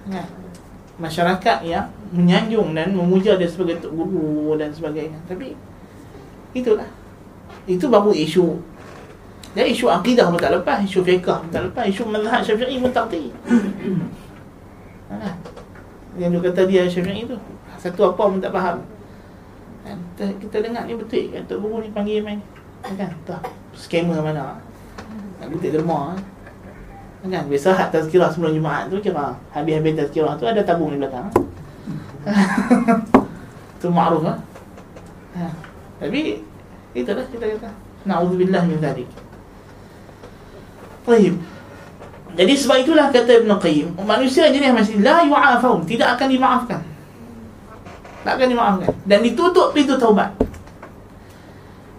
Kan? 0.07 0.27
Masyarakat 0.95 1.67
yang 1.67 1.91
menyanjung 2.15 2.71
dan 2.71 2.95
memuja 2.95 3.35
dia 3.35 3.51
sebagai 3.51 3.83
tok 3.83 3.99
guru 3.99 4.55
dan 4.55 4.71
sebagainya. 4.71 5.19
Tapi 5.27 5.51
itulah. 6.55 6.87
Itu 7.67 7.91
baru 7.91 8.15
isu. 8.15 8.55
Dan 9.51 9.67
isu 9.67 9.91
akidah 9.91 10.31
pun 10.31 10.39
tak 10.39 10.55
lepas, 10.55 10.79
isu 10.79 11.03
fiqh 11.03 11.27
pun 11.27 11.51
tak 11.51 11.67
lepas, 11.67 11.83
isu 11.83 12.07
mazhab 12.07 12.39
Syafi'i 12.39 12.79
pun 12.79 12.91
tak 12.95 13.11
reti. 13.11 13.35
Ha. 15.11 15.35
Yang 16.19 16.29
dia 16.31 16.41
kata 16.47 16.61
dia 16.71 16.81
Syafi'i 16.87 17.27
tu. 17.27 17.35
Satu 17.81 18.13
apa 18.13 18.21
pun 18.29 18.37
tak 18.37 18.53
faham. 18.53 18.85
Kan? 19.81 19.97
Kita, 20.13 20.23
kita 20.37 20.57
dengar 20.69 20.85
ni 20.85 20.93
betul 20.93 21.33
kan 21.33 21.41
tok 21.49 21.57
guru 21.65 21.81
ni 21.81 21.89
panggil 21.89 22.21
main. 22.21 22.37
Kan? 22.85 23.09
Tak. 23.25 23.41
Skamer 23.73 24.21
mana? 24.21 24.61
Nak 25.41 25.47
letak 25.49 25.81
derma. 25.81 26.13
Kan? 27.25 27.43
Biasa 27.49 27.73
hak 27.73 27.89
tazkirah 27.89 28.29
sebelum 28.29 28.53
Jumaat 28.53 28.93
tu 28.93 29.01
kira 29.01 29.33
habis-habis 29.49 29.97
tazkirah 29.97 30.37
tu 30.37 30.45
ada 30.45 30.61
tabung 30.61 30.93
di 30.93 31.01
belakang. 31.01 31.25
Itu 33.81 33.89
ma'ruf 33.89 34.21
ha? 34.29 34.37
ha? 35.41 35.49
Tapi 35.97 36.37
Itulah 36.93 37.25
kita 37.33 37.45
kata 37.57 37.69
Na'udzubillah 38.05 38.61
min 38.69 38.77
dhalik 38.77 39.09
Baik 41.01 41.33
Jadi 42.37 42.53
sebab 42.53 42.77
itulah 42.85 43.09
kata 43.09 43.41
Ibn 43.41 43.57
Qayyim 43.57 43.97
Manusia 44.05 44.53
jenis 44.53 44.69
masih 44.69 45.01
La 45.01 45.25
yu'afahum 45.25 45.81
Tidak 45.87 46.05
akan 46.05 46.27
dimaafkan 46.29 46.90
takkan 48.23 48.47
dimaafkan. 48.49 48.91
Dan 49.05 49.21
ditutup 49.25 49.73
pintu 49.75 49.95
taubat. 49.95 50.33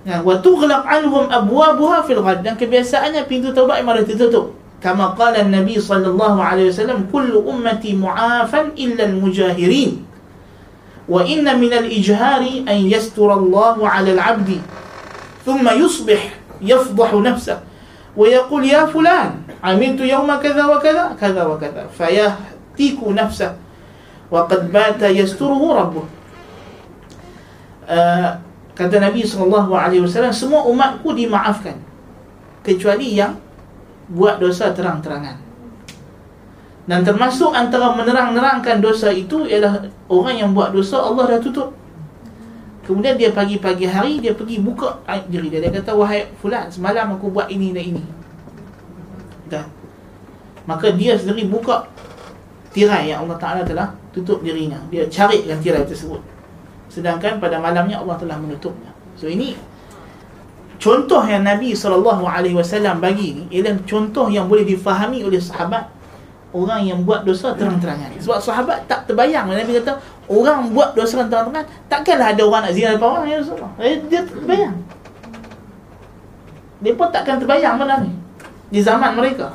Nah, 0.02 0.18
wa 0.22 0.34
tughlaq 0.42 0.82
anhum 0.82 1.30
abwabuha 1.30 2.02
fil 2.02 2.22
ghad. 2.22 2.42
Dan 2.42 2.58
kebiasaannya 2.58 3.26
pintu 3.30 3.54
taubat 3.54 3.82
yang 3.82 3.94
ditutup. 4.02 4.54
Kama 4.82 5.14
qala 5.14 5.46
Nabi 5.46 5.78
sallallahu 5.78 6.42
alaihi 6.42 6.74
wasallam 6.74 7.06
kullu 7.06 7.46
ummati 7.46 7.94
mu'afan 7.94 8.74
illa 8.74 9.06
al-mujahirin. 9.06 10.02
Wa 11.06 11.22
inna 11.22 11.54
min 11.54 11.70
al-ijhari 11.70 12.66
an 12.66 12.82
yastura 12.90 13.38
Allah 13.38 13.78
'ala 13.78 14.10
al-'abdi. 14.10 14.58
Thumma 15.46 15.78
yusbih 15.78 16.18
yafdahu 16.58 17.22
nafsa. 17.22 17.62
Wa 18.18 18.26
yaqul 18.26 18.66
ya 18.66 18.90
fulan 18.90 19.46
amintu 19.62 20.02
yawma 20.02 20.42
kadha 20.42 20.66
wa 20.66 20.82
kadha 20.82 21.14
kadha 21.14 21.46
wa 21.46 21.56
kadha 21.56 21.86
fayatiku 21.94 23.14
nafsahu 23.14 23.61
waqad 24.32 24.72
bata 24.72 25.12
yasturuhu 25.12 25.76
rabbuh 25.76 26.06
kata 28.72 28.96
Nabi 28.98 29.22
sallallahu 29.22 29.76
alaihi 29.76 30.00
wasallam 30.00 30.32
semua 30.32 30.64
umatku 30.64 31.12
dimaafkan 31.12 31.76
kecuali 32.64 33.20
yang 33.20 33.36
buat 34.08 34.40
dosa 34.40 34.72
terang-terangan. 34.72 35.38
Dan 36.82 37.06
termasuk 37.06 37.54
antara 37.54 37.94
menerang-nerangkan 37.94 38.82
dosa 38.82 39.14
itu 39.14 39.46
ialah 39.46 39.86
orang 40.10 40.34
yang 40.34 40.50
buat 40.50 40.74
dosa 40.74 40.98
Allah 40.98 41.38
dah 41.38 41.40
tutup. 41.40 41.70
Kemudian 42.82 43.14
dia 43.14 43.30
pagi-pagi 43.30 43.86
hari 43.86 44.18
dia 44.18 44.34
pergi 44.34 44.58
buka 44.58 44.98
aib 45.06 45.30
diri 45.30 45.46
dia. 45.46 45.62
Dia 45.62 45.70
kata 45.70 45.94
wahai 45.94 46.26
fulan 46.42 46.66
semalam 46.66 47.14
aku 47.14 47.30
buat 47.30 47.46
ini 47.46 47.70
dan 47.70 47.84
ini. 47.86 48.02
Dah. 49.46 49.66
maka 50.64 50.94
dia 50.94 51.18
sendiri 51.18 51.44
buka 51.44 51.90
tirai 52.72 53.10
yang 53.10 53.26
Allah 53.26 53.36
Ta'ala 53.36 53.62
telah 53.66 53.92
tutup 54.12 54.44
dirinya. 54.44 54.78
Dia 54.92 55.08
carikan 55.08 55.58
tirai 55.58 55.82
tersebut. 55.88 56.20
Sedangkan 56.92 57.40
pada 57.40 57.56
malamnya 57.56 57.98
Allah 58.04 58.20
telah 58.20 58.36
menutupnya. 58.36 58.92
So 59.16 59.26
ini 59.26 59.56
contoh 60.76 61.24
yang 61.24 61.42
Nabi 61.42 61.72
SAW 61.72 62.20
bagi 63.00 63.28
ni 63.40 63.44
ialah 63.48 63.80
contoh 63.88 64.28
yang 64.28 64.46
boleh 64.46 64.68
difahami 64.68 65.24
oleh 65.24 65.40
sahabat 65.40 65.88
orang 66.52 66.84
yang 66.84 67.00
buat 67.02 67.24
dosa 67.24 67.56
terang-terangan. 67.56 68.12
Sebab 68.20 68.38
sahabat 68.38 68.84
tak 68.84 69.08
terbayang 69.08 69.48
Nabi 69.48 69.80
kata 69.80 69.96
orang 70.28 70.68
buat 70.76 70.92
dosa 70.92 71.24
terang-terangan, 71.24 71.64
takkanlah 71.88 72.36
ada 72.36 72.42
orang 72.44 72.68
nak 72.68 72.72
zina 72.76 72.92
depan 72.92 73.08
orang 73.08 73.26
ya 73.26 73.36
Rasulullah. 73.40 73.72
Eh, 73.80 73.96
dia 74.06 74.20
terbayang. 74.28 74.76
Dia 76.82 76.92
pun 76.92 77.08
takkan 77.08 77.40
terbayang 77.40 77.80
mana 77.80 78.04
ni 78.04 78.12
di 78.68 78.80
zaman 78.84 79.16
mereka. 79.16 79.54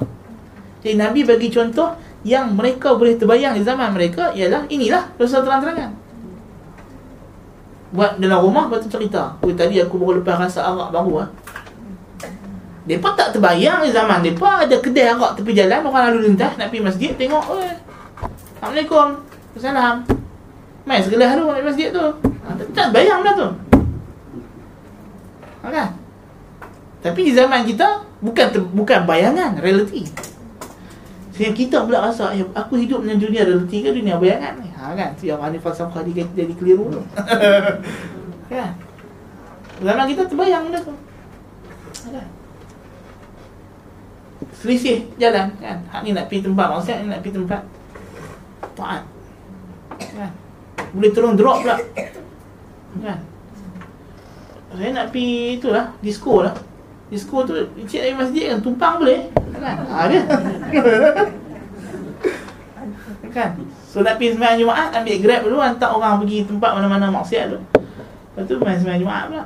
Jadi 0.82 0.96
Nabi 0.98 1.22
bagi 1.22 1.54
contoh 1.54 1.94
yang 2.28 2.60
mereka 2.60 2.92
boleh 2.92 3.16
terbayang 3.16 3.56
di 3.56 3.64
zaman 3.64 3.96
mereka 3.96 4.36
ialah 4.36 4.68
inilah 4.68 5.16
dosa 5.16 5.40
terang-terangan. 5.40 5.96
Buat 7.96 8.20
dalam 8.20 8.44
rumah 8.44 8.68
tu 8.84 8.92
cerita. 8.92 9.40
Oh, 9.40 9.56
tadi 9.56 9.80
aku 9.80 9.96
baru 9.96 10.20
lepas 10.20 10.36
rasa 10.36 10.68
arak 10.68 10.92
baru 10.92 11.24
ah. 11.24 11.30
Mereka 12.84 13.16
tak 13.16 13.32
terbayang 13.32 13.88
di 13.88 13.96
zaman 13.96 14.20
mereka 14.20 14.68
ada 14.68 14.76
kedai 14.76 15.16
arak 15.16 15.40
tepi 15.40 15.56
jalan 15.56 15.88
orang 15.88 16.12
lalu 16.12 16.36
lintas 16.36 16.52
nak 16.60 16.68
pergi 16.68 16.84
masjid 16.84 17.12
tengok 17.16 17.48
oi. 17.48 17.72
Assalamualaikum. 18.60 19.08
Assalam. 19.56 19.96
Mai 20.84 21.00
segelah 21.00 21.32
tu 21.32 21.48
di 21.48 21.64
masjid 21.64 21.88
tu. 21.96 22.04
Ha, 22.44 22.48
tak 22.76 22.92
bayang 22.92 23.24
dah 23.24 23.34
tu. 23.40 23.48
Ha, 25.64 25.66
kan? 25.72 25.90
Tapi 27.00 27.20
di 27.24 27.32
zaman 27.32 27.64
kita 27.64 28.04
bukan 28.20 28.46
ter, 28.52 28.60
bukan 28.60 29.00
bayangan, 29.08 29.64
realiti. 29.64 30.04
Sehingga 31.38 31.54
kita 31.54 31.86
pula 31.86 32.10
rasa 32.10 32.34
eh, 32.34 32.42
aku 32.58 32.82
hidup 32.82 33.06
dalam 33.06 33.22
dunia 33.22 33.46
realiti 33.46 33.86
ke 33.86 33.94
dunia 33.94 34.18
bayangan 34.18 34.58
ni? 34.58 34.74
Ha 34.74 34.98
kan? 34.98 35.14
Tu 35.14 35.30
yang 35.30 35.38
ahli 35.38 35.62
falsafah 35.62 36.02
dia 36.02 36.26
jadi 36.34 36.54
keliru 36.58 36.90
tu. 36.90 37.02
kan? 38.52 38.74
Zaman 39.78 40.06
kita 40.10 40.26
terbayang 40.26 40.74
dah 40.74 40.82
tu. 40.82 40.94
Kan? 42.10 42.28
selisih 44.58 45.06
jalan 45.22 45.54
kan 45.62 45.78
hak 45.94 46.02
ni 46.02 46.18
nak 46.18 46.26
pergi 46.30 46.50
tempat 46.50 46.66
maksudnya 46.66 46.98
ni 47.06 47.08
nak 47.14 47.22
pergi 47.22 47.36
tempat 47.38 47.62
taat 48.74 49.02
kan 49.98 50.32
boleh 50.98 51.12
tolong 51.14 51.36
drop 51.38 51.62
pula 51.62 51.78
kan 53.02 53.20
Saya 54.68 54.92
nak 54.94 55.10
pergi 55.10 55.58
itulah 55.58 55.86
Disco 56.02 56.42
lah 56.42 56.54
Disco 57.08 57.48
tu 57.48 57.56
Cik 57.88 58.00
dari 58.04 58.16
masjid 58.16 58.52
kan 58.52 58.60
Tumpang 58.60 59.00
boleh? 59.00 59.32
Kan? 59.56 59.76
Ha, 59.88 60.12
dia 60.12 60.22
Kan? 63.36 63.50
So 63.88 64.04
nak 64.04 64.20
pergi 64.20 64.36
sembahyang 64.36 64.60
Jumaat 64.60 64.90
Ambil 64.92 65.18
grab 65.24 65.42
dulu 65.48 65.58
Hantar 65.64 65.96
orang 65.96 66.20
pergi 66.24 66.44
tempat 66.44 66.72
mana-mana 66.76 67.08
maksiat 67.12 67.56
tu. 67.56 67.60
Lepas 68.36 68.44
tu 68.44 68.54
main 68.60 68.76
sembahyang 68.76 69.02
Jumaat 69.08 69.24
pula. 69.32 69.46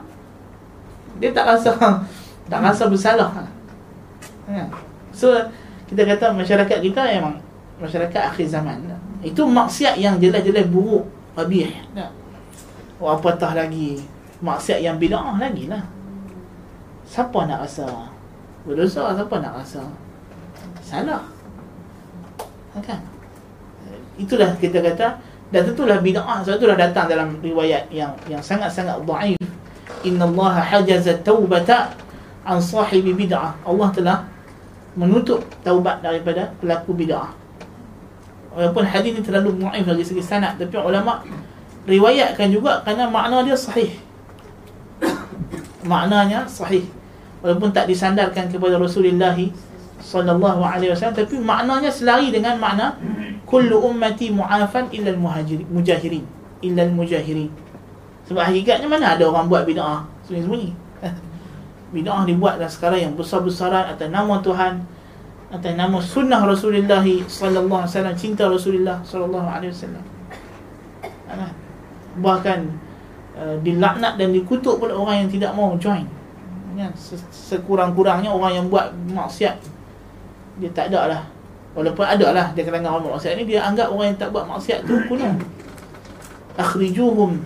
Dia 1.21 1.29
tak 1.29 1.45
rasa 1.53 1.71
Tak 2.51 2.59
rasa 2.65 2.83
bersalah. 2.89 3.29
Kan? 4.49 4.67
So 5.13 5.29
Kita 5.85 6.01
kata 6.07 6.33
masyarakat 6.33 6.77
kita 6.81 7.01
memang 7.13 7.37
Masyarakat 7.77 8.21
akhir 8.33 8.49
zaman. 8.49 8.89
Itu 9.21 9.45
maksiat 9.45 10.01
yang 10.01 10.17
jelas-jelas 10.17 10.65
buruk 10.65 11.05
Habis. 11.37 11.69
Apatah 12.97 13.53
lagi. 13.53 14.01
Maksiat 14.41 14.81
yang 14.81 14.97
bida'ah 14.97 15.37
lagi 15.37 15.69
lah 15.69 16.00
Siapa 17.11 17.43
nak 17.43 17.67
rasa? 17.67 18.07
Berdosa 18.63 19.11
siapa 19.11 19.35
nak 19.43 19.59
rasa? 19.59 19.83
Salah. 20.79 21.27
Kan? 22.79 23.03
Itulah 24.15 24.55
kita 24.55 24.79
kata 24.79 25.19
Dan 25.51 25.67
tentulah 25.67 25.99
bida'ah 25.99 26.39
Sebab 26.39 26.55
itulah 26.55 26.79
datang 26.79 27.11
dalam 27.11 27.35
riwayat 27.43 27.91
Yang 27.91 28.15
yang 28.31 28.39
sangat-sangat 28.39 29.03
da'if 29.03 29.43
Inna 30.07 30.23
Allah 30.23 30.63
hajazat 30.63 31.19
taubata 31.27 31.91
An 32.47 32.63
sahibi 32.63 33.11
bida'ah 33.11 33.59
Allah 33.67 33.91
telah 33.91 34.17
Menutup 34.95 35.43
taubat 35.67 35.99
daripada 35.99 36.55
Pelaku 36.63 36.95
bida'ah 36.95 37.35
Walaupun 38.55 38.87
hadis 38.87 39.11
ini 39.11 39.19
terlalu 39.19 39.59
mu'if 39.59 39.83
dari 39.83 40.03
segi 40.07 40.23
sanad 40.23 40.55
Tapi 40.55 40.79
ulama' 40.79 41.27
Riwayatkan 41.83 42.47
juga 42.55 42.79
Kerana 42.87 43.11
makna 43.11 43.43
dia 43.43 43.59
sahih. 43.59 43.91
Maknanya 45.91 46.47
sahih 46.47 47.00
walaupun 47.41 47.69
tak 47.73 47.89
disandarkan 47.89 48.47
kepada 48.47 48.77
Rasulullah 48.77 49.37
sallallahu 50.01 50.61
alaihi 50.65 50.93
wasallam 50.93 51.17
tapi 51.17 51.37
maknanya 51.37 51.89
selari 51.93 52.33
dengan 52.33 52.57
makna 52.57 52.97
kullu 53.45 53.81
ummati 53.85 54.33
mu'afan 54.33 54.89
illa 54.89 55.13
al-muhajirin 55.13 55.67
mujahirin 55.69 56.25
illa 56.65 56.81
al-mujahirin 56.85 57.49
sebab 58.31 58.47
hakikatnya 58.47 58.87
mana 58.87 59.19
ada 59.19 59.27
orang 59.27 59.51
buat 59.51 59.67
bid'ah? 59.67 60.07
Sembunyi-sembunyi. 60.23 60.71
Bid'ah 61.99 62.23
dibuat 62.23 62.63
dah 62.63 62.69
sekarang 62.71 63.11
yang 63.11 63.13
besar-besaran 63.19 63.91
atas 63.91 64.07
nama 64.07 64.39
Tuhan 64.39 64.79
atas 65.51 65.73
nama 65.75 65.99
sunnah 65.99 66.39
Rasulullah 66.47 67.03
sallallahu 67.03 67.83
alaihi 67.83 67.91
wasallam 67.91 68.15
cinta 68.15 68.47
Rasulullah 68.47 69.03
sallallahu 69.03 69.47
alaihi 69.51 69.75
wasallam. 69.75 70.05
Bahkan 72.23 72.59
Uh, 73.31 73.55
dilaknat 73.63 74.19
dan 74.19 74.35
dikutuk 74.35 74.75
oleh 74.83 74.91
orang 74.91 75.23
yang 75.23 75.29
tidak 75.31 75.55
mau 75.55 75.71
join 75.79 76.03
ya, 76.77 76.87
sekurang-kurangnya 77.31 78.31
orang 78.31 78.51
yang 78.61 78.65
buat 78.67 78.93
maksiat. 79.11 79.57
Dia 80.59 80.69
tak 80.71 80.93
ada 80.93 80.99
lah. 81.07 81.21
Walaupun 81.71 82.03
ada 82.03 82.27
lah 82.35 82.47
dia 82.51 82.67
kalangan 82.67 82.99
orang 82.99 83.15
maksiat 83.15 83.39
ni 83.39 83.47
dia 83.47 83.63
anggap 83.63 83.87
orang 83.87 84.11
yang 84.11 84.19
tak 84.19 84.35
buat 84.35 84.43
maksiat 84.43 84.83
tu 84.83 84.91
kuno 85.07 85.39
akhrijuhum 86.59 87.39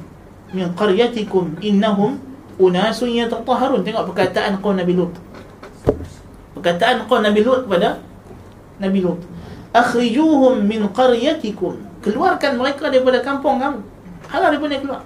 min 0.49 0.65
qaryatikum 0.73 1.61
innahum 1.61 2.17
unasun 2.57 3.13
yatatahharun 3.13 3.85
tengok 3.85 4.09
perkataan 4.09 4.57
qaum 4.65 4.81
Nabi 4.81 4.97
Lut. 4.97 5.13
Perkataan 6.57 7.05
qaum 7.05 7.21
Nabi 7.21 7.45
Lut 7.45 7.69
kepada 7.69 8.01
Nabi 8.81 8.99
Lut. 9.05 9.21
Akhrijuhum 9.77 10.65
min 10.65 10.89
qaryatikum. 10.89 11.77
Keluarkan 12.01 12.57
mereka 12.57 12.89
daripada 12.89 13.21
kampung 13.21 13.61
kamu. 13.61 13.79
Halau 14.25 14.49
daripada 14.49 14.81
keluar 14.81 15.01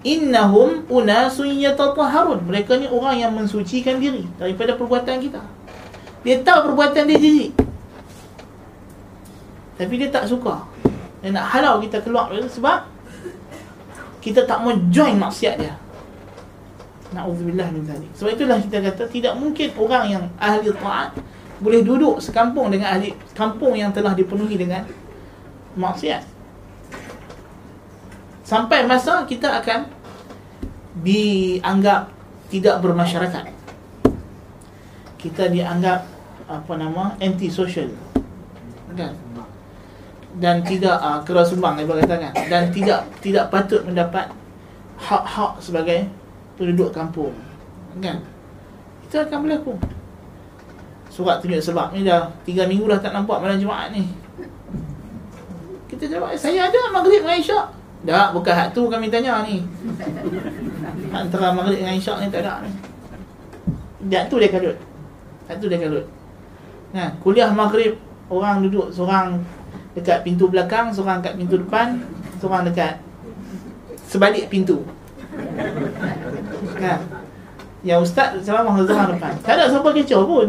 innahum 0.00 0.84
unasun 0.88 1.60
yatatahharun 1.60 2.48
mereka 2.48 2.76
ni 2.80 2.88
orang 2.88 3.20
yang 3.20 3.32
mensucikan 3.36 4.00
diri 4.00 4.24
daripada 4.40 4.76
perbuatan 4.76 5.20
kita. 5.20 5.42
Dia 6.20 6.40
tahu 6.44 6.72
perbuatan 6.72 7.08
dia 7.08 7.16
jijik 7.16 7.52
tapi 9.80 9.96
dia 9.96 10.12
tak 10.12 10.28
suka. 10.28 10.60
Dia 11.24 11.32
nak 11.32 11.56
halau 11.56 11.80
kita 11.80 12.04
keluar 12.04 12.28
sebab 12.52 12.84
kita 14.20 14.44
tak 14.44 14.60
mau 14.60 14.76
join 14.92 15.16
maksiat 15.16 15.56
dia. 15.56 15.72
Na'udzubillah 17.16 17.72
min 17.72 17.82
zalik. 17.88 18.12
Sebab 18.14 18.30
itulah 18.38 18.62
kita 18.62 18.78
kata 18.86 19.02
Tidak 19.10 19.34
mungkin 19.34 19.74
orang 19.74 20.04
yang 20.14 20.24
ahli 20.38 20.70
ta'at 20.70 21.18
Boleh 21.58 21.82
duduk 21.82 22.22
sekampung 22.22 22.70
dengan 22.70 22.94
ahli 22.94 23.10
Kampung 23.34 23.74
yang 23.74 23.90
telah 23.90 24.14
dipenuhi 24.14 24.54
dengan 24.54 24.86
Maksiat 25.74 26.22
sampai 28.50 28.82
masa 28.82 29.22
kita 29.30 29.62
akan 29.62 29.86
dianggap 31.06 32.10
tidak 32.50 32.82
bermasyarakat. 32.82 33.46
Kita 35.14 35.46
dianggap 35.46 36.02
apa 36.50 36.72
nama 36.74 37.14
anti 37.22 37.46
social. 37.46 37.86
Kan? 38.98 39.14
Dan 40.34 40.66
tidak 40.66 40.98
uh, 40.98 41.22
keras 41.22 41.54
sumbang 41.54 41.78
ibu 41.78 41.94
kata 41.94 42.16
kan. 42.18 42.32
Dan 42.50 42.74
tidak 42.74 43.06
tidak 43.22 43.54
patut 43.54 43.86
mendapat 43.86 44.34
hak-hak 44.98 45.62
sebagai 45.62 46.10
penduduk 46.58 46.90
kampung. 46.90 47.30
Kan? 48.02 48.18
Itu 49.06 49.22
akan 49.22 49.46
berlaku. 49.46 49.78
Surat 51.06 51.38
tunjuk 51.38 51.62
sebab 51.62 51.94
ni 51.94 52.02
dah 52.02 52.34
3 52.42 52.66
minggu 52.66 52.86
dah 52.90 52.98
tak 52.98 53.14
nampak 53.14 53.38
malam 53.38 53.62
Jumaat 53.62 53.94
ni. 53.94 54.10
Kita 55.86 56.06
jawab, 56.06 56.34
saya 56.38 56.70
ada 56.70 56.78
maghrib 56.94 57.22
dengan 57.22 57.38
Isyak. 57.38 57.79
Tak, 58.00 58.32
bukan 58.32 58.54
hak 58.56 58.68
tu 58.72 58.88
kami 58.88 59.12
tanya 59.12 59.44
ni. 59.44 59.60
Antara 61.12 61.52
maghrib 61.52 61.84
dengan 61.84 61.94
isyak 61.94 62.24
ni 62.24 62.26
tak 62.32 62.42
ada 62.46 62.64
ni. 62.64 62.72
Hak 64.16 64.32
tu 64.32 64.40
dia 64.40 64.48
kalut. 64.48 64.76
Hak 65.46 65.56
tu 65.60 65.66
dia 65.68 65.76
kalut. 65.76 66.06
Nah, 66.96 67.12
kuliah 67.20 67.52
maghrib 67.52 68.00
orang 68.32 68.64
duduk 68.64 68.88
seorang 68.88 69.44
dekat 69.92 70.24
pintu 70.24 70.48
belakang, 70.48 70.88
seorang 70.94 71.20
dekat 71.20 71.34
pintu 71.36 71.60
depan, 71.60 72.00
seorang 72.40 72.64
dekat 72.64 72.98
sebalik 74.08 74.48
pintu. 74.48 74.80
Nah. 76.80 76.98
Ya 77.80 77.96
ustaz 77.96 78.36
ceramah 78.44 78.76
seorang 78.84 79.16
depan. 79.16 79.32
Tak 79.40 79.56
ada 79.56 79.72
siapa 79.72 79.88
kecoh 79.88 80.22
pun. 80.28 80.48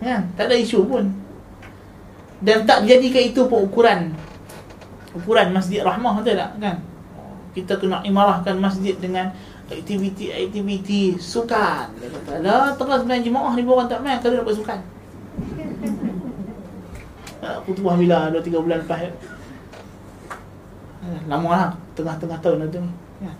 Ya, 0.00 0.24
tak 0.32 0.48
ada 0.48 0.56
isu 0.56 0.84
pun. 0.88 1.12
Dan 2.40 2.64
tak 2.64 2.84
dijadikan 2.84 3.24
itu 3.32 3.40
pun 3.44 3.68
ukuran 3.68 4.16
ukuran 5.16 5.48
masjid 5.56 5.80
rahmah 5.80 6.20
betul 6.20 6.36
tak? 6.36 6.50
Kan? 6.60 6.76
Kita 7.56 7.72
kena 7.80 8.04
imarahkan 8.04 8.60
masjid 8.60 8.92
dengan 9.00 9.32
aktiviti-aktiviti 9.66 11.16
sukan. 11.18 11.88
Dia 11.98 12.08
kata 12.12 12.32
lah 12.44 12.76
terus 12.76 13.02
main 13.08 13.24
jemaah 13.24 13.56
ni 13.56 13.64
orang 13.66 13.88
tak 13.88 14.04
main 14.04 14.20
kalau 14.20 14.38
nak 14.38 14.44
buat 14.46 14.56
sukan. 14.60 14.78
Aku 17.62 17.72
tu 17.74 17.82
bila 17.82 18.30
2 18.30 18.42
3 18.42 18.64
bulan 18.64 18.78
lepas. 18.84 19.00
Eh, 21.06 21.20
lama 21.30 21.50
lah 21.54 21.70
tengah-tengah 21.94 22.38
tahun 22.42 22.66
tu 22.68 22.78
ni. 22.82 22.90
Ya. 23.22 23.32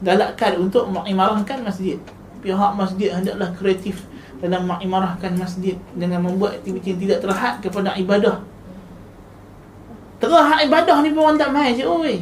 galakkan 0.00 0.56
untuk 0.56 0.88
mengimarahkan 0.88 1.60
masjid. 1.60 2.00
Pihak 2.40 2.72
masjid 2.72 3.12
hendaklah 3.12 3.52
kreatif 3.52 4.08
dalam 4.40 4.64
mengimarahkan 4.64 5.36
masjid 5.36 5.76
dengan 5.92 6.24
membuat 6.24 6.56
aktiviti 6.56 6.96
yang 6.96 7.00
tidak 7.04 7.18
terhad 7.28 7.54
kepada 7.60 7.92
ibadah 8.00 8.40
Terus 10.20 10.36
hak 10.36 10.68
ibadah 10.68 11.00
ni 11.00 11.16
pun 11.16 11.24
orang 11.24 11.40
tak 11.40 11.50
main 11.50 11.72
je 11.72 11.84
oi. 11.88 12.20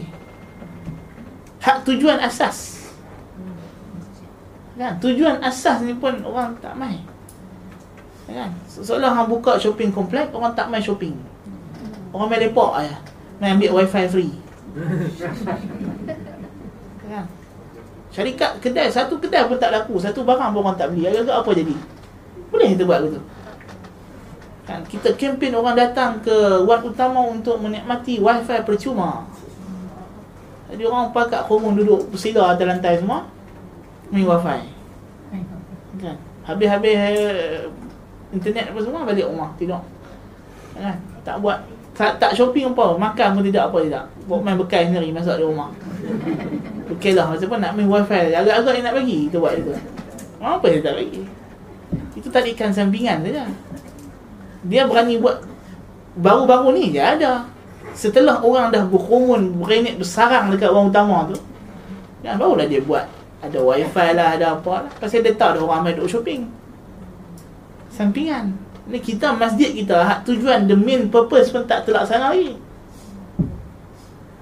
Hak 1.59 1.83
tujuan 1.83 2.23
asas. 2.23 2.79
Kan? 4.79 4.95
Tujuan 5.03 5.43
asas 5.43 5.83
ni 5.83 5.91
pun 5.99 6.15
orang 6.23 6.55
tak 6.63 6.79
main. 6.79 7.03
Kan? 8.31 8.55
Seolah 8.71 9.11
hang 9.11 9.27
buka 9.27 9.59
shopping 9.59 9.91
komplek, 9.91 10.31
orang 10.31 10.55
tak 10.55 10.71
main 10.71 10.79
shopping. 10.79 11.19
Orang 12.15 12.31
main 12.31 12.47
lepak 12.47 12.71
aja. 12.79 13.03
Main 13.43 13.59
ambil 13.59 13.83
wifi 13.83 14.07
free. 14.07 14.35
kan? 17.11 17.27
Syarikat 18.15 18.63
kedai, 18.63 18.87
satu 18.95 19.19
kedai 19.19 19.51
pun 19.51 19.59
tak 19.59 19.75
laku, 19.75 19.99
satu 19.99 20.23
barang 20.23 20.55
pun 20.55 20.63
orang 20.63 20.79
tak 20.79 20.95
beli. 20.95 21.11
Agak-agak 21.11 21.37
apa 21.43 21.51
jadi? 21.51 21.75
Boleh 22.55 22.67
kita 22.79 22.87
buat 22.87 23.03
begitu? 23.03 23.21
Kan? 24.69 24.85
Kita 24.85 25.17
kempen 25.17 25.57
orang 25.57 25.73
datang 25.73 26.21
ke 26.21 26.61
wan 26.69 26.85
utama 26.85 27.25
untuk 27.25 27.57
menikmati 27.65 28.21
wifi 28.21 28.61
percuma. 28.69 29.25
Jadi 30.69 30.85
orang 30.85 31.09
pakat 31.17 31.49
komun 31.49 31.81
duduk 31.81 32.13
bersila 32.13 32.53
atas 32.53 32.69
lantai 32.69 33.01
semua 33.01 33.25
main 34.13 34.29
wifi. 34.29 34.61
Kan? 35.99 36.17
Habis-habis 36.45 36.95
eh, 36.95 37.65
internet 38.37 38.69
apa 38.69 38.81
semua 38.85 39.09
balik 39.09 39.25
rumah 39.25 39.57
tidur. 39.57 39.81
Kan? 40.77 41.01
Tak 41.25 41.41
buat 41.41 41.65
tak, 41.97 42.21
tak 42.21 42.37
shopping 42.37 42.71
apa 42.77 42.95
makan 43.01 43.41
pun 43.41 43.45
tidak 43.49 43.73
apa 43.73 43.79
tidak. 43.81 44.05
Buat 44.29 44.45
main 44.45 44.61
bekai 44.61 44.93
sendiri 44.93 45.09
masuk 45.17 45.41
di 45.41 45.45
rumah. 45.49 45.73
Okey 46.93 47.17
lah 47.17 47.33
macam 47.33 47.57
nak 47.57 47.73
main 47.73 47.89
wifi? 47.89 48.37
Agak-agak 48.37 48.85
nak 48.85 48.93
bagi 48.93 49.33
kita 49.33 49.41
buat 49.41 49.57
itu 49.57 49.73
apa 50.39 50.71
dia 50.71 50.81
tak 50.83 50.95
bagi? 50.95 51.23
Itu 52.15 52.29
tadikan 52.31 52.71
sampingan 52.71 53.27
saja 53.27 53.51
dia 54.67 54.89
berani 54.89 55.21
buat 55.23 55.45
baru-baru 56.19 56.75
ni 56.75 56.91
je 56.91 56.99
ada 56.99 57.47
setelah 57.95 58.43
orang 58.43 58.71
dah 58.71 58.87
berkerumun 58.87 59.59
berenik 59.59 59.99
bersarang 59.99 60.51
dekat 60.55 60.71
orang 60.71 60.91
utama 60.91 61.27
tu 61.31 61.39
Dan 62.23 62.35
barulah 62.39 62.67
dia 62.67 62.83
buat 62.83 63.07
ada 63.39 63.59
wifi 63.63 64.09
lah, 64.19 64.35
ada 64.35 64.59
apa 64.59 64.87
lah. 64.87 64.93
Pasal 64.99 65.23
dia 65.23 65.39
tahu 65.39 65.55
ada 65.55 65.61
orang 65.63 65.87
ramai 65.87 65.95
duduk 65.95 66.11
shopping. 66.11 66.51
Sampingan. 67.95 68.59
Ni 68.91 68.99
kita 68.99 69.31
masjid 69.39 69.71
kita 69.71 70.03
hak 70.03 70.27
tujuan 70.27 70.67
the 70.67 70.75
main 70.75 71.07
purpose 71.07 71.55
pun 71.55 71.63
tak 71.63 71.87
terlaksana 71.87 72.35
lagi. 72.35 72.59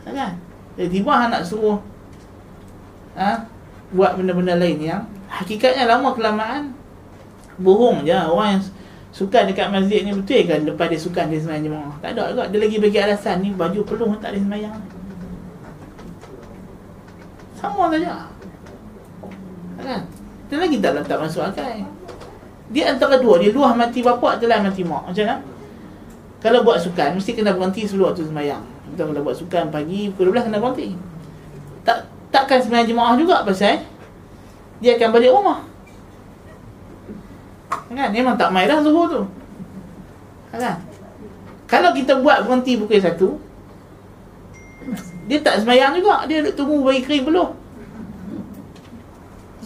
Kan? 0.09 0.41
Jadi 0.77 0.89
tiba 1.01 1.29
nak 1.29 1.45
suruh 1.45 1.77
ha, 3.17 3.45
buat 3.93 4.17
benda-benda 4.17 4.57
lain 4.57 4.81
yang 4.81 5.03
hakikatnya 5.29 5.89
lama 5.89 6.13
kelamaan 6.13 6.73
bohong 7.57 8.05
je 8.05 8.13
orang 8.13 8.57
yang 8.57 8.63
sukan 9.17 9.49
dekat 9.49 9.73
masjid 9.73 10.05
ni 10.05 10.13
betul 10.13 10.45
kan? 10.45 10.61
Lepas 10.69 10.87
dia 10.93 11.01
sukan 11.01 11.25
dia 11.33 11.41
semayang 11.41 11.65
jemaah. 11.73 11.95
Tak 12.05 12.13
ada 12.13 12.23
juga. 12.37 12.45
Dia 12.53 12.59
lagi 12.61 12.77
bagi 12.77 12.99
alasan 13.01 13.37
ni 13.41 13.49
baju 13.57 13.81
peluh 13.89 14.13
tak 14.21 14.37
ada 14.37 14.39
semayang. 14.45 14.77
Sama 17.57 17.89
saja. 17.89 18.29
Kan? 19.81 20.03
Dia 20.53 20.57
lagi 20.61 20.77
tak 20.85 20.93
letak 21.01 21.17
masuk 21.17 21.49
akal. 21.49 21.65
Dia 22.69 22.93
antara 22.93 23.17
dua 23.17 23.41
dia 23.41 23.57
luah 23.57 23.73
mati 23.73 24.05
bapak 24.05 24.37
telah 24.37 24.61
mati 24.61 24.85
mak. 24.85 25.09
Macam 25.09 25.25
mana? 25.25 25.41
Kalau 26.45 26.61
buat 26.61 26.77
sukan 26.85 27.17
mesti 27.17 27.33
kena 27.33 27.57
berhenti 27.57 27.89
sebelum 27.89 28.13
waktu 28.13 28.29
semayang. 28.29 28.61
Kita 28.93 29.09
kalau 29.09 29.25
buat 29.25 29.37
sukan 29.41 29.73
pagi 29.73 30.13
pukul 30.13 30.37
12 30.37 30.53
kena 30.53 30.61
berhenti. 30.61 30.93
Tak 31.89 32.05
takkan 32.29 32.61
semayang 32.61 32.93
jemaah 32.93 33.17
juga 33.17 33.41
pasal 33.49 33.81
dia 34.77 34.93
akan 35.01 35.09
balik 35.09 35.33
rumah 35.33 35.65
Kan? 37.71 38.11
Memang 38.15 38.35
tak 38.39 38.51
main 38.55 38.71
dah 38.71 38.83
zuhur 38.83 39.07
tu. 39.11 39.23
Kan? 40.55 40.79
Kalau 41.67 41.91
kita 41.91 42.23
buat 42.23 42.47
berhenti 42.47 42.79
pukul 42.79 43.03
satu, 43.03 43.29
dia 45.27 45.43
tak 45.43 45.63
semayang 45.63 45.99
juga. 45.99 46.23
Dia 46.31 46.43
duduk 46.43 46.55
tunggu 46.55 46.77
bagi 46.87 47.03
kering 47.03 47.25
peluh. 47.27 47.51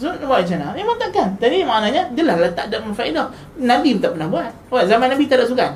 So, 0.01 0.09
buat 0.25 0.41
macam 0.41 0.57
mana? 0.57 0.73
Memang 0.73 0.97
takkan. 0.97 1.37
Tadi 1.37 1.61
maknanya, 1.61 2.09
dia 2.17 2.25
lah 2.25 2.49
tak 2.57 2.73
ada 2.73 2.81
faedah. 2.89 3.29
Nabi 3.61 3.93
pun 3.93 4.01
tak 4.01 4.11
pernah 4.17 4.29
buat. 4.33 4.49
Buat 4.73 4.89
zaman 4.89 5.13
Nabi 5.13 5.29
tak 5.29 5.37
ada 5.37 5.45
sukan. 5.45 5.71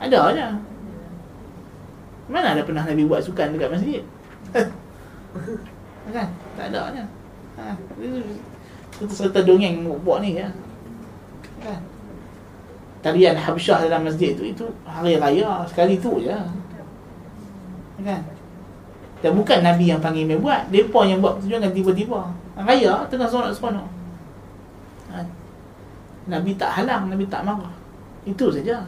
Ada 0.00 0.18
aja. 0.32 0.46
Mana 2.24 2.56
ada 2.56 2.64
pernah 2.64 2.88
Nabi 2.88 3.04
buat 3.04 3.20
sukan 3.20 3.52
dekat 3.52 3.68
masjid? 3.68 4.02
kan? 6.16 6.28
Tak 6.56 6.66
ada 6.72 6.80
aja. 6.88 7.04
Ha. 7.60 7.76
Itu 9.02 9.10
serta 9.10 9.42
dongeng 9.42 9.82
buat 10.06 10.22
ni 10.22 10.38
ya 10.38 10.50
kan? 11.64 11.80
Tarian 13.04 13.36
Habsyah 13.36 13.84
dalam 13.84 14.08
masjid 14.08 14.32
tu 14.32 14.44
itu 14.48 14.64
hari 14.86 15.20
raya 15.20 15.64
sekali 15.68 16.00
tu 16.00 16.22
je. 16.24 16.32
Kan? 18.00 18.22
Dan 19.20 19.32
bukan 19.36 19.60
Nabi 19.64 19.88
yang 19.88 20.00
panggil 20.00 20.28
dia 20.28 20.36
buat 20.36 20.68
Mereka 20.68 21.00
yang 21.08 21.20
buat 21.20 21.40
tujuan 21.40 21.72
tiba-tiba. 21.72 22.32
Raya 22.56 23.04
tengah 23.08 23.28
solat 23.28 23.52
seronok. 23.52 23.88
Ha. 25.12 25.20
Nabi 26.30 26.56
tak 26.56 26.80
halang 26.80 27.12
Nabi 27.12 27.28
tak 27.28 27.44
marah. 27.44 27.72
Itu 28.24 28.48
saja. 28.48 28.84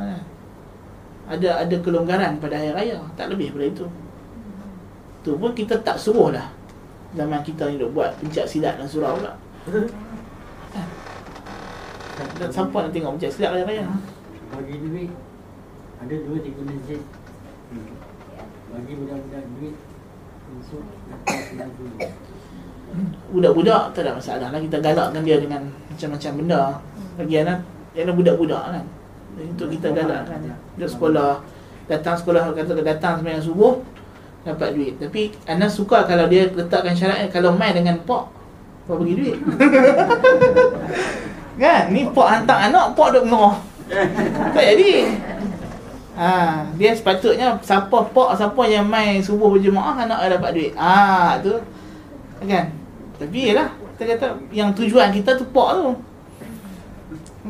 Ha. 0.00 0.16
Ada 1.24 1.64
ada 1.64 1.76
kelonggaran 1.80 2.36
pada 2.36 2.60
hari 2.60 2.72
raya 2.72 3.00
Tak 3.16 3.32
lebih 3.32 3.52
daripada 3.52 3.66
itu. 3.68 3.86
Tu 5.24 5.32
pun 5.36 5.52
kita 5.56 5.80
tak 5.80 5.96
suruh 5.96 6.32
lah 6.32 6.63
Zaman 7.14 7.40
kita 7.46 7.70
ni 7.70 7.78
buat 7.78 8.10
pencak 8.18 8.46
silat 8.50 8.74
dan 8.74 8.86
surau 8.90 9.14
pula. 9.22 9.38
Dan 12.38 12.48
siapa 12.50 12.76
nak 12.78 12.90
tengok 12.94 13.12
macam 13.18 13.30
sedap 13.30 13.58
raya 13.58 13.64
raya 13.66 13.84
Bagi 14.54 14.74
duit 14.78 15.10
Ada 15.98 16.14
dua 16.22 16.38
tiga 16.42 16.62
masjid. 16.62 17.00
Bagi 18.70 18.92
budak-budak 18.98 19.42
duit 19.56 19.74
Untuk 20.52 20.82
Budak-budak 23.34 23.82
tak 23.96 24.02
ada 24.06 24.12
masalah 24.14 24.48
lah. 24.54 24.60
Kita 24.62 24.78
galakkan 24.78 25.22
dia 25.26 25.42
dengan 25.42 25.62
macam-macam 25.90 26.32
benda. 26.38 26.62
Bagi 27.18 27.34
anak 27.42 27.58
Ialah 27.98 28.14
budak-budak 28.14 28.62
kan. 28.74 28.84
Untuk 29.34 29.68
kita 29.74 29.90
galakkan. 29.90 30.38
Dia 30.78 30.86
sekolah 30.86 31.42
Datang 31.84 32.16
sekolah 32.16 32.52
kata 32.56 32.80
datang 32.80 33.20
sembahyang 33.20 33.44
subuh 33.44 33.83
Dapat 34.44 34.68
duit 34.76 34.94
Tapi 35.00 35.32
anak 35.48 35.72
suka 35.72 36.04
kalau 36.04 36.28
dia 36.28 36.46
letakkan 36.52 36.92
syarat 36.92 37.32
Kalau 37.32 37.56
main 37.56 37.72
dengan 37.72 37.96
pak 38.04 38.28
Kau 38.84 39.00
bagi 39.00 39.16
duit 39.16 39.38
Kan? 41.54 41.94
Ni 41.94 42.02
pak 42.10 42.28
hantar 42.28 42.70
anak, 42.70 42.98
pak 42.98 43.14
duk 43.14 43.24
mengoh. 43.30 43.54
tak 44.54 44.64
jadi. 44.74 45.06
Ha, 46.14 46.62
dia 46.78 46.94
sepatutnya 46.94 47.58
siapa 47.58 48.06
pak 48.10 48.38
siapa 48.38 48.62
yang 48.70 48.86
main 48.86 49.18
subuh 49.18 49.50
berjemaah 49.50 50.06
anak 50.06 50.18
dia 50.26 50.34
dapat 50.38 50.50
duit. 50.54 50.72
Ha, 50.74 51.38
tu. 51.42 51.54
Kan? 52.42 52.74
Tapi 53.18 53.54
yalah, 53.54 53.70
kita 53.94 54.18
kata 54.18 54.26
yang 54.50 54.74
tujuan 54.74 55.14
kita 55.14 55.38
tu 55.38 55.46
pak 55.54 55.68
tu. 55.78 55.88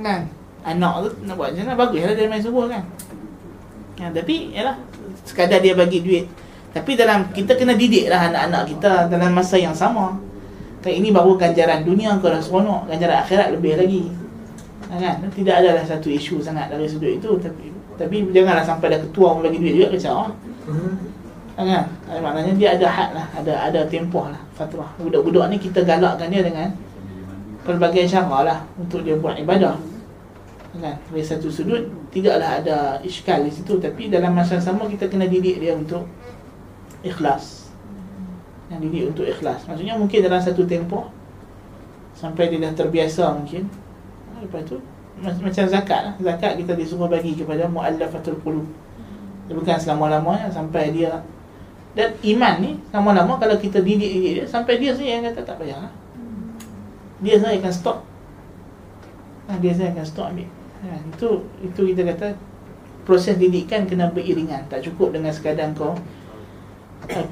Kan? 0.05 0.28
Anak 0.64 0.95
tu 1.05 1.09
nak 1.28 1.34
buat 1.36 1.53
macam 1.53 1.64
mana 1.64 1.76
baguslah 1.76 2.12
dia 2.16 2.28
main 2.28 2.45
subuh 2.45 2.68
kan. 2.68 2.84
Ha, 4.01 4.12
tapi 4.12 4.53
yalah 4.53 4.76
sekadar 5.24 5.64
dia 5.64 5.72
bagi 5.72 6.05
duit. 6.05 6.28
Tapi 6.75 6.99
dalam 6.99 7.31
kita 7.31 7.55
kena 7.55 7.79
didik 7.79 8.11
lah 8.11 8.29
anak-anak 8.35 8.62
kita 8.75 9.07
dalam 9.07 9.31
masa 9.31 9.55
yang 9.55 9.72
sama. 9.72 10.18
Kan 10.83 10.93
ini 10.93 11.14
baru 11.14 11.39
ganjaran 11.39 11.81
dunia 11.81 12.20
kau 12.20 12.29
dah 12.29 12.45
seronok 12.45 12.91
Ganjaran 12.93 13.25
akhirat 13.25 13.57
lebih 13.57 13.79
lagi. 13.79 14.03
Ha, 14.91 15.01
kan? 15.01 15.16
Tidak 15.33 15.55
adalah 15.55 15.87
satu 15.87 16.12
isu 16.12 16.45
sangat 16.45 16.68
dari 16.68 16.85
sudut 16.85 17.14
itu. 17.14 17.31
Tapi 17.41 17.75
tapi 17.95 18.27
janganlah 18.35 18.66
sampai 18.66 18.91
dah 18.91 19.01
ketua 19.07 19.39
pun 19.39 19.41
bagi 19.47 19.59
duit 19.62 19.75
juga 19.79 19.89
kacau 19.95 20.35
ha, 21.55 21.61
kan? 21.62 21.85
Maknanya 22.11 22.53
dia 22.59 22.68
ada 22.75 22.87
had 22.91 23.11
lah 23.14 23.27
Ada 23.39 23.53
ada 23.70 23.81
tempoh 23.87 24.27
lah 24.27 24.43
Fatrah 24.59 24.91
Budak-budak 24.99 25.55
ni 25.55 25.57
kita 25.62 25.87
galakkan 25.87 26.31
dia 26.31 26.43
dengan 26.43 26.75
Pelbagai 27.62 28.05
cara 28.11 28.39
lah 28.43 28.59
Untuk 28.77 29.07
dia 29.07 29.14
buat 29.14 29.39
ibadah. 29.39 29.79
Kan? 30.75 30.99
Dari 30.99 31.22
satu 31.22 31.47
sudut 31.47 31.87
Tidaklah 32.11 32.62
ada 32.62 32.79
iskal 33.03 33.47
di 33.47 33.51
situ. 33.51 33.79
Tapi 33.79 34.11
dalam 34.11 34.35
masa 34.35 34.59
sama 34.59 34.87
kita 34.91 35.11
kena 35.11 35.27
didik 35.27 35.59
dia 35.62 35.75
untuk 35.75 36.07
Ikhlas. 37.05 37.68
Yang 38.72 38.80
didik 38.88 39.02
untuk 39.12 39.26
ikhlas. 39.28 39.68
Maksudnya 39.68 39.94
mungkin 40.00 40.18
dalam 40.24 40.40
satu 40.40 40.64
tempoh 40.64 41.12
sampai 42.16 42.48
dia 42.48 42.62
dah 42.62 42.72
terbiasa 42.72 43.34
mungkin 43.34 43.66
ha, 44.30 44.38
lepas 44.40 44.62
tu 44.64 44.80
macam 45.20 45.64
zakat 45.68 46.00
lah. 46.11 46.14
Zakat 46.18 46.59
kita 46.59 46.72
disuruh 46.74 47.07
bagi 47.07 47.36
kepada 47.36 47.68
mu'allafatul 47.68 48.40
qulub. 48.42 48.66
Dia 49.46 49.55
bukan 49.55 49.76
selama-lamanya 49.76 50.48
sampai 50.48 50.90
dia 50.90 51.20
dan 51.94 52.11
iman 52.11 52.55
ni 52.59 52.74
lama-lama 52.90 53.38
kalau 53.38 53.55
kita 53.55 53.78
didik 53.78 54.11
dia 54.18 54.42
sampai 54.42 54.82
dia 54.82 54.90
sendiri 54.90 55.14
yang 55.14 55.24
kata 55.30 55.46
tak 55.46 55.57
payah 55.62 55.78
lah. 55.78 55.92
dia 57.22 57.38
sendiri 57.38 57.62
akan 57.62 57.72
stop. 57.74 57.98
Ha, 59.46 59.61
dia 59.62 59.70
sendiri 59.70 59.94
akan 59.94 60.07
stop 60.07 60.26
ambil. 60.34 60.48
Ha, 60.82 60.88
itu 60.98 61.28
itu 61.62 61.80
kita 61.94 62.02
kata 62.11 62.26
proses 63.07 63.38
didikan 63.38 63.86
kena 63.86 64.11
beriringan. 64.11 64.66
Tak 64.66 64.82
cukup 64.82 65.14
dengan 65.14 65.30
sekadar 65.30 65.70
kau 65.78 65.94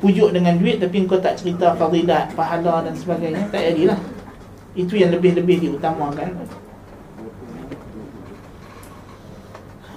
pujuk 0.01 0.31
dengan 0.35 0.59
duit 0.61 0.79
tapi 0.79 1.05
kau 1.09 1.19
tak 1.19 1.41
cerita 1.41 1.73
fadilat, 1.77 2.33
pahala 2.37 2.85
dan 2.85 2.95
sebagainya, 2.97 3.49
tak 3.49 3.73
jadilah. 3.73 3.99
Itu 4.73 4.97
yang 4.97 5.13
lebih-lebih 5.13 5.69
diutamakan. 5.69 6.49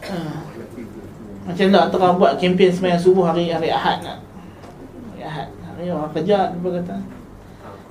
Uh, 0.05 0.37
macam 1.45 1.65
tak 1.71 1.85
tengah 1.93 2.11
buat 2.17 2.33
kempen 2.37 2.69
semayang 2.69 3.01
subuh 3.01 3.25
hari 3.29 3.49
hari 3.49 3.69
Ahad 3.71 4.03
nak. 4.05 4.19
Hari 5.13 5.23
Ahad. 5.23 5.49
Hari 5.49 5.83
orang 5.89 6.11
kerja 6.13 6.37
dia 6.51 6.69
kata. 6.81 6.95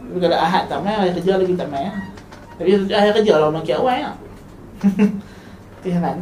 Tapi 0.05 0.19
kalau 0.21 0.39
Ahad 0.39 0.65
tak 0.69 0.81
main, 0.85 0.99
hari 1.01 1.13
kerja 1.17 1.33
lagi 1.41 1.55
tak 1.57 1.71
main. 1.73 1.91
Tapi 2.61 2.71
hari 2.87 3.11
kerja 3.15 3.33
lah 3.41 3.47
orang 3.49 3.63
makin 3.63 3.77
awal 3.81 3.97
ya. 3.99 4.13
Lain. 5.85 6.21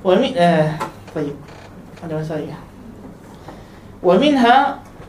Wah, 0.00 0.16
ni, 0.16 0.32
eh, 0.32 0.72
baik. 1.12 1.36
Ada 2.00 2.12
masalah 2.16 2.44
ya. 2.44 2.58
ومنها 4.05 4.57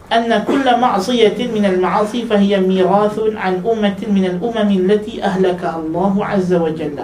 أن 0.06 0.30
كل 0.46 0.66
معصية 0.80 1.38
من 1.50 1.64
المعاصي 1.66 2.30
فهي 2.30 2.60
ميراث 2.62 3.16
عن 3.36 3.54
أمة 3.66 4.00
من 4.06 4.24
الأمم 4.24 4.70
التي 4.70 5.18
أهلكها 5.24 5.76
الله 5.76 6.14
عز 6.24 6.52
وجل 6.54 6.98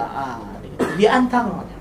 di 0.93 1.09
antaranya 1.09 1.77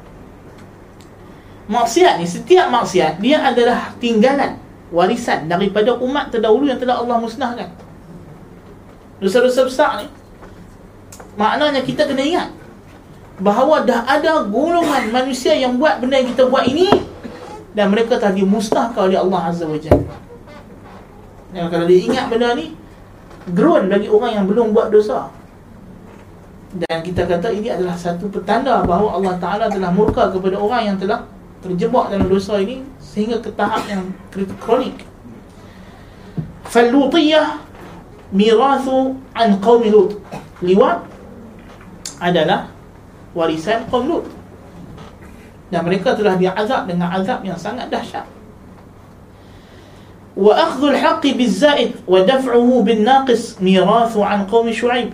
maksiat 1.69 2.17
ni 2.17 2.25
setiap 2.25 2.73
maksiat 2.73 3.21
dia 3.21 3.45
adalah 3.45 3.93
tinggalan 4.01 4.57
warisan 4.89 5.49
daripada 5.49 5.97
umat 6.01 6.33
terdahulu 6.33 6.69
yang 6.69 6.81
telah 6.81 7.01
Allah 7.01 7.17
musnahkan 7.21 7.69
dosa-dosa 9.21 9.69
besar 9.69 9.91
ni 10.05 10.09
maknanya 11.37 11.81
kita 11.85 12.09
kena 12.09 12.25
ingat 12.25 12.49
bahawa 13.41 13.85
dah 13.85 14.05
ada 14.05 14.45
golongan 14.49 15.09
manusia 15.09 15.57
yang 15.57 15.81
buat 15.81 16.01
benda 16.01 16.21
yang 16.21 16.31
kita 16.33 16.49
buat 16.49 16.69
ini 16.69 16.89
dan 17.78 17.94
mereka 17.94 18.18
telah 18.18 18.34
dimusnahkan 18.34 19.06
oleh 19.06 19.22
Allah 19.22 19.54
Azza 19.54 19.70
wa 19.70 19.78
Jalla. 19.78 20.18
Dan 21.54 21.70
kalau 21.70 21.86
dia 21.86 22.00
ingat 22.10 22.26
benda 22.34 22.58
ni, 22.58 22.74
groan 23.54 23.86
bagi 23.86 24.10
orang 24.10 24.32
yang 24.34 24.46
belum 24.50 24.74
buat 24.74 24.90
dosa. 24.90 25.30
Dan 26.74 27.06
kita 27.06 27.30
kata 27.30 27.54
ini 27.54 27.70
adalah 27.70 27.94
satu 27.94 28.34
petanda 28.34 28.82
bahawa 28.82 29.22
Allah 29.22 29.38
Ta'ala 29.38 29.66
telah 29.70 29.94
murka 29.94 30.34
kepada 30.34 30.58
orang 30.58 30.90
yang 30.90 30.98
telah 30.98 31.30
terjebak 31.62 32.10
dalam 32.10 32.26
dosa 32.26 32.58
ini 32.58 32.82
sehingga 32.98 33.40
ke 33.46 33.54
tahap 33.54 33.86
yang 33.86 34.10
kronik. 34.58 35.06
Fallutiyah 36.68 37.62
mirathu 38.34 39.22
an 39.38 39.62
qaumi 39.62 39.94
Lut. 39.94 40.18
Liwat 40.66 41.06
adalah 42.20 42.74
warisan 43.38 43.86
kaum 43.88 44.10
Lut. 44.10 44.37
Dan 45.68 45.84
mereka 45.84 46.16
telah 46.16 46.40
diazab 46.40 46.88
dengan 46.88 47.12
azab 47.12 47.44
yang 47.44 47.60
sangat 47.60 47.92
dahsyat. 47.92 48.24
Wa 50.38 50.54
akhdhu 50.54 50.94
al-haqq 50.94 51.34
biz-zaid 51.34 51.98
wa 52.06 52.22
daf'uhu 52.24 52.86
bin-naqis 52.86 53.58
mirathu 53.60 54.22
an 54.24 54.46
qaumi 54.48 54.72
Shu'aib. 54.72 55.12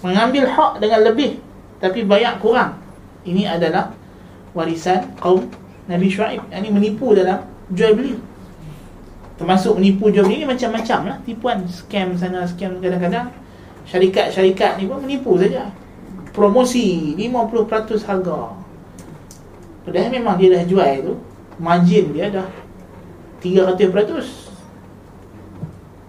Mengambil 0.00 0.48
hak 0.48 0.80
dengan 0.80 1.00
lebih 1.02 1.42
tapi 1.82 2.06
bayar 2.06 2.38
kurang. 2.38 2.78
Ini 3.26 3.58
adalah 3.58 3.92
warisan 4.54 5.12
kaum 5.18 5.50
Nabi 5.90 6.08
Shu'aib. 6.08 6.46
Ini 6.48 6.68
menipu 6.70 7.12
dalam 7.12 7.44
jual 7.74 7.92
beli. 7.92 8.14
Termasuk 9.34 9.82
menipu 9.82 10.14
jual 10.14 10.24
beli 10.24 10.46
ni 10.46 10.46
macam-macam 10.46 10.98
lah 11.10 11.16
Tipuan, 11.26 11.66
scam 11.66 12.14
sana, 12.14 12.46
scam 12.46 12.78
kadang-kadang 12.78 13.34
Syarikat-syarikat 13.90 14.78
ni 14.78 14.86
pun 14.86 15.02
menipu 15.02 15.34
saja 15.34 15.74
Promosi 16.30 17.18
50% 17.18 18.06
harga 18.06 18.63
Padahal 19.84 20.10
memang 20.10 20.40
dia 20.40 20.48
dah 20.56 20.64
jual 20.64 20.90
tu 21.04 21.12
Margin 21.60 22.16
dia 22.16 22.32
dah 22.32 22.48
300% 23.38 23.76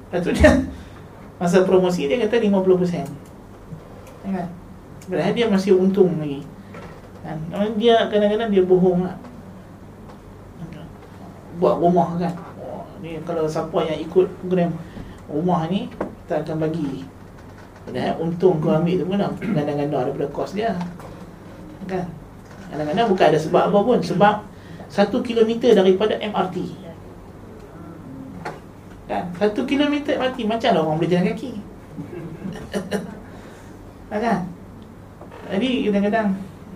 Lepas 0.09 0.19
tu 0.23 0.31
dia 0.31 0.51
Masa 1.35 1.67
promosi 1.67 2.07
dia 2.07 2.15
kata 2.23 2.39
50% 2.39 3.25
kan? 4.25 4.49
Padahal 5.05 5.33
dia 5.37 5.45
masih 5.45 5.77
untung 5.77 6.17
lagi. 6.17 6.41
Kan? 7.21 7.37
Dia 7.77 8.09
kadang-kadang 8.09 8.49
dia 8.49 8.63
bohong 8.65 9.05
lah. 9.05 9.17
Buat 11.61 11.75
rumah 11.79 12.17
kan? 12.17 12.33
Ni 12.99 13.21
kalau 13.21 13.45
siapa 13.45 13.85
yang 13.85 14.01
ikut 14.01 14.27
program 14.41 14.73
rumah 15.29 15.69
ni 15.69 15.91
kita 16.25 16.41
akan 16.41 16.57
bagi. 16.65 17.05
Padahal 17.85 18.17
untung 18.17 18.57
kau 18.57 18.73
ambil 18.73 18.97
tu 18.97 19.05
pun 19.05 19.21
dah 19.21 19.29
ganda-ganda 19.29 20.09
daripada 20.09 20.27
kos 20.33 20.57
dia. 20.57 20.73
Kan 21.85 22.09
kadang-kadang 22.75 23.07
bukan 23.07 23.25
ada 23.31 23.39
sebab 23.39 23.63
apa 23.71 23.79
pun 23.79 23.99
sebab 24.03 24.35
satu 24.91 25.23
kilometer 25.23 25.71
daripada 25.71 26.19
MRT 26.19 26.85
kan? 29.05 29.23
Satu 29.37 29.63
kilometer 29.63 30.17
MRT 30.17 30.49
macam 30.49 30.69
lah 30.73 30.81
orang 30.81 30.97
boleh 30.97 31.09
jalan 31.09 31.25
kaki? 31.33 31.51
Kan? 34.15 34.47
Jadi 35.45 35.69
kadang-kadang 35.91 36.27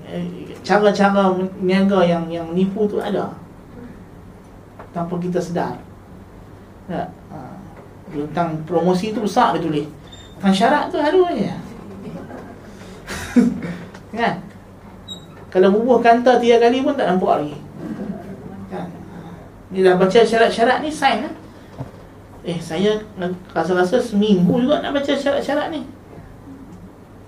eh, 0.05 0.53
cara-cara 0.61 1.33
niaga 1.63 2.05
yang 2.05 2.29
yang 2.29 2.47
nipu 2.53 2.85
tu 2.85 3.01
ada. 3.01 3.33
Tanpa 4.93 5.17
kita 5.17 5.41
sedar. 5.41 5.77
Tak? 6.89 7.09
Ha. 7.33 7.37
Tentang 8.09 8.61
promosi 8.65 9.13
tu 9.13 9.21
besar 9.25 9.57
dia 9.57 9.63
tulis. 9.63 9.87
Tentang 10.37 10.53
syarat 10.53 10.83
tu 10.93 10.97
halu 11.01 11.25
je. 11.33 11.53
Kan? 14.19 14.35
Kalau 15.49 15.73
bubuh 15.73 15.97
kanta 16.01 16.37
tiga 16.37 16.61
kali 16.61 16.85
pun 16.85 16.93
tak 16.93 17.09
nampak 17.09 17.41
lagi. 17.41 17.57
Kan? 18.69 18.87
Ni 19.73 19.81
dah 19.81 19.97
baca 19.97 20.19
syarat-syarat 20.21 20.85
ni 20.85 20.89
sign 20.93 21.25
lah. 21.25 21.33
Eh 22.45 22.57
saya 22.61 23.01
rasa-rasa 23.51 23.97
seminggu 23.97 24.61
juga 24.61 24.81
nak 24.85 24.93
baca 24.93 25.09
syarat-syarat 25.09 25.73
ni. 25.73 25.81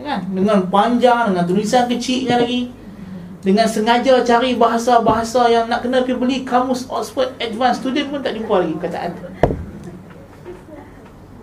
Kan? 0.01 0.29
Dengan 0.33 0.69
panjang, 0.69 1.33
dengan 1.33 1.45
tulisan 1.45 1.89
kecilnya 1.89 2.41
lagi. 2.41 2.69
Dengan 3.41 3.65
sengaja 3.65 4.21
cari 4.21 4.53
bahasa-bahasa 4.53 5.49
yang 5.49 5.65
nak 5.65 5.81
kena 5.81 6.05
pergi 6.05 6.13
beli 6.13 6.37
kamus 6.45 6.85
Oxford 6.85 7.33
Advanced 7.41 7.81
Student 7.81 8.13
pun 8.13 8.21
tak 8.21 8.37
jumpa 8.37 8.53
lagi 8.61 8.77
perkataan 8.77 9.11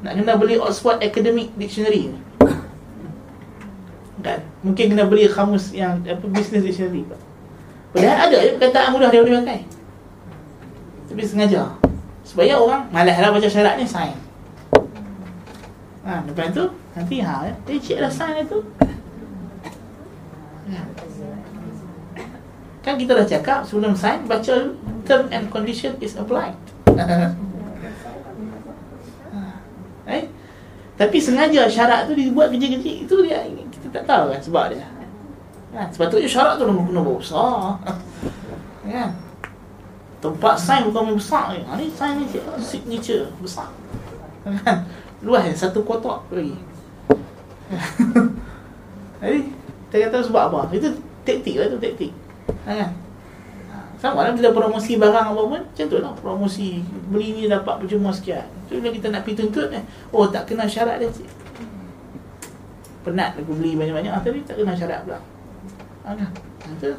nak 0.02 0.14
kena 0.14 0.32
beli 0.38 0.56
Oxford 0.56 1.02
Academic 1.02 1.50
Dictionary 1.58 2.14
kan 4.22 4.38
mungkin 4.66 4.94
kena 4.94 5.06
beli 5.06 5.30
kamus 5.30 5.70
yang 5.70 6.02
apa 6.02 6.26
business 6.30 6.66
dictionary 6.66 7.06
padahal 7.94 8.18
ada 8.28 8.36
je 8.42 8.50
perkataan 8.58 8.90
mudah 8.94 9.08
dia 9.10 9.22
boleh 9.22 9.40
pakai 9.42 9.60
tapi 11.08 11.22
sengaja 11.24 11.62
supaya 12.26 12.58
orang 12.58 12.84
malaslah 12.92 13.30
baca 13.30 13.48
syarat 13.48 13.78
ni 13.78 13.86
sign 13.86 14.12
ha, 16.04 16.20
lepas 16.26 16.50
tu 16.52 16.64
nanti 16.98 17.22
ha 17.22 17.46
eh 17.46 17.78
cik 17.78 18.02
dah 18.02 18.12
sign 18.12 18.44
itu 18.44 18.58
ya. 20.68 20.82
Kan 22.88 22.96
kita 22.96 23.12
dah 23.12 23.26
cakap 23.28 23.60
sebelum 23.68 23.92
sign 23.92 24.24
baca 24.24 24.72
term 25.04 25.28
and 25.28 25.52
condition 25.52 25.92
is 26.00 26.16
applied. 26.16 26.56
eh? 30.08 30.24
Tapi 30.96 31.16
sengaja 31.20 31.68
syarat 31.68 32.08
tu 32.08 32.16
dibuat 32.16 32.48
kecil-kecil 32.48 33.04
itu 33.04 33.14
dia 33.28 33.44
kita 33.88 34.04
tak 34.04 34.04
tahu 34.04 34.24
kan 34.36 34.40
sebab 34.44 34.64
dia. 34.76 34.84
Kan? 35.72 35.88
Sepatutnya 35.88 36.28
syarat 36.28 36.54
tu 36.60 36.64
nombor 36.68 36.92
nombor 36.92 37.16
besar. 37.24 37.80
kan? 38.84 39.10
Tempat 40.20 40.54
sign 40.60 40.92
bukan 40.92 41.16
besar 41.16 41.56
ni. 41.56 41.64
Ha, 41.64 41.72
ni 41.80 41.88
sign 41.88 42.20
ni 42.20 42.26
signature 42.60 43.32
besar. 43.40 43.72
Kan? 44.44 44.84
Luas 45.24 45.48
ya, 45.48 45.54
satu 45.56 45.80
kotak 45.82 46.20
lagi. 46.28 46.56
Jadi, 49.18 49.40
kita 49.90 49.96
kata 50.08 50.18
sebab 50.30 50.42
apa? 50.52 50.60
Itu 50.76 50.94
taktik 51.24 51.56
lah 51.58 51.66
tu 51.72 51.80
taktik. 51.80 52.12
Kan? 52.68 52.92
Sama 53.98 54.22
lah 54.22 54.30
bila 54.30 54.54
promosi 54.54 54.94
barang 54.94 55.34
apa 55.34 55.42
pun 55.42 55.58
Macam 55.58 55.86
tu 55.90 55.98
lah 55.98 56.14
promosi 56.22 56.86
Beli 57.10 57.34
ni 57.34 57.42
dapat 57.50 57.82
percuma 57.82 58.14
sekian 58.14 58.46
Tu 58.70 58.78
bila 58.78 58.94
kita 58.94 59.10
nak 59.10 59.26
pergi 59.26 59.42
tuntut 59.42 59.74
eh. 59.74 59.82
Oh 60.14 60.30
tak 60.30 60.46
kena 60.46 60.70
syarat 60.70 61.02
dia. 61.02 61.10
Penat 63.08 63.40
aku 63.40 63.56
beli 63.56 63.72
banyak-banyak. 63.80 64.12
Ah, 64.12 64.20
Tapi 64.20 64.44
tak 64.44 64.60
kena 64.60 64.76
syarat 64.76 65.00
pula. 65.08 65.16
Kan? 66.04 66.20
ha, 66.20 66.92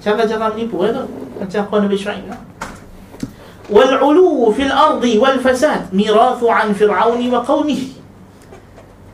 Cara-cara 0.00 0.52
menipu 0.56 0.80
lah 0.80 0.96
tu. 0.96 1.04
Macam 1.36 1.60
kau 1.68 1.78
Nabi 1.84 1.96
Syraib 1.96 2.32
lah 2.32 2.40
Wal'ulu 3.68 4.48
fil 4.56 4.72
ardi 4.72 5.20
wal 5.20 5.36
fasad 5.42 5.92
Mirathu 5.92 6.48
an 6.48 6.72
fir'auni 6.72 7.28
wa 7.28 7.44
qawmih 7.44 7.96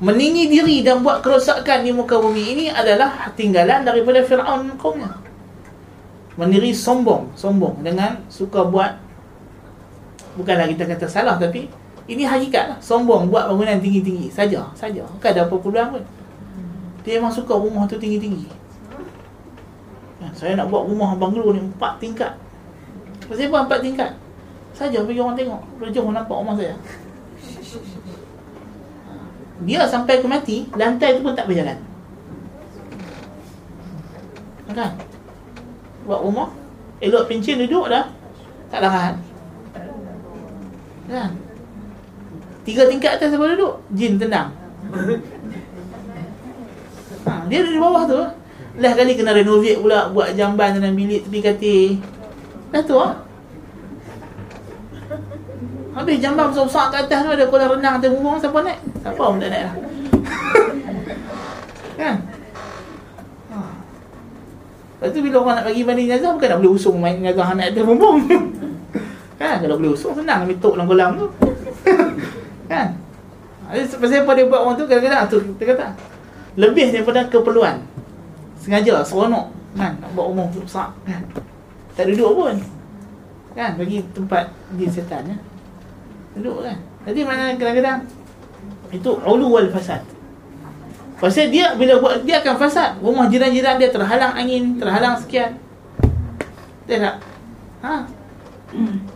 Meninggi 0.02 0.50
diri 0.50 0.82
dan 0.82 1.06
buat 1.06 1.22
kerosakan 1.22 1.86
di 1.86 1.94
muka 1.94 2.18
bumi 2.18 2.58
ini 2.58 2.66
adalah 2.66 3.30
tinggalan 3.38 3.86
daripada 3.86 4.18
Fir'aun 4.26 4.66
dan 4.66 4.74
kaumnya. 4.74 5.14
Mendiri 6.34 6.74
sombong 6.74 7.30
sombong 7.38 7.86
dengan 7.86 8.18
suka 8.26 8.66
buat 8.66 8.98
bukanlah 10.34 10.66
kita 10.74 10.90
kata 10.90 11.06
salah 11.06 11.38
tapi 11.38 11.70
ini 12.12 12.28
hakikat. 12.28 12.76
Lah 12.76 12.78
sombong 12.84 13.32
buat 13.32 13.48
bangunan 13.48 13.80
tinggi-tinggi. 13.80 14.28
Saja 14.28 14.68
saja. 14.76 15.02
Bukan 15.08 15.30
ada 15.32 15.48
apa 15.48 15.56
peluang 15.56 15.88
pun. 15.96 16.04
Dia 17.02 17.18
memang 17.18 17.32
suka 17.32 17.56
rumah 17.56 17.88
tu 17.88 17.96
tinggi-tinggi. 17.96 18.46
Kan, 20.20 20.32
saya 20.36 20.54
nak 20.54 20.68
buat 20.68 20.86
rumah 20.86 21.16
banglo 21.16 21.56
ni 21.56 21.60
empat 21.64 21.98
tingkat. 21.98 22.36
Kenapa 23.26 23.64
empat 23.64 23.80
tingkat? 23.80 24.10
Saja 24.76 25.00
bagi 25.02 25.18
orang 25.18 25.34
tengok. 25.34 25.62
Jom 25.90 26.12
nampak 26.12 26.36
rumah 26.36 26.54
saya. 26.54 26.76
Dia 29.62 29.86
sampai 29.86 30.20
ke 30.20 30.26
mati 30.26 30.66
lantai 30.76 31.16
tu 31.16 31.24
pun 31.24 31.32
tak 31.32 31.48
berjalan. 31.48 31.78
Kan? 34.72 34.96
Buat 36.08 36.20
rumah 36.24 36.48
elok 37.02 37.28
pencin 37.28 37.60
duduk 37.60 37.88
dah 37.92 38.08
tak 38.72 38.80
larat. 38.84 39.16
Kan 41.08 41.51
tiga 42.62 42.86
tingkat 42.86 43.18
atas 43.18 43.34
siapa 43.34 43.44
duduk 43.54 43.82
jin 43.94 44.18
tenang 44.18 44.50
ha, 47.26 47.32
dia 47.50 47.62
di 47.62 47.78
bawah 47.78 48.06
tu 48.06 48.18
lah 48.72 48.92
kali 48.96 49.12
kena 49.18 49.36
renovate 49.36 49.82
pula 49.82 50.08
buat 50.10 50.32
jamban 50.32 50.80
dalam 50.80 50.96
bilik 50.96 51.28
tepi 51.28 51.38
katil 51.44 52.00
dah 52.72 52.82
tu 52.82 52.96
ah 52.96 53.14
Habis 55.92 56.24
jamban 56.24 56.48
besar-besar 56.48 56.88
kat 56.88 57.04
atas 57.04 57.20
tu 57.20 57.30
ada 57.36 57.44
kolam 57.52 57.76
renang 57.76 58.00
atas 58.00 58.08
bumbung 58.08 58.40
siapa 58.40 58.64
naik? 58.64 58.80
Siapa 59.04 59.28
pun 59.28 59.36
tak 59.36 59.52
naik 59.52 59.64
lah. 59.68 59.76
kan? 62.00 62.16
Lepas 64.96 65.12
tu 65.12 65.20
bila 65.20 65.36
orang 65.44 65.60
nak 65.60 65.64
bagi 65.68 65.84
mandi 65.84 66.08
jenazah 66.08 66.32
bukan 66.32 66.48
nak 66.48 66.58
boleh 66.64 66.72
usung 66.72 66.96
main 66.96 67.20
jenazah 67.20 67.52
anak 67.52 67.76
atas 67.76 67.84
bumbung. 67.84 68.24
kan? 69.40 69.60
Kalau 69.60 69.76
boleh 69.76 69.92
usung 69.92 70.16
senang 70.16 70.48
ambil 70.48 70.56
tok 70.64 70.80
dalam 70.80 70.88
kolam 70.88 71.10
tu. 71.20 71.28
Kan? 72.72 72.88
Pasal 73.68 74.24
apa 74.24 74.32
dia 74.32 74.48
buat 74.48 74.60
orang 74.64 74.76
tu 74.80 74.84
kadang-kadang 74.88 75.28
tu 75.28 75.38
kita 75.56 75.76
kata 75.76 75.86
lebih 76.56 76.88
daripada 76.88 77.28
keperluan. 77.28 77.84
Sengaja 78.56 79.04
seronok 79.04 79.52
kan 79.76 79.92
nak 80.00 80.10
buat 80.16 80.32
rumah 80.32 80.48
besar 80.48 80.96
kan. 81.04 81.20
Tak 81.92 82.08
duduk 82.08 82.32
pun. 82.32 82.56
Kan 83.52 83.76
bagi 83.76 84.00
tempat 84.16 84.48
di 84.72 84.88
setan 84.88 85.28
ya. 85.28 85.36
Duduk 86.40 86.64
kan. 86.64 86.80
Jadi 87.04 87.20
mana 87.28 87.52
kadang-kadang 87.60 88.08
itu 88.92 89.10
ulu 89.12 89.46
wal 89.52 89.68
fasad. 89.68 90.00
Pasal 91.20 91.54
dia 91.54 91.76
bila 91.78 92.02
buat 92.02 92.24
dia 92.24 92.42
akan 92.42 92.56
fasad. 92.56 92.98
Rumah 92.98 93.28
jiran-jiran 93.30 93.78
dia 93.78 93.92
terhalang 93.92 94.32
angin, 94.34 94.80
terhalang 94.80 95.14
sekian. 95.20 95.54
Tak? 96.88 97.16
Ha? 97.80 98.04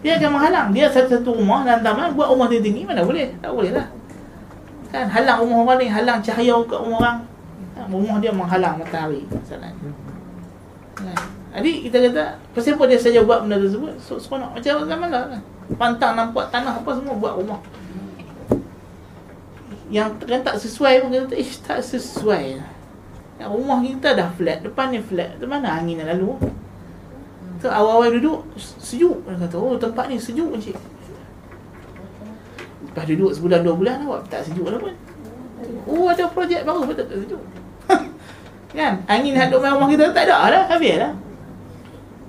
Dia 0.05 0.21
akan 0.21 0.31
menghalang. 0.37 0.69
Dia 0.77 0.87
satu-satu 0.93 1.41
rumah 1.41 1.65
dalam 1.65 1.81
taman 1.81 2.13
buat 2.13 2.29
rumah 2.33 2.47
tinggi-tinggi 2.53 2.85
mana 2.85 3.03
boleh? 3.03 3.33
Tak 3.41 3.51
boleh 3.53 3.73
lah. 3.73 3.87
Kan 4.93 5.09
halang 5.11 5.43
rumah 5.43 5.57
orang 5.67 5.79
lain, 5.83 5.93
halang 5.93 6.19
cahaya 6.21 6.55
kat 6.69 6.79
rumah 6.79 6.99
orang. 7.03 7.19
Ha, 7.77 7.81
rumah 7.89 8.17
dia 8.21 8.33
menghalang 8.33 8.77
matahari 8.81 9.25
masalahnya. 9.29 9.91
Kan? 10.97 11.19
Jadi 11.57 11.89
kita 11.89 11.97
kata, 12.09 12.25
pasal 12.53 12.77
apa 12.77 12.85
dia 12.85 13.01
saja 13.01 13.21
buat 13.25 13.45
benda 13.45 13.57
tersebut? 13.57 13.97
So, 13.97 14.21
seronok 14.21 14.61
macam 14.61 14.85
zaman 14.85 15.09
lah 15.09 15.25
kan. 15.33 15.43
Pantang 15.81 16.13
nampak 16.15 16.53
tanah 16.53 16.85
apa 16.85 16.91
semua 16.93 17.17
buat 17.17 17.41
rumah. 17.41 17.61
Yang 19.89 20.21
kan 20.29 20.41
tak 20.45 20.57
sesuai 20.61 21.01
pun 21.01 21.09
kita 21.13 21.25
kata, 21.27 21.37
ish 21.41 21.65
tak 21.65 21.81
sesuai 21.81 22.61
lah. 22.61 22.71
Rumah 23.49 23.79
kita 23.85 24.17
dah 24.17 24.29
flat, 24.37 24.65
depan 24.65 24.93
ni 24.93 25.01
flat. 25.01 25.37
Mana 25.45 25.81
angin 25.81 26.01
yang 26.01 26.13
lalu? 26.13 26.37
So 27.61 27.73
awal-awal 27.73 28.13
duduk 28.21 28.45
sejuk. 28.59 29.17
Dia 29.25 29.41
kata, 29.41 29.57
oh 29.57 29.77
tempat 29.81 30.13
ni 30.13 30.21
sejuk 30.21 30.53
encik. 30.53 30.77
Lepas 32.93 33.05
duduk 33.13 33.31
sebulan 33.37 33.61
dua 33.65 33.75
bulan 33.77 33.97
awak 34.09 34.25
tak 34.29 34.45
sejuk 34.45 34.69
lah 34.69 34.81
pun. 34.81 34.97
Oh 35.89 36.09
ada 36.09 36.29
projek 36.29 36.65
baru 36.69 36.85
betul 36.85 37.05
tak 37.09 37.19
sejuk. 37.25 37.43
kan? 38.81 38.93
Angin 39.09 39.37
hadap 39.37 39.61
main 39.61 39.73
rumah 39.77 39.89
kita 39.89 40.13
tak 40.13 40.29
ada 40.29 40.37
dah. 40.53 40.65
Habis 40.69 40.95
dah. 41.01 41.13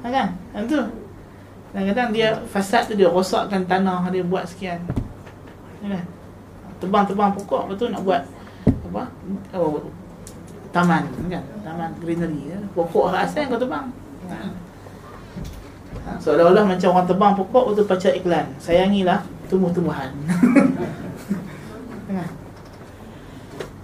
Ha, 0.03 0.05
kan? 0.11 0.28
Yang 0.55 0.65
tu. 0.67 0.82
Kadang-kadang 1.75 2.09
dia 2.15 2.28
fasad 2.47 2.88
tu 2.88 2.95
dia 2.95 3.11
rosakkan 3.11 3.67
tanah 3.67 4.07
dia 4.11 4.23
buat 4.23 4.47
sekian. 4.47 4.80
Kan? 5.84 6.03
Tebang-tebang 6.80 7.36
pokok 7.36 7.73
betul 7.73 7.91
nak 7.91 8.03
buat 8.07 8.21
apa? 8.88 9.03
Oh, 9.55 9.84
taman 10.71 11.03
kan? 11.28 11.43
Taman 11.63 11.91
greenery 11.99 12.55
ya. 12.55 12.59
Pokok 12.71 13.11
asal 13.11 13.47
kau 13.51 13.59
tebang. 13.59 13.91
Ha. 14.32 14.66
Ha, 16.08 16.16
seolah-olah 16.24 16.64
macam 16.64 16.95
orang 16.95 17.08
tebang 17.12 17.36
pokok 17.36 17.64
untuk 17.76 17.84
baca 17.84 18.10
iklan. 18.16 18.47
Sayangilah 18.64 19.28
tumbuh-tumbuhan. 19.51 20.16
ha. 22.16 22.24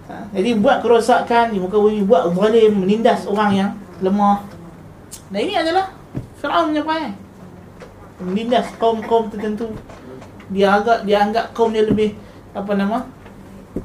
Ha. 0.07 0.15
Jadi 0.31 0.49
buat 0.63 0.79
kerosakan 0.79 1.51
di 1.51 1.59
muka 1.59 1.75
bumi, 1.75 2.07
buat 2.07 2.31
zalim, 2.31 2.79
menindas 2.79 3.27
orang 3.27 3.51
yang 3.51 3.71
lemah. 3.99 4.39
Dan 5.27 5.39
ini 5.43 5.55
adalah 5.59 5.91
Fir'aun 6.39 6.71
punya 6.71 6.83
perangai. 6.87 7.11
Menindas 8.23 8.71
kaum-kaum 8.79 9.27
tertentu. 9.27 9.75
Dia 10.47 10.79
agak 10.79 11.03
dia 11.03 11.19
anggap 11.19 11.51
kaum 11.51 11.75
dia 11.75 11.83
lebih 11.83 12.15
apa 12.55 12.71
nama? 12.71 13.03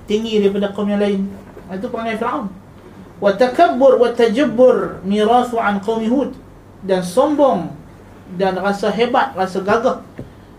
tinggi 0.05 0.37
daripada 0.39 0.71
kaum 0.71 0.87
yang 0.87 1.01
lain. 1.03 1.27
Itu 1.75 1.91
perangai 1.91 2.21
Fir'aun. 2.21 2.47
Wa 3.19 3.35
takabbur 3.35 3.99
wa 3.99 4.15
tajabbur 4.15 5.03
mirathu 5.03 5.59
an 5.59 5.83
qaumi 5.83 6.07
Hud 6.07 6.39
dan 6.87 7.03
sombong 7.03 7.75
dan 8.37 8.61
rasa 8.61 8.93
hebat, 8.93 9.33
rasa 9.33 9.65
gagah 9.65 10.05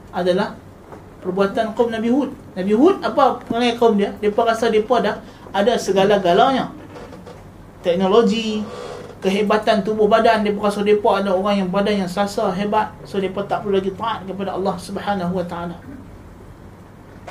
adalah 0.10 0.58
perbuatan 1.22 1.78
kaum 1.78 1.94
Nabi 1.94 2.10
Hud. 2.10 2.34
Nabi 2.58 2.74
Hud 2.74 3.04
apa 3.06 3.38
perangai 3.46 3.78
kaum 3.78 4.00
dia? 4.00 4.16
Depa 4.18 4.48
rasa 4.48 4.74
depa 4.74 5.04
dah 5.04 5.22
ada 5.54 5.78
segala-galanya. 5.78 6.74
Teknologi, 7.86 8.66
kehebatan 9.22 9.86
tubuh 9.86 10.10
badan 10.10 10.42
depa 10.42 10.72
rasa 10.72 10.82
depa 10.82 11.22
ada 11.22 11.36
orang 11.36 11.62
yang 11.62 11.70
badan 11.70 12.08
yang 12.08 12.12
sasa 12.12 12.50
hebat, 12.58 12.90
so 13.06 13.22
depa 13.22 13.46
tak 13.46 13.62
perlu 13.62 13.78
lagi 13.78 13.94
taat 13.94 14.26
kepada 14.26 14.58
Allah 14.58 14.76
Subhanahu 14.80 15.38
Wa 15.38 15.46
Taala. 15.46 15.78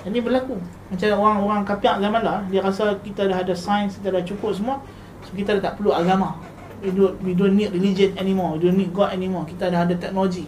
Ini 0.06 0.22
berlaku. 0.22 0.54
Macam 0.94 1.08
orang-orang 1.18 1.62
kafir 1.66 1.98
zaman 1.98 2.22
lah, 2.22 2.46
dia 2.46 2.62
rasa 2.62 2.94
kita 3.02 3.26
dah 3.26 3.42
ada 3.42 3.52
sains, 3.58 3.98
kita 3.98 4.14
dah 4.14 4.22
cukup 4.22 4.54
semua, 4.54 4.78
so 5.26 5.34
kita 5.34 5.58
dah 5.58 5.72
tak 5.72 5.82
perlu 5.82 5.90
agama 5.90 6.38
we 6.82 6.90
don't, 6.94 7.16
we 7.22 7.32
don't 7.34 7.54
need 7.54 7.70
religion 7.74 8.14
anymore 8.18 8.56
we 8.56 8.66
don't 8.66 8.78
need 8.78 8.90
God 8.94 9.14
anymore. 9.14 9.44
Kita 9.46 9.70
dah 9.70 9.84
ada 9.84 9.94
teknologi. 9.98 10.46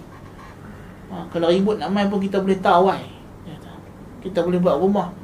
Ha, 1.11 1.27
kalau 1.35 1.51
ribut 1.51 1.83
nak 1.83 1.91
main 1.91 2.07
pun 2.07 2.23
kita 2.23 2.39
boleh 2.39 2.59
tawai 2.63 3.03
kita 4.21 4.45
boleh 4.45 4.61
buat 4.61 4.77
rumah. 4.77 5.17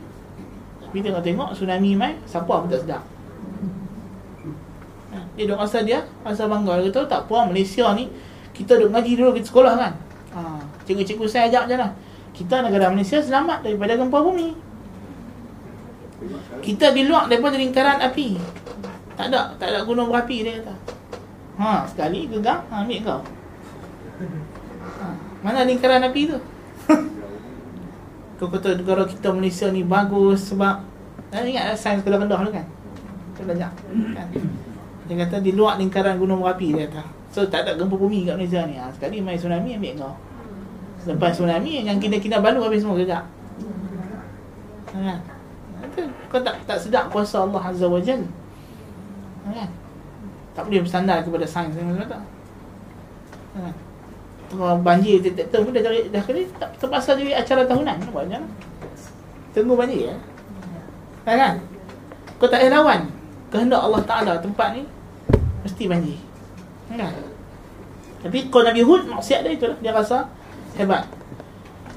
Tapi 0.81 1.05
tengok-tengok 1.05 1.53
tsunami 1.53 1.93
main 1.95 2.17
siapa 2.25 2.49
pun 2.49 2.67
tak 2.67 2.83
sedar 2.83 3.03
ha, 5.17 5.19
dia 5.37 5.45
duk 5.49 5.59
rasa 5.59 5.81
dia 5.81 6.05
rasa 6.23 6.45
bangga. 6.45 6.81
Dia 6.83 6.91
kata 6.93 7.09
tak 7.09 7.21
apa 7.29 7.49
Malaysia 7.49 7.87
ni 7.97 8.11
kita 8.53 8.77
duk 8.81 8.93
ngaji 8.93 9.13
dulu 9.17 9.31
kita 9.37 9.47
sekolah 9.49 9.75
kan. 9.77 9.93
Ha, 10.37 10.41
cikgu-cikgu 10.85 11.27
saya 11.29 11.49
ajak 11.49 11.65
je 11.73 11.77
lah 11.77 11.91
kita 12.37 12.61
negara 12.61 12.93
Malaysia 12.93 13.17
selamat 13.17 13.65
daripada 13.65 13.97
gempa 13.97 14.19
bumi. 14.21 14.53
Kita 16.61 16.93
di 16.93 17.09
luar 17.09 17.33
daripada 17.33 17.57
lingkaran 17.57 18.05
api. 18.05 18.37
Tak 19.17 19.33
ada, 19.33 19.57
tak 19.57 19.73
ada 19.73 19.81
gunung 19.89 20.13
berapi 20.13 20.45
dia 20.45 20.61
kata. 20.61 20.75
Ha, 21.57 21.89
sekali 21.89 22.29
gegang, 22.29 22.61
ha, 22.69 22.85
ambil 22.85 23.01
kau. 23.01 23.21
Ha, 25.01 25.05
mana 25.41 25.65
lingkaran 25.65 26.05
api 26.05 26.29
tu? 26.29 26.39
kau 28.37 28.53
kata 28.53 28.77
negara 28.77 29.09
kita 29.09 29.33
Malaysia 29.33 29.73
ni 29.73 29.81
bagus 29.81 30.53
sebab 30.53 30.85
ha, 31.33 31.37
ingat 31.41 31.73
lah 31.73 31.77
sains 31.77 32.05
kedah 32.05 32.21
rendah 32.21 32.41
tu 32.45 32.53
kan? 32.53 32.67
Belajar. 33.41 33.73
Kan? 33.89 34.29
Dia 35.09 35.17
kata 35.25 35.41
di 35.41 35.57
luar 35.57 35.81
lingkaran 35.81 36.21
gunung 36.21 36.45
berapi 36.45 36.77
dia 36.77 36.93
kata. 36.93 37.09
So 37.33 37.49
tak 37.49 37.65
ada 37.65 37.81
gempa 37.81 37.97
bumi 37.97 38.29
kat 38.29 38.37
Malaysia 38.37 38.69
ni. 38.69 38.77
Ha, 38.77 38.93
sekali 38.93 39.25
main 39.25 39.41
tsunami 39.41 39.81
ambil 39.81 39.93
kau. 39.97 40.15
Lepas 41.09 41.41
tsunami 41.41 41.89
yang 41.89 41.97
kena-kena 41.97 42.45
balu 42.45 42.61
habis 42.61 42.85
semua 42.85 43.01
gegak. 43.01 43.25
Ha, 44.93 44.97
kan? 45.01 45.19
Kau 46.29 46.41
tak 46.45 46.61
tak 46.69 46.77
sedap 46.77 47.09
kuasa 47.09 47.49
Allah 47.49 47.65
Azza 47.65 47.89
wa 47.89 47.97
Jalla. 47.97 48.29
Ha, 49.49 49.49
kan? 49.57 49.71
Tak 50.57 50.65
boleh 50.65 50.81
bersandar 50.81 51.21
kepada 51.21 51.45
sains 51.45 51.77
yang 51.77 51.93
kata. 52.01 52.17
Ha. 53.61 53.69
Kalau 54.47 54.81
banjir 54.81 55.21
detektor 55.21 55.61
pun 55.61 55.77
dah 55.77 55.85
cari 55.85 56.09
dah 56.09 56.23
kali 56.25 56.49
tak 56.57 56.73
terpaksa 56.81 57.13
jadi 57.13 57.37
acara 57.37 57.69
tahunan 57.69 57.97
nak 58.01 58.11
buat 58.15 58.25
macam 58.25 58.49
Tunggu 59.53 59.77
banjir 59.77 60.13
ya. 60.13 60.17
Ha, 61.29 61.33
kan? 61.37 61.55
Kau 62.41 62.49
tak 62.49 62.65
ada 62.65 62.81
lawan 62.81 63.09
kehendak 63.53 63.81
Allah 63.81 64.03
Taala 64.09 64.33
tempat 64.41 64.81
ni 64.81 64.83
mesti 65.61 65.85
banjir. 65.85 66.17
Ha, 66.89 67.05
kan? 67.05 67.13
Tapi 68.25 68.39
kau 68.49 68.65
Nabi 68.65 68.81
Hud 68.81 69.13
maksiat 69.13 69.45
dia 69.45 69.53
itulah 69.61 69.77
dia 69.85 69.93
rasa 69.93 70.25
hebat. 70.81 71.05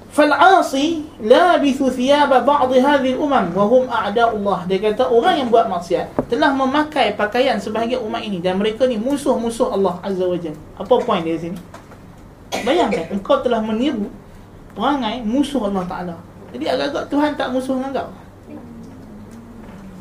Fal'asi 0.09 1.05
labithu 1.21 1.85
thiyaba 1.93 2.41
ba'd 2.41 2.73
hadhihi 2.73 3.13
al-umam 3.13 3.53
wa 3.53 3.65
hum 3.69 3.85
a'da' 3.85 4.33
Allah. 4.33 4.65
Dia 4.65 4.81
kata 4.81 5.05
orang 5.05 5.37
yang 5.37 5.53
buat 5.53 5.69
maksiat 5.69 6.25
telah 6.25 6.49
memakai 6.49 7.13
pakaian 7.13 7.61
sebahagian 7.61 8.01
umat 8.01 8.25
ini 8.25 8.41
dan 8.41 8.57
mereka 8.57 8.89
ni 8.89 8.97
musuh-musuh 8.97 9.69
Allah 9.69 10.01
Azza 10.01 10.25
wa 10.25 10.33
Jalla. 10.33 10.57
Apa 10.81 10.97
poin 11.05 11.21
dia 11.21 11.37
sini? 11.37 11.61
Bayangkan 12.65 13.13
engkau 13.13 13.37
telah 13.45 13.61
meniru 13.61 14.09
perangai 14.73 15.21
musuh 15.21 15.69
Allah 15.69 15.85
Taala. 15.85 16.15
Jadi 16.57 16.65
agak-agak 16.65 17.05
Tuhan 17.13 17.31
tak 17.37 17.53
musuh 17.53 17.77
dengan 17.77 17.93
kau. 17.93 18.09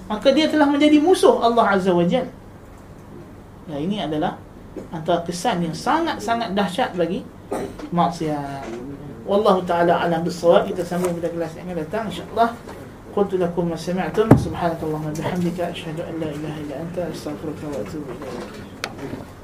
Maka 0.09 0.29
dia 0.33 0.49
telah 0.49 0.65
menjadi 0.65 1.05
musuh 1.05 1.37
Allah 1.45 1.77
Azza 1.77 1.93
wa 1.93 2.09
Jalla. 2.09 2.33
Ya 3.69 3.77
ini 3.77 4.01
adalah 4.01 4.41
antara 4.89 5.21
kesan 5.21 5.69
yang 5.69 5.77
sangat-sangat 5.77 6.57
dahsyat 6.57 6.97
bagi 6.97 7.29
maksiat. 7.93 8.65
والله 9.29 9.65
تعالى 9.69 9.93
أعلم 9.93 10.23
بالصواب. 10.25 10.65
إذا 10.73 10.85
سمعوا 10.85 11.13
الكلاس 11.23 11.59
إعمال 11.59 11.79
إن 11.95 12.11
شاء 12.11 12.27
الله 12.31 12.49
قلت 13.17 13.35
لكم 13.35 13.69
ما 13.69 13.77
سمعتم. 13.77 14.29
سبحانك 14.37 14.81
اللهم 14.83 15.07
وبحمدك 15.07 15.61
أشهد 15.61 16.01
أن 16.01 16.15
لا 16.21 16.31
إله 16.33 16.55
إلا 16.65 16.75
أنت 16.83 16.97
أستغفرك 17.15 17.61
وأتوب 17.69 18.05
إليك. 18.09 19.38